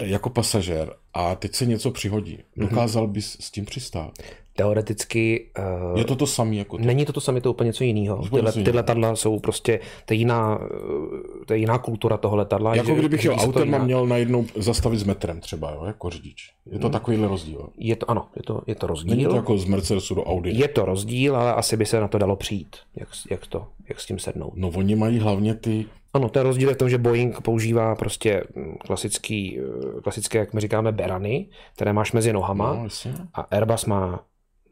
[0.00, 2.38] jako pasažér a teď se něco přihodí.
[2.56, 2.68] Mhm.
[2.68, 4.12] Dokázal bys s tím přistát?
[4.56, 5.50] Teoreticky...
[5.92, 6.84] Uh, je to to samé jako to?
[6.84, 8.28] Není to to samé, to úplně něco jiného.
[8.28, 12.74] Tyhle, ty letadla jsou prostě, to je jiná, eh, to je jiná kultura toho letadla.
[12.74, 16.50] Jako že, kdybych jel autem a měl najednou zastavit s metrem třeba, jo, jako řidič.
[16.72, 16.92] Je to hmm.
[16.92, 17.68] takovýhle rozdíl?
[17.76, 19.10] Je to, ano, je to, je to rozdíl.
[19.10, 20.50] Není to jako z Mercedesu do Audi?
[20.54, 24.00] Je to rozdíl, ale asi by se na to dalo přijít, jak, jak, to, jak
[24.00, 24.52] s tím sednout.
[24.56, 28.44] No oni mají hlavně ty ano, ten rozdíl je v tom, že Boeing používá prostě
[28.54, 32.88] mm, klasický, eh, klasické, jak my říkáme, berany, které máš mezi nohama no,
[33.34, 34.24] a Airbus má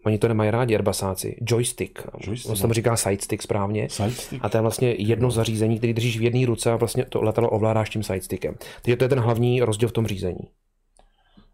[0.06, 1.36] Oni to nemají rádi, Airbusáci.
[1.40, 1.98] Joystick.
[2.26, 2.50] Joystick.
[2.50, 2.74] On se no.
[2.74, 3.88] říká sidestick správně.
[3.90, 4.44] Sidestick.
[4.44, 7.50] A to je vlastně jedno zařízení, který držíš v jedné ruce a vlastně to letadlo
[7.50, 8.54] ovládáš tím sidestickem.
[8.82, 10.48] Takže to je ten hlavní rozdíl v tom řízení.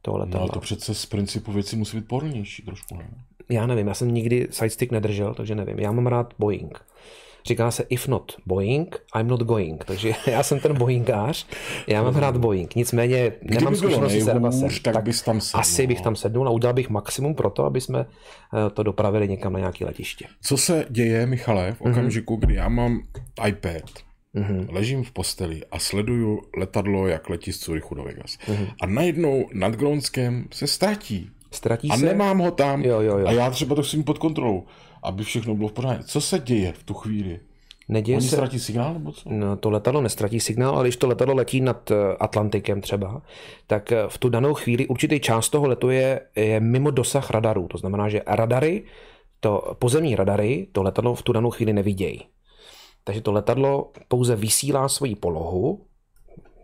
[0.03, 0.39] Toho letadla.
[0.39, 3.11] No ale to přece z principu věci musí být pohodlnější trošku, ne?
[3.49, 5.79] Já nevím, já jsem nikdy sidestick nedržel, takže nevím.
[5.79, 6.85] Já mám rád Boeing.
[7.47, 9.85] Říká se if not Boeing, I'm not going.
[9.85, 11.47] Takže já jsem ten Boeingář,
[11.87, 12.75] já mám rád Boeing.
[12.75, 14.61] Nicméně nemám zkušenosti s Airbusem.
[14.61, 16.05] nejhůř, tak bys tam sednul, Asi bych no.
[16.05, 19.59] tam sednul a udělal bych maximum pro to, aby jsme eh, to dopravili někam na
[19.59, 20.27] nějaké letiště.
[20.43, 21.93] Co se děje, Michale, v Mhm.
[21.93, 23.01] okamžiku, kdy já mám
[23.49, 23.83] iPad,
[24.69, 28.39] ležím v posteli a sleduju letadlo, jak letí z Curychu do Vegas.
[28.49, 28.67] Mhm.
[28.81, 31.31] A najednou nad Grónskem se ztratí.
[31.51, 32.05] Ztratí A se?
[32.07, 32.83] nemám ho tam.
[32.83, 33.27] Jo, jo, jo.
[33.27, 34.67] A já třeba to chci pod kontrolou,
[35.03, 36.05] aby všechno bylo v pořádku.
[36.07, 37.41] Co se děje v tu chvíli?
[37.89, 38.37] Neděje Oni se...
[38.37, 39.31] ztratí signál nebo co?
[39.33, 43.23] No, to letadlo nestratí signál, ale když to letadlo letí nad eh, Atlantikem třeba,
[43.67, 47.69] tak eh, v tu danou chvíli určitý část toho letu je, je mimo dosah radarů.
[47.69, 48.85] To znamená, že radary,
[49.41, 52.21] to pozemní radary, to letadlo v tu danou chvíli nevidějí.
[53.05, 55.87] Takže to letadlo pouze vysílá svoji polohu,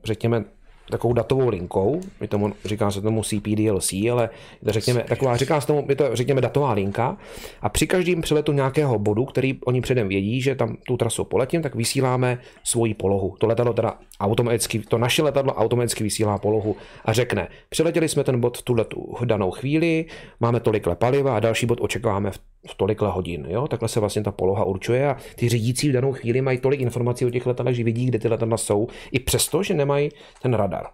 [0.04, 0.44] řekněme
[0.90, 4.30] takovou datovou linkou, my tomu, říká se tomu CPDLC, ale
[4.64, 7.16] to řekněme, taková, říká se tomu, je to řekněme datová linka
[7.60, 11.62] a při každém přeletu nějakého bodu, který oni předem vědí, že tam tu trasu poletím,
[11.62, 13.34] tak vysíláme svoji polohu.
[13.38, 18.40] To letadlo teda automaticky, to naše letadlo automaticky vysílá polohu a řekne, přiletěli jsme ten
[18.40, 20.04] bod v tuhle tu danou chvíli,
[20.40, 23.46] máme tolikle paliva a další bod očekáváme v v tolikle hodin.
[23.48, 23.68] Jo?
[23.68, 27.26] Takhle se vlastně ta poloha určuje a ty řídící v danou chvíli mají tolik informací
[27.26, 30.10] o těch letadlech, že vidí, kde ty letadla jsou, i přesto, že nemají
[30.42, 30.86] ten radar.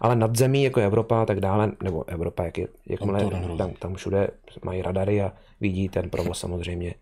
[0.00, 3.58] Ale nad zemí, jako je Evropa a tak dále, nebo Evropa, jak je, jakmile, nehrozí.
[3.58, 4.28] tam, tam všude
[4.64, 6.94] mají radary a vidí ten provoz samozřejmě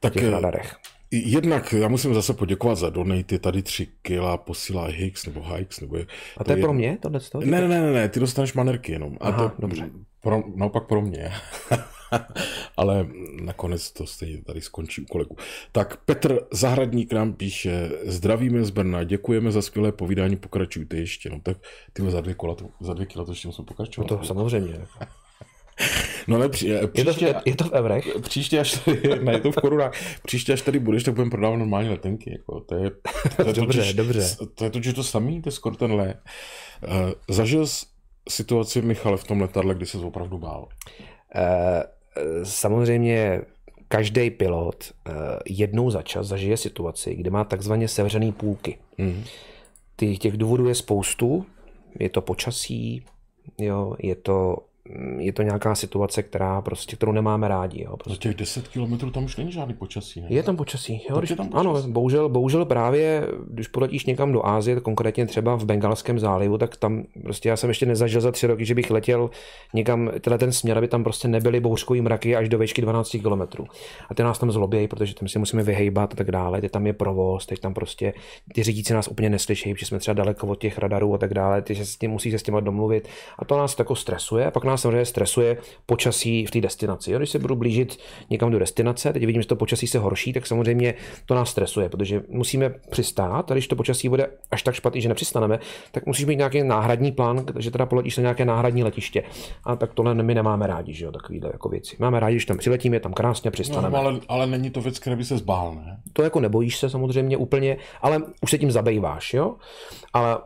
[0.00, 0.76] Tak v těch eh, radarech.
[1.10, 5.96] Jednak já musím zase poděkovat za donate, tady 3 kila posílá Hicks nebo Hikes, nebo
[5.96, 6.06] je,
[6.36, 7.20] A to je pro mě tohle?
[7.20, 7.40] to?
[7.40, 9.16] Ne, ne, ne, ne, ty dostaneš manerky jenom.
[9.20, 9.90] A Aha, to, dobře.
[10.20, 11.32] Pro, naopak pro mě.
[12.76, 13.06] Ale
[13.42, 15.36] nakonec to stejně tady skončí u kolegu.
[15.72, 21.30] Tak Petr Zahradník nám píše, zdravíme z Brna, děkujeme za skvělé povídání, pokračujte ještě.
[21.30, 21.56] No tak
[21.92, 24.06] ty za dvě, kola, za dvě kila to ještě musím pokračovat.
[24.08, 24.78] To samozřejmě.
[26.28, 28.08] No ale při, Je to, příště, je, to v eurech?
[28.20, 29.92] příště až tady, ne, je to v korunách,
[30.26, 32.32] příště až tady budeš, tak budeme prodávat normální letenky.
[32.32, 32.90] Jako, to je,
[33.36, 34.36] to je Dobře, totiž, dobře.
[34.54, 36.16] To je totiž to samý, to je skoro ten let.
[36.88, 37.86] Uh, zažil jsi
[38.28, 40.68] situaci, Michale, v tom letadle, kdy se opravdu bál.
[41.34, 41.82] Eh,
[42.42, 43.40] Samozřejmě
[43.88, 45.12] každý pilot eh,
[45.48, 48.78] jednou za čas zažije situaci, kdy má takzvaně sevřený půlky.
[48.98, 49.24] Mm.
[49.96, 51.46] Ty, těch důvodů je spoustu.
[52.00, 53.04] Je to počasí,
[53.58, 54.56] jo, je to,
[55.18, 57.82] je to nějaká situace, která prostě, kterou nemáme rádi.
[57.82, 58.28] Jo, Za prostě.
[58.28, 60.26] těch 10 kilometrů tam už není žádný počasí, ne?
[60.30, 61.02] Je tam počasí.
[61.08, 61.92] Jo, Tak když, tam ano, počasí.
[61.92, 67.02] bohužel, bohužel právě, když poletíš někam do Ázie, konkrétně třeba v Bengalském zálivu, tak tam
[67.22, 69.30] prostě já jsem ještě nezažil za tři roky, že bych letěl
[69.74, 73.62] někam, tenhle ten směr, aby tam prostě nebyly bouřkový mraky až do výšky 12 km.
[74.08, 76.60] A ty nás tam zlobějí, protože tam si musíme vyhejbat a tak dále.
[76.60, 78.12] Teď tam je provoz, teď tam prostě
[78.54, 81.62] ty řídící nás úplně neslyší, protože jsme třeba daleko od těch radarů a tak dále.
[81.62, 83.08] Ty se s tím musí se s těma domluvit.
[83.38, 84.46] A to nás tako stresuje.
[84.46, 85.56] A pak nás samozřejmě stresuje
[85.86, 87.12] počasí v té destinaci.
[87.12, 87.18] Jo?
[87.18, 87.98] Když se budu blížit
[88.30, 90.94] někam do destinace, teď vidím, že to počasí se horší, tak samozřejmě
[91.26, 95.08] to nás stresuje, protože musíme přistát a když to počasí bude až tak špatný, že
[95.08, 95.58] nepřistaneme,
[95.92, 99.22] tak musíš mít nějaký náhradní plán, že teda poletíš na nějaké náhradní letiště.
[99.64, 101.96] A tak tohle my nemáme rádi, že jo, takovýhle jako věci.
[101.98, 103.90] Máme rádi, když tam přiletíme, je tam krásně přistaneme.
[103.90, 106.00] no, ale, ale není to věc, které by se zbál, ne?
[106.12, 109.54] To jako nebojíš se samozřejmě úplně, ale už se tím zabýváš, jo?
[110.12, 110.38] Ale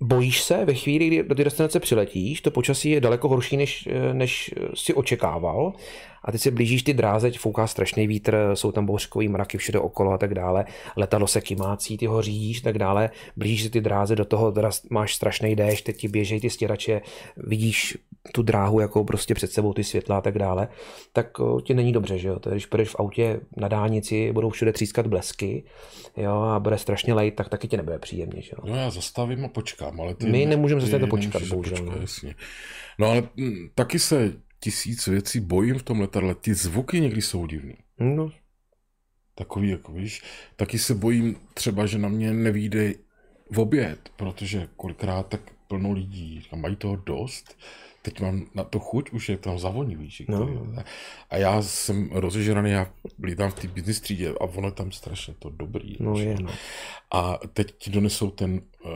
[0.00, 3.88] bojíš se ve chvíli, kdy do té destinace přiletíš, to počasí je daleko horší, než,
[4.12, 5.72] než si očekával.
[6.24, 10.12] A teď se blížíš ty dráze, fouká strašný vítr, jsou tam bouřkový mraky všude okolo
[10.12, 10.64] a tak dále.
[10.96, 13.10] Letadlo se kymácí, ty ho řídíš a tak dále.
[13.36, 14.54] Blížíš se ty dráze, do toho
[14.90, 17.00] máš strašný déšť, teď ti běžejí ty stěrače,
[17.36, 17.98] vidíš
[18.32, 20.68] tu dráhu jako prostě před sebou ty světla a tak dále,
[21.12, 21.30] tak
[21.64, 22.38] ti není dobře, že jo.
[22.38, 25.64] To, když půjdeš v autě na dálnici, budou všude třískat blesky,
[26.16, 28.64] jo, a bude strašně lejt, tak taky ti nebude příjemně, že jo.
[28.70, 30.26] No já zastavím a počkám, ale ty...
[30.26, 32.00] My nemůžeme zastavit a počkat, bohužel, Počkat, no.
[32.00, 32.34] jasně.
[32.98, 36.34] No ale mm, taky se tisíc věcí bojím v tom letadle.
[36.34, 37.74] Ty zvuky někdy jsou divný.
[37.98, 38.30] No,
[39.34, 40.22] Takový, jako víš,
[40.56, 42.94] taky se bojím třeba, že na mě nevíde
[43.50, 47.56] v oběd, protože kolikrát tak plno lidí, říkám, mají toho dost,
[48.02, 50.20] teď mám na to chuť, už je tam zavoní, víš.
[50.20, 50.82] jak to No.
[51.30, 52.92] A já jsem rozežraný, já
[53.22, 55.96] lítám v té business třídě a ono je tam strašně to dobrý.
[56.00, 56.50] no je, no.
[57.12, 58.90] A teď ti donesou ten uh,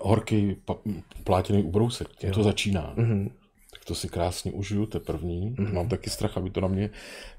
[0.00, 0.78] horký pa-
[1.24, 2.92] plátěný ubrousek, tím to začíná.
[2.96, 3.30] Mhm.
[3.70, 5.50] Tak to si krásně užiju, to je první.
[5.54, 5.72] Mm-hmm.
[5.72, 6.90] Mám taky strach, aby to na mě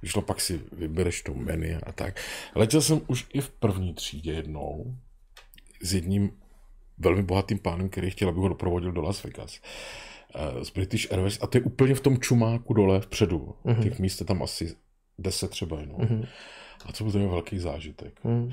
[0.01, 2.21] vyšlo, pak si vybereš to menu a tak.
[2.55, 4.95] Letěl jsem už i v první třídě jednou
[5.81, 6.31] s jedním
[6.97, 9.59] velmi bohatým pánem, který chtěl, abych ho doprovodil do Las Vegas.
[9.63, 10.16] eh,
[10.61, 13.55] Z British Airways a je úplně v tom čumáku dole vpředu.
[13.65, 13.83] Mm-hmm.
[13.83, 14.75] Těch míst je tam asi
[15.17, 15.97] 10 třeba jenom.
[15.97, 16.27] Mm-hmm.
[16.85, 18.13] A co byl to velký zážitek.
[18.23, 18.51] Mm.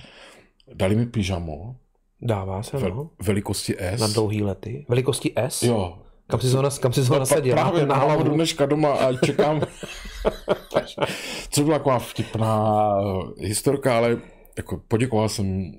[0.75, 1.77] Dali mi pyžamo
[2.23, 3.11] Dává se, vel, no.
[3.23, 4.01] velikosti S.
[4.01, 4.87] Na dlouhý lety.
[4.89, 5.63] Velikosti S?
[5.63, 7.53] Jo, Kam si ho, nas, kam si ho Pa- nasadil?
[7.55, 8.23] Právě na hlavu.
[8.35, 9.61] dneška doma a čekám.
[11.51, 12.75] Co byla taková vtipná
[13.41, 14.17] eh, historka, ale
[14.57, 15.73] jako poděkoval jsem.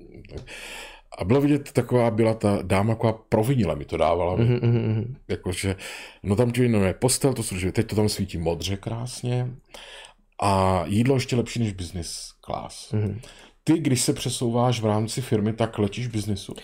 [1.18, 4.36] A bylo vidět, taková byla ta dáma, taková provinila mi to dávala.
[4.36, 5.16] Mhm, mhm, mhm.
[5.28, 5.76] Jakože,
[6.22, 9.50] no tam ti je postel, to služby, teď to tam svítí modře krásně.
[10.42, 12.92] A jídlo ještě lepší než business class.
[12.92, 13.20] Mhm.
[13.64, 16.54] Ty, když se přesouváš v rámci firmy, tak letíš v biznesu.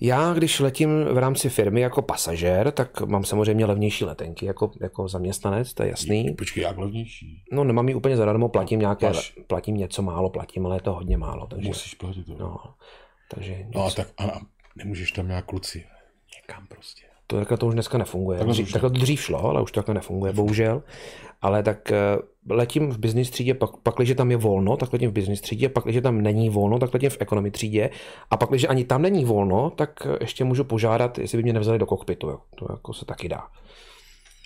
[0.00, 5.08] Já, když letím v rámci firmy jako pasažér, tak mám samozřejmě levnější letenky jako, jako
[5.08, 6.34] zaměstnanec, to je jasný.
[6.38, 7.42] Počkej, jak levnější?
[7.52, 10.92] No nemám ji úplně zadarmo, platím nějaké, Máš- platím něco málo, platím, ale je to
[10.92, 11.46] hodně málo.
[11.46, 12.36] Takže, Musíš platit to.
[12.38, 12.56] No,
[13.28, 14.40] takže no a tak a,
[14.76, 15.84] nemůžeš tam nějak kluci.
[16.36, 17.06] Někam prostě.
[17.26, 18.38] To, takhle to už dneska nefunguje.
[18.38, 20.82] Takhle to Dřív, takhle to dřív šlo, ale už to takhle nefunguje, bohužel.
[21.42, 21.96] Ale tak eh,
[22.48, 25.68] letím v business třídě, pak, pak když tam je volno, tak letím v business třídě,
[25.68, 27.90] pak když tam není volno, tak letím v economy třídě.
[28.30, 31.52] A pak když ani tam není volno, tak eh, ještě můžu požádat, jestli by mě
[31.52, 32.28] nevzali do kokpitu.
[32.28, 32.38] Jo.
[32.54, 33.48] To jako se taky dá.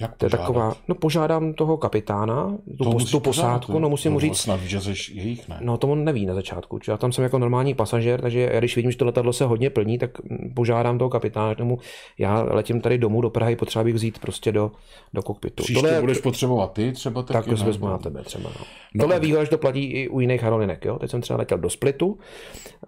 [0.00, 4.16] Jak To je taková, no požádám toho kapitána, tu, To tu posádku, no musím mu
[4.16, 5.58] No, říct, Snad víš, že jsi jejich, ne?
[5.60, 6.78] No to on neví na začátku.
[6.88, 9.70] Já tam jsem jako normální pasažér, takže já když vidím, že to letadlo se hodně
[9.70, 10.10] plní, tak
[10.54, 11.78] požádám toho kapitána, řeknu mu,
[12.18, 14.70] já letím tady domů do Prahy, potřeba bych vzít prostě do,
[15.14, 15.62] do kokpitu.
[15.62, 17.66] Příště Tohle, budeš potřebovat ty třeba tak taky, to ne?
[17.66, 18.50] vezmu na tebe třeba.
[18.58, 18.66] No.
[18.94, 20.84] No Tohle výhoda, že to platí i u jiných aerolinek.
[20.84, 20.98] Jo?
[20.98, 22.18] Teď jsem třeba letěl do Splitu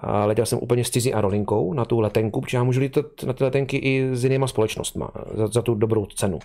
[0.01, 3.33] a letěl jsem úplně s cizí aerolinkou na tu letenku, protože já můžu lítat na
[3.33, 6.39] ty letenky i s jinýma společnostma za, za tu dobrou cenu.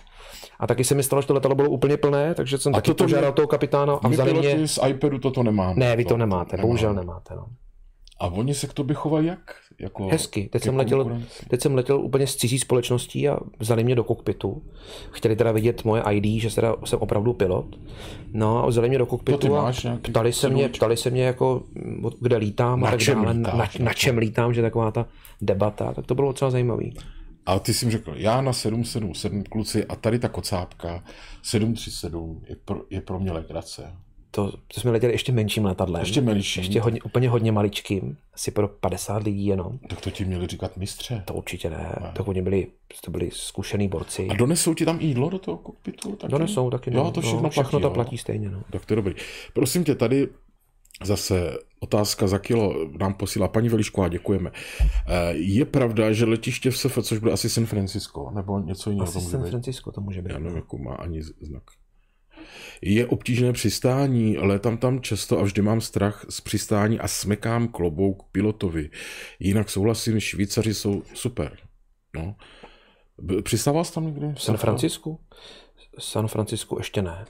[0.60, 2.90] A taky se mi stalo, že to letadlo bylo úplně plné, takže jsem A taky
[2.90, 4.68] my- požádal toho kapitána a vzali mě...
[4.68, 5.74] z iPadu toto nemáme.
[5.76, 6.66] Ne, vy to To- nemáte, nemáme.
[6.66, 7.34] bohužel nemáte.
[7.34, 7.46] No.
[8.20, 9.40] A oni se k tobě chovají jak?
[9.80, 10.48] Jako Hezky.
[10.52, 14.62] Teď jsem, letěl, teď jsem letěl úplně s cizí společností a vzali mě do kokpitu.
[15.10, 17.66] Chtěli teda vidět moje ID, že teda jsem opravdu pilot.
[18.32, 19.72] No a vzali mě do kokpitu To a
[20.02, 23.36] ptali se, mě, ptali se mě jako, mm, kde lítám Na a tak čem dále,
[23.36, 25.06] lítáš, na, na, na na, čem lítám, že taková ta
[25.40, 26.94] debata, tak to bylo docela zajímavý.
[27.48, 31.04] A ty jsi jim řekl, já na 777 kluci a tady ta kocápka
[31.42, 33.92] 737 je pro, je pro mě legrace.
[34.30, 36.02] To, to jsme letěli ještě menším letadlem.
[36.02, 36.62] Ještě menším.
[36.62, 39.78] Ještě hodně, úplně hodně maličkým, asi pro 50 lidí jenom.
[39.88, 41.22] Tak to ti měli říkat mistře.
[41.24, 42.12] To určitě ne.
[42.16, 42.66] To oni byli,
[43.04, 44.28] to byli zkušený borci.
[44.30, 46.16] A donesou ti tam jídlo do toho kokpitu?
[46.16, 46.30] Taky?
[46.30, 46.94] Donesou taky.
[46.94, 47.52] Jo, no, to všechno no, platí.
[47.52, 47.94] všechno to jo.
[47.94, 48.50] platí stejně.
[48.50, 48.62] No.
[48.70, 49.14] Tak to je dobrý.
[49.52, 50.28] Prosím tě, tady
[51.04, 54.50] zase otázka za kilo nám posílá paní Velišková, děkujeme.
[54.80, 59.08] Eh, Je pravda, že letiště v SF, což bude asi San Francisco, nebo něco jiného?
[59.08, 59.48] Asi San být?
[59.50, 60.32] Francisco to může být.
[60.32, 61.62] Já nevím, jakou má ani znak.
[62.82, 68.22] Je obtížné přistání, létám tam často a vždy mám strach z přistání a smekám klobouk
[68.32, 68.90] pilotovi.
[69.40, 71.58] Jinak souhlasím, Švýcaři jsou super.
[72.16, 72.36] No.
[73.42, 74.32] Přistával jsi tam někdy?
[74.34, 75.20] V San Francisku?
[75.98, 77.24] San Francisku ještě ne,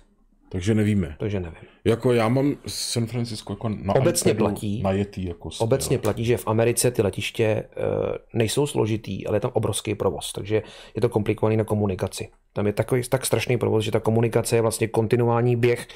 [0.49, 1.16] Takže nevíme.
[1.19, 1.59] takže nevím.
[1.85, 4.83] Jako já mám San Francisco jako na Obecně iPadu platí.
[4.83, 7.66] najetý jako Obecně platí, že v Americe ty letiště eh,
[8.33, 10.62] nejsou složitý, ale je tam obrovský provoz, takže
[10.95, 12.29] je to komplikovaný na komunikaci.
[12.59, 15.86] Tam je takový tak strašný provoz, že ta komunikace je vlastně kontinuální běh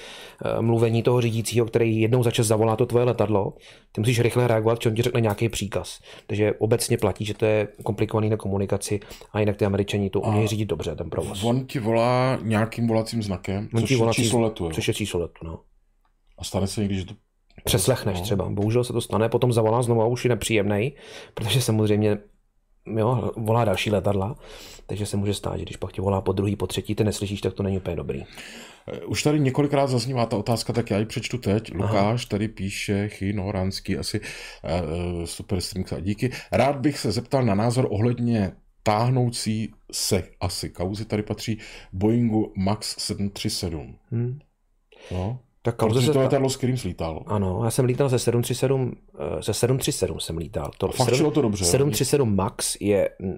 [0.45, 3.55] eh, mluvení toho řídícího, který jednou za čas zavolá to tvoje letadlo.
[3.93, 5.99] Ty musíš rychle reagovat, čem ti řekne nějaký příkaz.
[6.27, 9.01] Takže obecně platí, že to je komplikovaný na komunikaci
[9.33, 11.45] a jinak ty američani to umějí řídit dobře, ten provoz.
[11.45, 14.65] On ti volá nějakým volacím znakem, On což ti je volá číslo letu.
[14.65, 14.71] Jo.
[14.71, 15.61] Což je číslo letu, no.
[16.39, 17.15] A stane se někdy, že to...
[17.65, 18.25] Přeslechneš No.
[18.25, 18.49] třeba.
[18.49, 20.93] Bohužel se to stane, potom zavolá znovu a už je nepříjemný,
[21.35, 22.19] protože samozřejmě
[22.87, 24.37] jo, volá další letadla,
[24.87, 27.41] takže se může stát, že když pak tě volá po druhý, po třetí, ty neslyšíš,
[27.41, 28.23] tak to není úplně dobrý.
[28.89, 31.75] Eh, Už tady několikrát zaznívá ta otázka, tak já ji přečtu teď.
[31.75, 36.31] Lukáš tady píše, Chino, Ranský, asi uh, super string, díky.
[36.53, 38.53] Rád bych se zeptal na názor ohledně
[38.83, 41.59] táhnoucí se asi kauzy, tady patří
[41.93, 43.99] Boeingu Max 737.
[44.13, 44.39] Hm.
[45.11, 45.39] No.
[45.65, 46.25] Tak kauze Protože se to ta...
[46.25, 47.23] letadlo, s kterým slítal.
[47.27, 48.93] Ano, já jsem lítal ze 737,
[49.39, 50.71] eh, ze 737 jsem lítal.
[50.79, 51.71] To, A fakt šlo to dobře, jo?
[51.71, 53.37] 737 MAX je uh,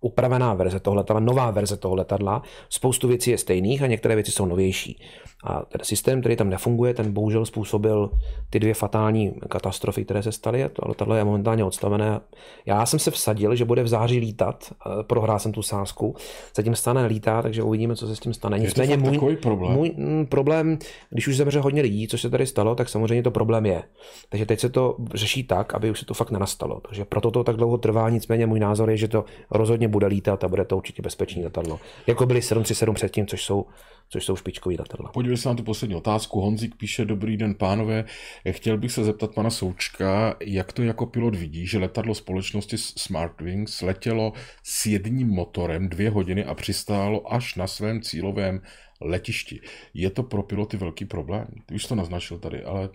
[0.00, 2.42] upravená verze toho letadla, nová verze toho letadla.
[2.70, 5.00] Spoustu věcí je stejných a některé věci jsou novější.
[5.44, 8.10] A ten systém, který tam nefunguje, ten bohužel způsobil
[8.50, 10.64] ty dvě fatální katastrofy, které se staly.
[10.64, 12.20] A to letadlo je momentálně odstavené.
[12.66, 14.72] Já jsem se vsadil, že bude v září lítat.
[14.86, 16.16] eh, Prohrál jsem tu sázku.
[16.56, 18.56] Zatím stane lítá, takže uvidíme, co se s tím stane.
[18.56, 19.72] Je to Nicméně můj, takový problém?
[19.72, 20.78] můj mm, problém,
[21.10, 23.82] když už zemře hodně lidí, což se tady stalo, tak samozřejmě to problém je.
[24.28, 26.80] Takže teď se to řeší tak, aby už se to fakt nenastalo.
[26.80, 30.44] Takže proto to tak dlouho trvá, nicméně můj názor je, že to rozhodně bude lítat
[30.44, 31.80] a bude to určitě bezpečný letadlo.
[32.06, 33.66] Jako byly 737 předtím, což jsou,
[34.08, 35.10] což jsou špičkový letadla.
[35.12, 36.40] Podívej se na tu poslední otázku.
[36.40, 38.04] Honzík píše, dobrý den pánové,
[38.50, 43.82] chtěl bych se zeptat pana Součka, jak to jako pilot vidí, že letadlo společnosti Smartwings
[43.82, 48.60] letělo s jedním motorem dvě hodiny a přistálo až na svém cílovém
[49.04, 49.60] letišti.
[49.94, 51.46] Je to pro piloty velký problém?
[51.66, 52.88] Ty už to naznačil tady, ale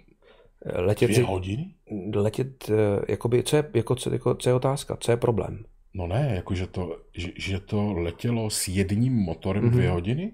[0.65, 1.73] Letět, dvě hodiny?
[2.15, 2.76] letět eh,
[3.07, 5.65] jakoby, co je, jako, co, jako, co je otázka, co je problém?
[5.94, 9.72] No ne, jako že to, že, že to letělo s jedním motorem mm-hmm.
[9.72, 10.31] dvě hodiny?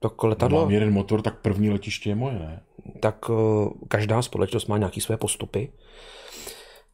[0.00, 2.62] Tak No, letadlo, mám jeden motor, tak první letiště je moje, ne?
[3.00, 5.72] tak eh, každá společnost má nějaké své postupy.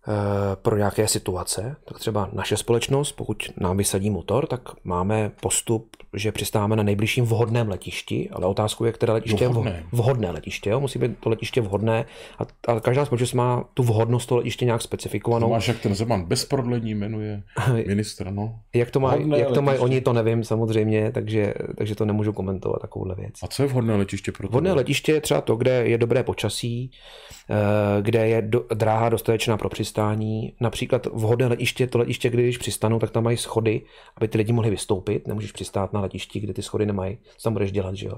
[0.08, 5.96] Eh, pro nějaké situace, tak třeba naše společnost, pokud nám vysadí motor, tak máme postup,
[6.12, 9.70] že přistáváme na nejbližším vhodném letišti, ale otázkou je, které letiště vhodné.
[9.70, 10.80] je vhodné letiště, jo?
[10.80, 12.04] musí být to letiště vhodné
[12.38, 15.46] a, a každá společnost má tu vhodnost toho letiště nějak specifikovanou.
[15.46, 17.42] To máš jak ten Zeman bez prodlení jmenuje
[17.86, 18.54] ministra, no.
[18.74, 22.78] Jak to, mají, jak to mají oni, to nevím samozřejmě, takže, takže to nemůžu komentovat
[22.80, 23.34] takovouhle věc.
[23.42, 24.52] A co je vhodné letiště pro to?
[24.52, 26.90] Vhodné letiště je třeba to, kde je dobré počasí,
[27.50, 32.42] eh, kde je do, dráha dostatečná pro přistání, přistání, například vhodné letiště, to letiště, kde
[32.42, 33.82] když přistanou, tak tam mají schody,
[34.16, 35.26] aby ty lidi mohli vystoupit.
[35.28, 37.18] Nemůžeš přistát na letišti, kde ty schody nemají.
[37.36, 38.14] Co tam budeš dělat, že jo?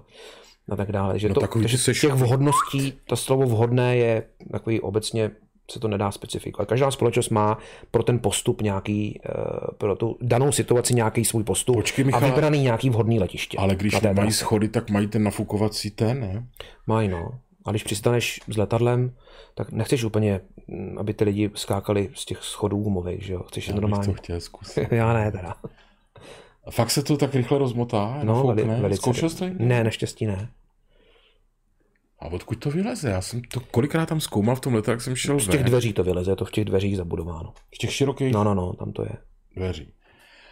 [0.69, 1.19] A tak dále.
[1.19, 4.23] Že No to, takový takže seš- těch vhodností, to slovo vhodné je
[4.53, 5.31] takový obecně
[5.71, 6.69] se to nedá specifikovat.
[6.69, 7.59] Každá společnost má
[7.91, 9.33] pro ten postup nějaký, eh,
[9.79, 13.59] pro tu danou situaci nějaký svůj postup Počkej, a Michale, vybraný nějaký vhodný letiště.
[13.59, 14.33] Ale když trase.
[14.33, 16.47] schody, tak mají ten nafukovací ten, ne?
[16.87, 17.31] Mají, no.
[17.67, 19.15] A když přistaneš s letadlem,
[19.55, 23.43] tak nechceš úplně, mm, aby ty lidi skákali z těch schodů gumových, že jo?
[23.43, 24.07] Chceš je Já bych normálně.
[24.07, 24.89] to chtěl zkusit.
[24.93, 25.55] Já ne teda.
[26.65, 28.21] A fakt se to tak rychle rozmotá?
[28.23, 28.97] No, veli, velice.
[28.97, 29.65] Zkoušel někdy?
[29.65, 30.49] Ne, naštěstí ne.
[32.21, 33.11] A odkud to vyleze?
[33.11, 35.71] Já jsem to kolikrát tam zkoumal v tom letu, jak jsem šel Z těch ven.
[35.71, 37.53] dveří to vyleze, je to v těch dveřích zabudováno.
[37.75, 39.11] V těch širokých No, no, no, tam to je.
[39.57, 39.93] dveří.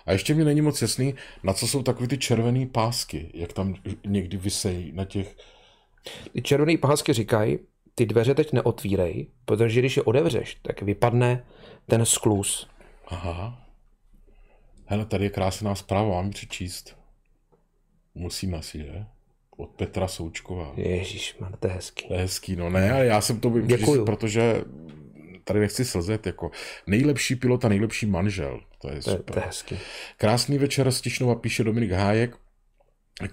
[0.07, 3.75] A ještě mi není moc jasný, na co jsou takové ty červené pásky, jak tam
[4.07, 5.37] někdy vysejí na těch...
[6.33, 7.59] Ty červený pásky říkají,
[7.95, 11.45] ty dveře teď neotvírej, protože když je otevřeš, tak vypadne
[11.87, 12.69] ten sklus.
[13.07, 13.61] Aha.
[14.87, 16.97] Hele, tady je krásná zpráva, mám ji přečíst.
[18.15, 19.05] Musíme asi, že?
[19.57, 20.73] Od Petra Součková.
[20.77, 22.09] Ježíš, to je hezký.
[22.09, 24.05] To je hezký, no ne, ale já jsem to vím, Děkuju.
[24.05, 24.65] protože
[25.45, 26.51] tady nechci slzet, jako
[26.87, 28.61] nejlepší pilot a nejlepší manžel.
[28.79, 29.35] To je To je, super.
[29.35, 29.79] to je hezký.
[30.17, 32.37] Krásný večer z Tišnova píše Dominik Hájek.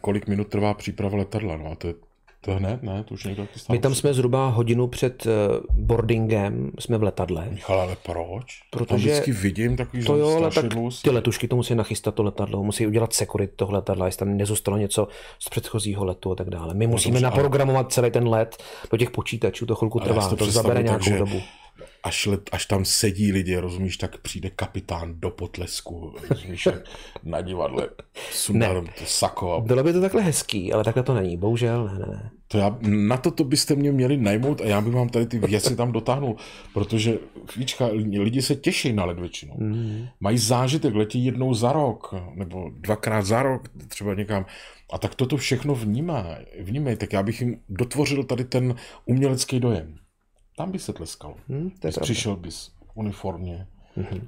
[0.02, 1.58] Kolik minut trvá příprava letadla?
[1.58, 1.94] No a to je
[2.42, 3.04] to hned, ne?
[3.04, 3.48] To už někdo.
[3.72, 5.30] My tam jsme zhruba hodinu před eh,
[5.74, 7.48] boardingem, jsme v letadle.
[7.52, 8.62] Michal, ale proč?
[8.70, 8.88] Protože...
[8.88, 10.66] Tam vždycky vidím takový To jo, ale tak
[11.04, 14.78] ty letušky to musí nachystat to letadlo, musí udělat security toho letadla, jestli tam nezůstalo
[14.78, 15.08] něco
[15.40, 16.74] z předchozího letu a tak dále.
[16.74, 20.36] My musíme dobře, ale- naprogramovat celý ten let do těch počítačů, to chvilku Ale trvá,
[20.36, 21.42] to zabere tak, nějakou že- dobu.
[22.04, 26.68] Až, let, až tam sedí lidi, rozumíš, tak přijde kapitán do potlesku, rozumíš,
[27.24, 27.90] na divadle
[28.32, 28.82] sundá Ne.
[29.00, 32.06] to sako a Bylo by to takhle hezký, ale takhle to není, bohužel, ne, ne,
[32.08, 32.32] ne.
[32.48, 35.40] To já, na to, to byste mě měli najmout a já bych vám tady ty
[35.40, 36.36] věci tam dotáhnul,
[36.74, 37.20] protože
[37.52, 37.88] chvíčka,
[38.20, 39.56] lidi se těší na let většinou.
[39.58, 40.08] Mm.
[40.20, 44.46] Mají zážitek, letí jednou za rok, nebo dvakrát za rok, třeba někam.
[44.94, 46.26] A tak toto všechno vnímá,
[46.60, 48.76] vnímají, tak já bych jim dotvořil tady ten
[49.06, 49.96] umělecký dojem.
[50.62, 50.94] Tam by se.
[50.94, 51.90] Hm, to Bys pravda.
[51.90, 52.02] Mhm.
[52.02, 53.68] přišel bys v uniformě.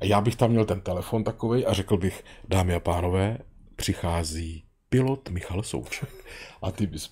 [0.02, 3.38] A já bych tam měl ten telefon takový a řekl bych, dámy a pánové,
[3.76, 6.10] přichází pilot Michal Souček.
[6.62, 7.10] A ty bys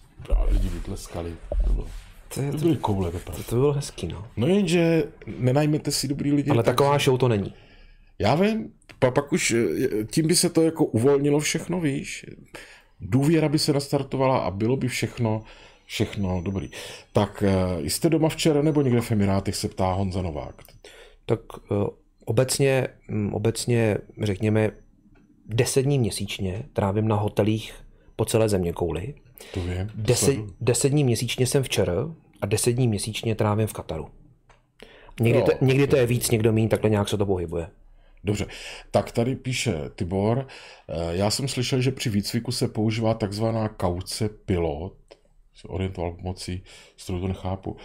[0.47, 1.35] lidi by tleskali.
[1.65, 1.87] To, bylo,
[2.33, 4.27] To, je, to to, byly koule to by bylo hezký, no.
[4.37, 5.03] No jenže
[5.37, 6.51] nenajmete si dobrý lidi.
[6.51, 7.53] Ale tak- taková show to není.
[8.19, 12.25] Já vím, pa, pak už eh, tím by se to jako uvolnilo všechno, víš.
[12.99, 15.43] Důvěra by se nastartovala a bylo by všechno,
[15.91, 16.69] všechno dobrý.
[17.13, 20.55] Tak eh, jste doma včera nebo někde v Emirátech, se ptá Honza Novák.
[21.25, 21.39] Tak
[21.71, 21.87] uh,
[22.25, 24.71] obecně, mm, obecně, řekněme,
[25.45, 27.73] 10 dní měsíčně trávím na hotelích
[28.15, 29.13] po celé země kouli.
[29.53, 29.87] To vím.
[29.87, 30.53] to 10, sleduju.
[30.61, 31.93] 10 dní měsíčně jsem včera
[32.41, 34.07] a 10 dní měsíčně trávím v Kataru.
[35.19, 37.67] Někdy, Jo, to, někdy to je víc, někdo méně, takhle nějak se to pohybuje.
[38.23, 38.45] Dobře,
[38.91, 40.47] tak tady píše Tibor,
[40.89, 44.93] eh, já jsem slyšel, že při výcviku se používá takzvaná kauce pilot,
[45.55, 46.63] se orientoval pomocí
[46.97, 47.77] strojů, to nechápu,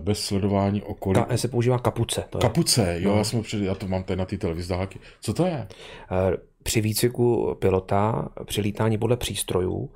[0.00, 1.20] bez sledování okolí.
[1.20, 2.24] Ka- se používá kapuce.
[2.30, 2.42] To je.
[2.42, 4.98] Kapuce, jo, já, jsem před, já to mám tady na té televizi dálky.
[5.20, 5.68] Co to je?
[6.10, 9.90] Eh, Při výcviku pilota, při lítání podle přístrojů,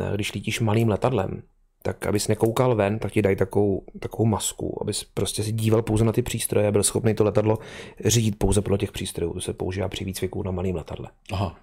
[0.00, 1.42] eh, když lítíš malým letadlem,
[1.82, 6.04] tak abys nekoukal ven, tak ti dají takovou, takovou masku, abys prostě si díval pouze
[6.04, 7.58] na ty přístroje a byl schopný to letadlo
[8.04, 9.32] řídit pouze podle těch přístrojů.
[9.32, 11.08] To se používá při výcviku na malým letadle.
[11.32, 11.56] Aha.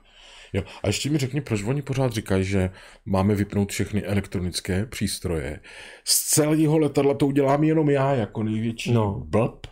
[0.53, 0.63] Jo.
[0.83, 2.69] A ještě mi řekni, proč oni pořád říkají, že
[3.05, 5.59] máme vypnout všechny elektronické přístroje.
[6.03, 9.19] Z celého letadla to udělám jenom já, jako největší No.
[9.27, 9.67] blb.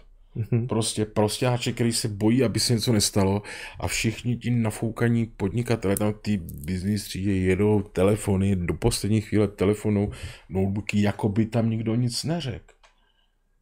[0.69, 3.41] Prostě prostěáček, který se bojí, aby se něco nestalo
[3.79, 10.11] a všichni ti nafoukaní podnikatelé tam ty business třídě jedou telefony, do poslední chvíle telefonu,
[10.49, 12.73] notebooky, jako by tam nikdo nic neřekl.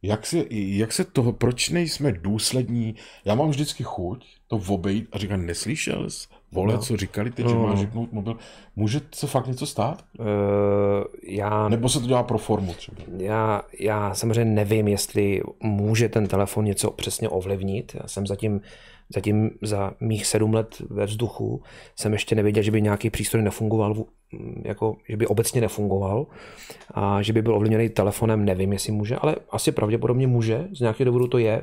[0.02, 2.94] Jak se, jak se toho, proč nejsme důslední?
[3.24, 6.28] Já mám vždycky chuť to obejít a říkat, neslyšel jsi?
[6.52, 6.78] Vole, No.
[6.80, 7.66] co říkali teď, že No.
[7.66, 8.36] máš řeknout mobil.
[8.76, 10.04] Může se fakt něco stát?
[10.18, 10.26] Uh,
[11.22, 12.96] já, Nebo se to dělá pro formu třeba?
[13.16, 17.96] já, já samozřejmě nevím, jestli může ten telefon něco přesně ovlivnit.
[18.02, 18.60] Já jsem zatím
[19.14, 21.62] Zatím za mých sedm let ve vzduchu
[21.96, 23.94] jsem ještě nevěděl, že by nějaký přístroj nefungoval,
[24.64, 26.26] jako, že by obecně nefungoval
[26.94, 31.04] a že by byl ovlivněný telefonem, nevím, jestli může, ale asi pravděpodobně může, z nějakého
[31.04, 31.62] důvodu to je,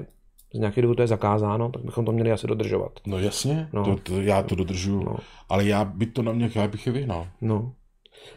[0.57, 2.91] z nějakého důvodu to je zakázáno, tak bychom to měli asi dodržovat.
[3.07, 3.85] No jasně, no.
[3.85, 5.17] To, to, já to dodržuju, no.
[5.49, 7.27] ale já by to na mě, já bych je vyhnal.
[7.41, 7.73] No.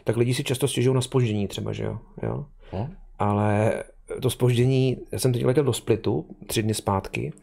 [0.03, 1.99] Tak lidi si často stěžují na spoždění třeba, že jo?
[2.23, 2.45] jo?
[2.73, 2.89] No.
[3.19, 3.83] Ale
[4.21, 7.33] to spoždění, já jsem teď letěl do Splitu tři dny zpátky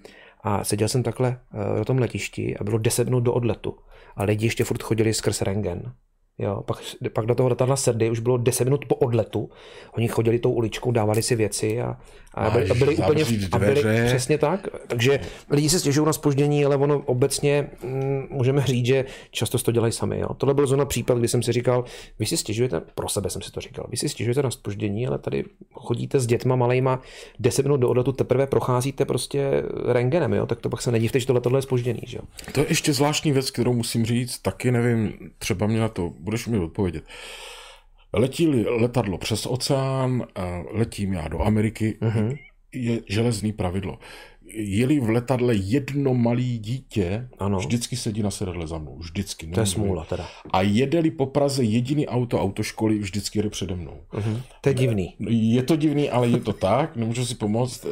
[0.41, 3.77] a seděl jsem takhle eh, na tom letišti a bylo 10 minut do odletu.
[4.17, 5.93] A lidi ještě furt chodili skrz rengen.
[6.39, 6.79] Jo, pak,
[7.13, 9.51] pak do toho letadla sedli, už bylo 10 minut po odletu.
[9.93, 11.97] Oni chodili tou uličkou, dávali si věci a,
[12.35, 14.69] a, byli, a byli úplně a byli, přesně tak.
[14.87, 15.21] Takže
[15.51, 19.73] lidi se stěžují na spoždění, ale ono obecně m, mm, můžeme říct, že často to
[19.73, 20.19] dělají sami.
[20.19, 20.29] Jo.
[20.35, 21.85] Tohle byl zrovna případ, kdy jsem si říkal,
[22.19, 25.19] vy si stěžujete, pro sebe jsem si to říkal, vy si stěžujete na spoždění, ale
[25.19, 27.01] tady chodíte s dětma malejma
[27.39, 31.27] 10 minut do odletu, teprve procházíte prostě rengenem, jo, tak to pak se nedívte, že
[31.27, 32.01] to letadlo je spožděný.
[32.07, 32.19] Že?
[32.53, 36.47] To je ještě zvláštní věc, kterou musím říct, taky nevím, třeba mě na to budeš
[36.47, 37.05] mi odpovědět.
[38.13, 40.27] Letí letadlo přes oceán,
[40.71, 42.39] letím já do Ameriky, uh-huh.
[42.73, 43.99] je železný pravidlo.
[44.55, 47.59] Je-li v letadle jedno malý dítě, ano.
[47.59, 48.97] vždycky sedí na sedadle za mnou.
[48.99, 49.47] Vždycky.
[49.47, 50.29] To je smůla teda.
[50.53, 54.01] A jede-li po Praze jediný auto autoškoly, vždycky jede přede mnou.
[54.13, 54.43] Uh-huh.
[54.61, 55.17] To je divný.
[55.29, 56.97] Je to divný, ale je to tak.
[56.97, 57.87] Nemůžu si pomoct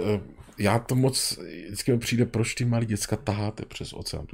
[0.59, 4.27] já to moc, vždycky mi přijde, proč ty malí děcka taháte přes oceán.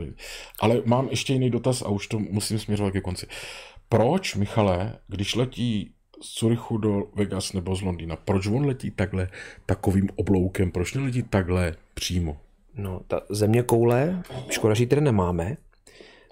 [0.61, 3.27] Ale mám ještě jiný dotaz a už to musím směřovat ke konci.
[3.93, 5.93] Proč, Michale, když letí
[6.23, 9.29] z Curychu do Vegas nebo z Londýna, proč on letí takhle
[9.67, 12.37] takovým obloukem, proč neletí takhle přímo?
[12.75, 15.57] No, ta země koule, škoda, že tady nemáme.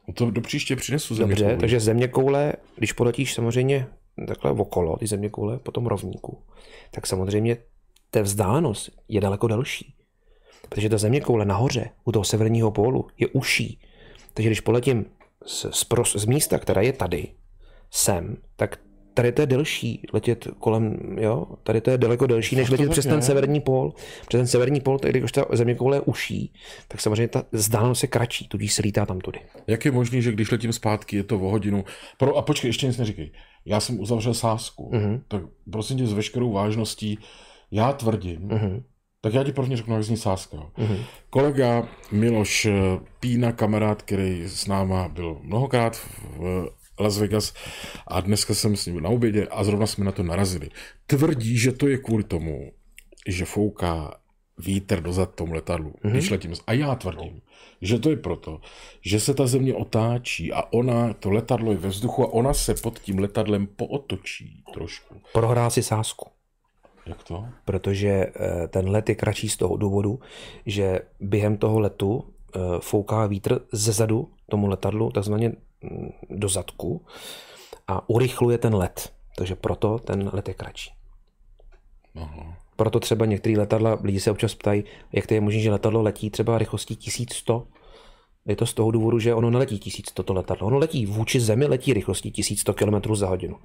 [0.08, 1.56] No to do příště přinesu země Dobře, koule.
[1.56, 3.86] takže země koule, když poletíš samozřejmě
[4.26, 6.38] takhle okolo, ty země koule po tom rovníku,
[6.90, 7.56] tak samozřejmě
[8.10, 9.94] ta vzdálenost je daleko delší.
[10.68, 13.78] Protože ta země koule nahoře, u toho severního pólu, je uší.
[14.34, 15.04] Takže když poletím
[15.46, 17.28] z, z, z místa, která je tady,
[17.90, 18.78] sem, tak
[19.14, 23.06] tady to je delší letět kolem, jo, tady to je daleko delší, než letět přes
[23.06, 23.92] ten severní pól.
[24.28, 26.52] Přes ten severní pól, tady, když ta země koule je uší,
[26.88, 29.40] tak samozřejmě ta vzdálenost je kratší, tudíž se lítá tam tudy.
[29.66, 31.84] Jak je možné, že když letím zpátky, je to o hodinu?
[32.18, 33.32] Pro, a počkej, ještě nic neříkej.
[33.64, 35.20] Já jsem uzavřel sásku, mm-hmm.
[35.28, 35.42] tak
[35.72, 37.18] prosím tě s veškerou vážností,
[37.70, 38.82] já tvrdím, mm-hmm.
[39.20, 40.56] tak já ti prvně řeknu, jak zní sáska.
[40.56, 41.04] Mm-hmm.
[41.30, 42.68] Kolega Miloš
[43.20, 46.70] Pína, kamarád, který s náma byl mnohokrát v
[47.00, 47.54] Las Vegas
[48.06, 50.68] a dneska jsem s ním na obědě a zrovna jsme na to narazili.
[51.06, 52.72] Tvrdí, že to je kvůli tomu,
[53.26, 54.20] že fouká
[54.58, 56.10] vítr dozad tomu letadlu, mm-hmm.
[56.10, 56.52] když letím.
[56.66, 57.40] A já tvrdím,
[57.80, 58.60] že to je proto,
[59.00, 62.74] že se ta země otáčí a ona, to letadlo je ve vzduchu a ona se
[62.74, 65.14] pod tím letadlem pootočí trošku.
[65.32, 66.30] Prohrá si sásku.
[67.06, 67.46] Jak to?
[67.64, 70.20] Protože eh, ten let je kratší z toho důvodu,
[70.66, 72.34] že během toho letu
[72.80, 75.52] fouká vítr ze zadu tomu letadlu, takzvaně
[76.30, 77.04] do zadku
[77.88, 79.12] a urychluje ten let.
[79.36, 80.90] Takže proto ten let je kratší.
[82.16, 82.56] Aha.
[82.76, 86.30] Proto třeba některé letadla, lidi se občas ptají, jak to je možné, že letadlo letí
[86.30, 87.66] třeba rychlostí 1100.
[88.46, 90.66] Je to z toho důvodu, že ono neletí 1100 to letadlo.
[90.66, 93.56] Ono letí vůči zemi, letí rychlostí 1100 km za hodinu.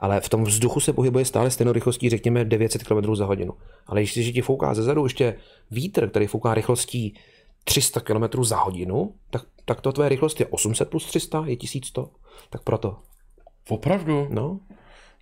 [0.00, 3.52] Ale v tom vzduchu se pohybuje stále stejnou rychlostí, řekněme 900 km za hodinu.
[3.86, 5.36] Ale když ti fouká ze zadu ještě
[5.70, 7.14] vítr, který fouká rychlostí
[7.64, 12.10] 300 km za hodinu, tak, tak to tvoje rychlost je 800 plus 300, je 1100.
[12.50, 12.98] Tak proto.
[13.68, 14.28] Opravdu?
[14.30, 14.60] No.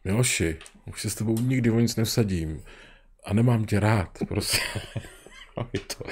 [0.05, 0.57] Miloši,
[0.89, 2.63] už se s tebou nikdy o nic nevsadím.
[3.25, 4.59] A nemám tě rád, prostě.
[5.73, 6.05] je to,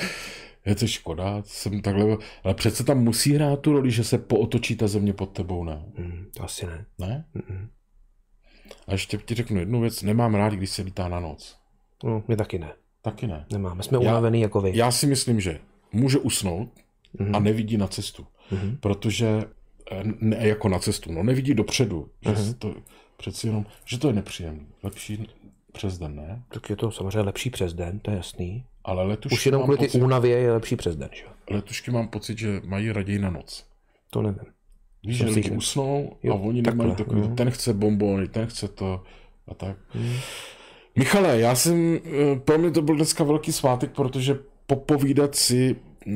[0.65, 4.77] je to škoda, jsem takhle, ale přece tam musí hrát tu roli, že se pootočí
[4.77, 5.85] ta země pod tebou, ne?
[5.99, 6.87] Mm, to asi ne.
[6.99, 7.25] Ne?
[7.37, 7.69] Mm-mm.
[8.87, 11.57] A ještě ti řeknu jednu věc, nemám rád, když se lítá na noc.
[12.05, 12.73] No, my taky ne.
[13.03, 13.47] Taky ne.
[13.53, 14.73] Nemáme, jsme unavený jako vy.
[14.75, 15.61] Já si myslím, že
[15.95, 16.69] může usnout
[17.19, 17.37] mm-hmm.
[17.37, 17.45] a mhm.
[17.45, 18.27] nevidí na cestu.
[18.53, 18.77] Mm-hmm.
[18.81, 19.45] Protože,
[19.91, 22.09] eh, ne jako na cestu, no nevidí dopředu.
[22.23, 22.55] Že mm-hmm.
[22.55, 22.75] to,
[23.17, 24.65] přeci jenom, že to je nepříjemné.
[24.83, 25.29] Lepší
[25.73, 26.43] přes den, ne?
[26.49, 28.65] Tak je to samozřejmě lepší přes den, to je jasný.
[28.85, 31.25] Ale letušky Už jenom kvůli ty únavě je lepší přes den, že?
[31.51, 33.67] Letušky mám pocit, že mají raději na noc.
[34.11, 34.55] To nevím.
[35.03, 37.35] Víš, že lidi usnou jo, a oni takhle, nemají takový, no.
[37.35, 39.03] ten chce bombony, ten chce to
[39.49, 39.77] a tak.
[39.89, 40.17] Hmm.
[40.97, 45.77] Michale, já jsem, eh, pro mě to byl dneska velký svátek, protože popovídat si
[46.07, 46.15] uh,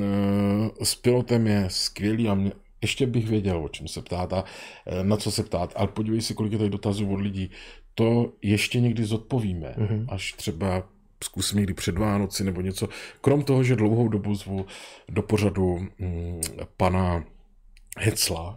[0.82, 2.52] s pilotem je skvělý a mě,
[2.82, 6.20] ještě bych věděl, o čem se ptát a uh, na co se ptát, ale podívej
[6.20, 7.50] si, kolik je tady dotazů od lidí.
[7.94, 10.04] To ještě někdy zodpovíme, mm-hmm.
[10.08, 10.88] až třeba
[11.24, 12.88] zkusím někdy před Vánoci nebo něco.
[13.20, 14.66] Krom toho, že dlouhou dobu zvu
[15.08, 16.40] do pořadu um,
[16.76, 17.24] pana
[17.98, 18.56] Hecla,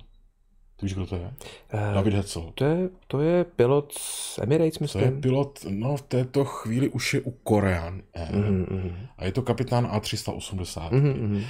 [0.82, 1.34] Ty víš, kdo to je?
[1.74, 2.52] Uh, David Hetzel.
[2.56, 5.03] To je, to je pilot z Emirates, myslím.
[5.03, 8.36] To je pilot, no v této chvíli už je u Korean Air.
[8.36, 8.94] Mm-hmm.
[9.18, 10.90] A je to kapitán A380.
[10.90, 11.44] Mm-hmm.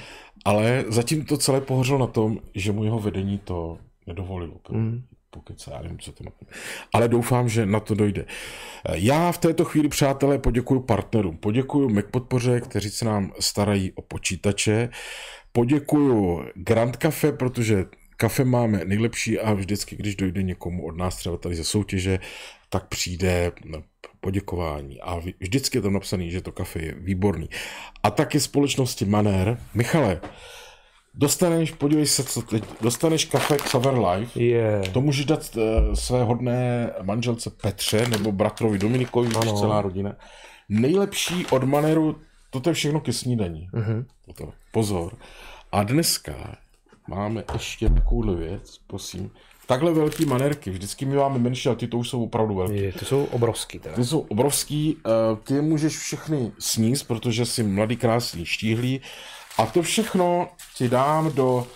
[0.44, 4.54] Ale zatím to celé pohořelo na tom, že mu jeho vedení to nedovolilo.
[4.70, 5.02] Mm.
[5.30, 6.30] Pokud se, já nevím, co to má.
[6.94, 8.24] Ale doufám, že na to dojde.
[8.92, 11.36] Já v této chvíli, přátelé, poděkuji partnerům.
[11.36, 14.88] Poděkuji Mac podpoře, kteří se nám starají o počítače.
[15.52, 17.84] Poděkuji Grand Cafe, protože
[18.22, 22.18] kafe máme nejlepší a vždycky, když dojde někomu od nás třeba tady ze soutěže,
[22.68, 23.82] tak přijde no,
[24.20, 27.48] poděkování a vždycky je tam napsaný, že to kafe je výborný.
[28.02, 29.58] A taky společnosti Maner.
[29.74, 30.20] Michale,
[31.14, 34.88] dostaneš, podívej se, co teď, dostaneš kafe Xaver Life, yeah.
[34.88, 39.58] to můžeš dát uh, své hodné manželce Petře nebo bratrovi Dominikovi, ano.
[39.60, 40.16] celá rodina.
[40.68, 42.16] Nejlepší od Maneru,
[42.50, 43.68] toto je všechno ke snídaní.
[43.74, 44.04] Uh-huh.
[44.72, 45.16] Pozor.
[45.72, 46.61] A dneska
[47.08, 49.30] máme ještě takovou věc, prosím.
[49.66, 52.74] Takhle velký manerky, vždycky my máme menší, ale ty to už jsou opravdu velké.
[52.74, 53.78] Je, ty jsou obrovský.
[53.78, 53.94] Teda.
[53.94, 59.00] Ty jsou obrovský, uh, ty můžeš všechny sníst, protože jsi mladý, krásný, štíhlý.
[59.58, 61.66] A to všechno ti dám do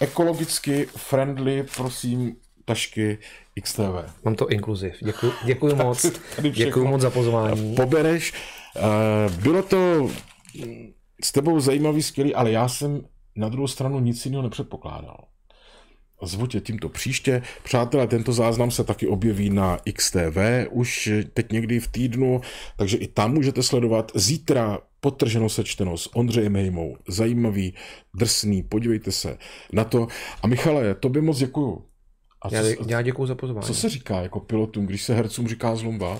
[0.00, 3.18] ekologicky friendly, prosím, tašky
[3.62, 4.24] XTV.
[4.24, 4.94] Mám to inkluziv.
[5.02, 6.06] Děkuji, děkuji moc.
[6.50, 7.74] Děkuji moc za pozvání.
[7.74, 8.32] Pobereš.
[8.76, 10.10] Uh, bylo to
[11.24, 13.04] s tebou zajímavý, skvělý, ale já jsem
[13.38, 15.24] na druhou stranu nic jiného nepředpokládal.
[16.22, 17.42] Zvu tě tímto příště.
[17.62, 20.38] Přátelé, tento záznam se taky objeví na XTV
[20.70, 22.40] už teď někdy v týdnu,
[22.76, 24.12] takže i tam můžete sledovat.
[24.14, 26.96] Zítra potrženo sečteno s Ondřejem Hejmou.
[27.08, 27.74] Zajímavý,
[28.16, 29.38] drsný, podívejte se
[29.72, 30.06] na to.
[30.42, 31.84] A Michale, tobě moc děkuju.
[32.42, 33.66] A já, co, já děkuji za pozvání.
[33.66, 36.10] Co se říká jako pilotům, když se hercům říká zlomba?
[36.12, 36.18] Uh,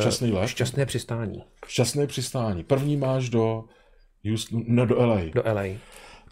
[0.00, 0.48] Šťastný let?
[0.48, 1.42] Šťastné přistání.
[1.66, 2.64] Šťastné přistání.
[2.64, 3.64] První máš do
[4.28, 5.20] Houston, ne, do LA.
[5.34, 5.62] Do LA.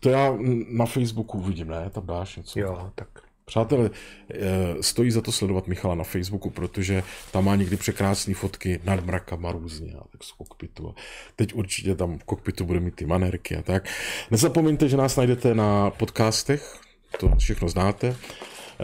[0.01, 0.39] To já
[0.70, 1.91] na Facebooku vidím, ne?
[1.91, 2.61] Tam dáš něco.
[2.61, 3.09] Jo, tak.
[3.45, 3.91] Přátelé,
[4.31, 4.39] eh,
[4.81, 7.03] stojí za to sledovat Michala na Facebooku, protože
[7.33, 10.89] tam má někdy překrásné fotky nad mrakama různě, a tak z kokpitu.
[10.89, 10.95] A
[11.37, 13.89] teď určitě tam v kokpitu bude mít ty manérky a tak.
[14.31, 16.81] Nezapomeňte, že nás najdete na podcastech,
[17.20, 18.16] to všechno znáte,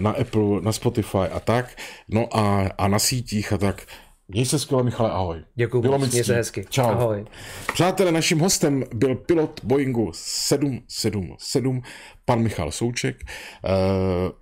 [0.00, 1.76] na Apple, na Spotify a tak,
[2.08, 3.86] no a, a na sítích a tak.
[4.28, 5.44] Měj se skvěle, Michale, ahoj.
[5.54, 6.64] Děkuji, Bylo měj se hezky.
[6.70, 6.82] Čau.
[6.82, 7.24] Ahoj.
[7.72, 11.82] Přátelé, naším hostem byl pilot Boeingu 777,
[12.24, 13.16] pan Michal Souček.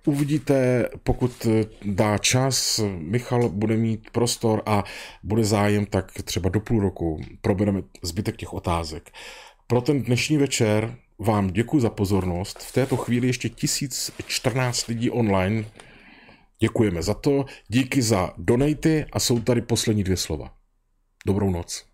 [0.05, 1.47] Uh, uvidíte, pokud
[1.85, 4.83] dá čas, Michal bude mít prostor a
[5.23, 9.11] bude zájem, tak třeba do půl roku probereme zbytek těch otázek.
[9.67, 12.59] Pro ten dnešní večer vám děkuji za pozornost.
[12.59, 15.65] V této chvíli ještě 1014 lidí online
[16.63, 20.53] Děkujeme za to, díky za donaty a jsou tady poslední dvě slova.
[21.25, 21.85] Dobrou noc.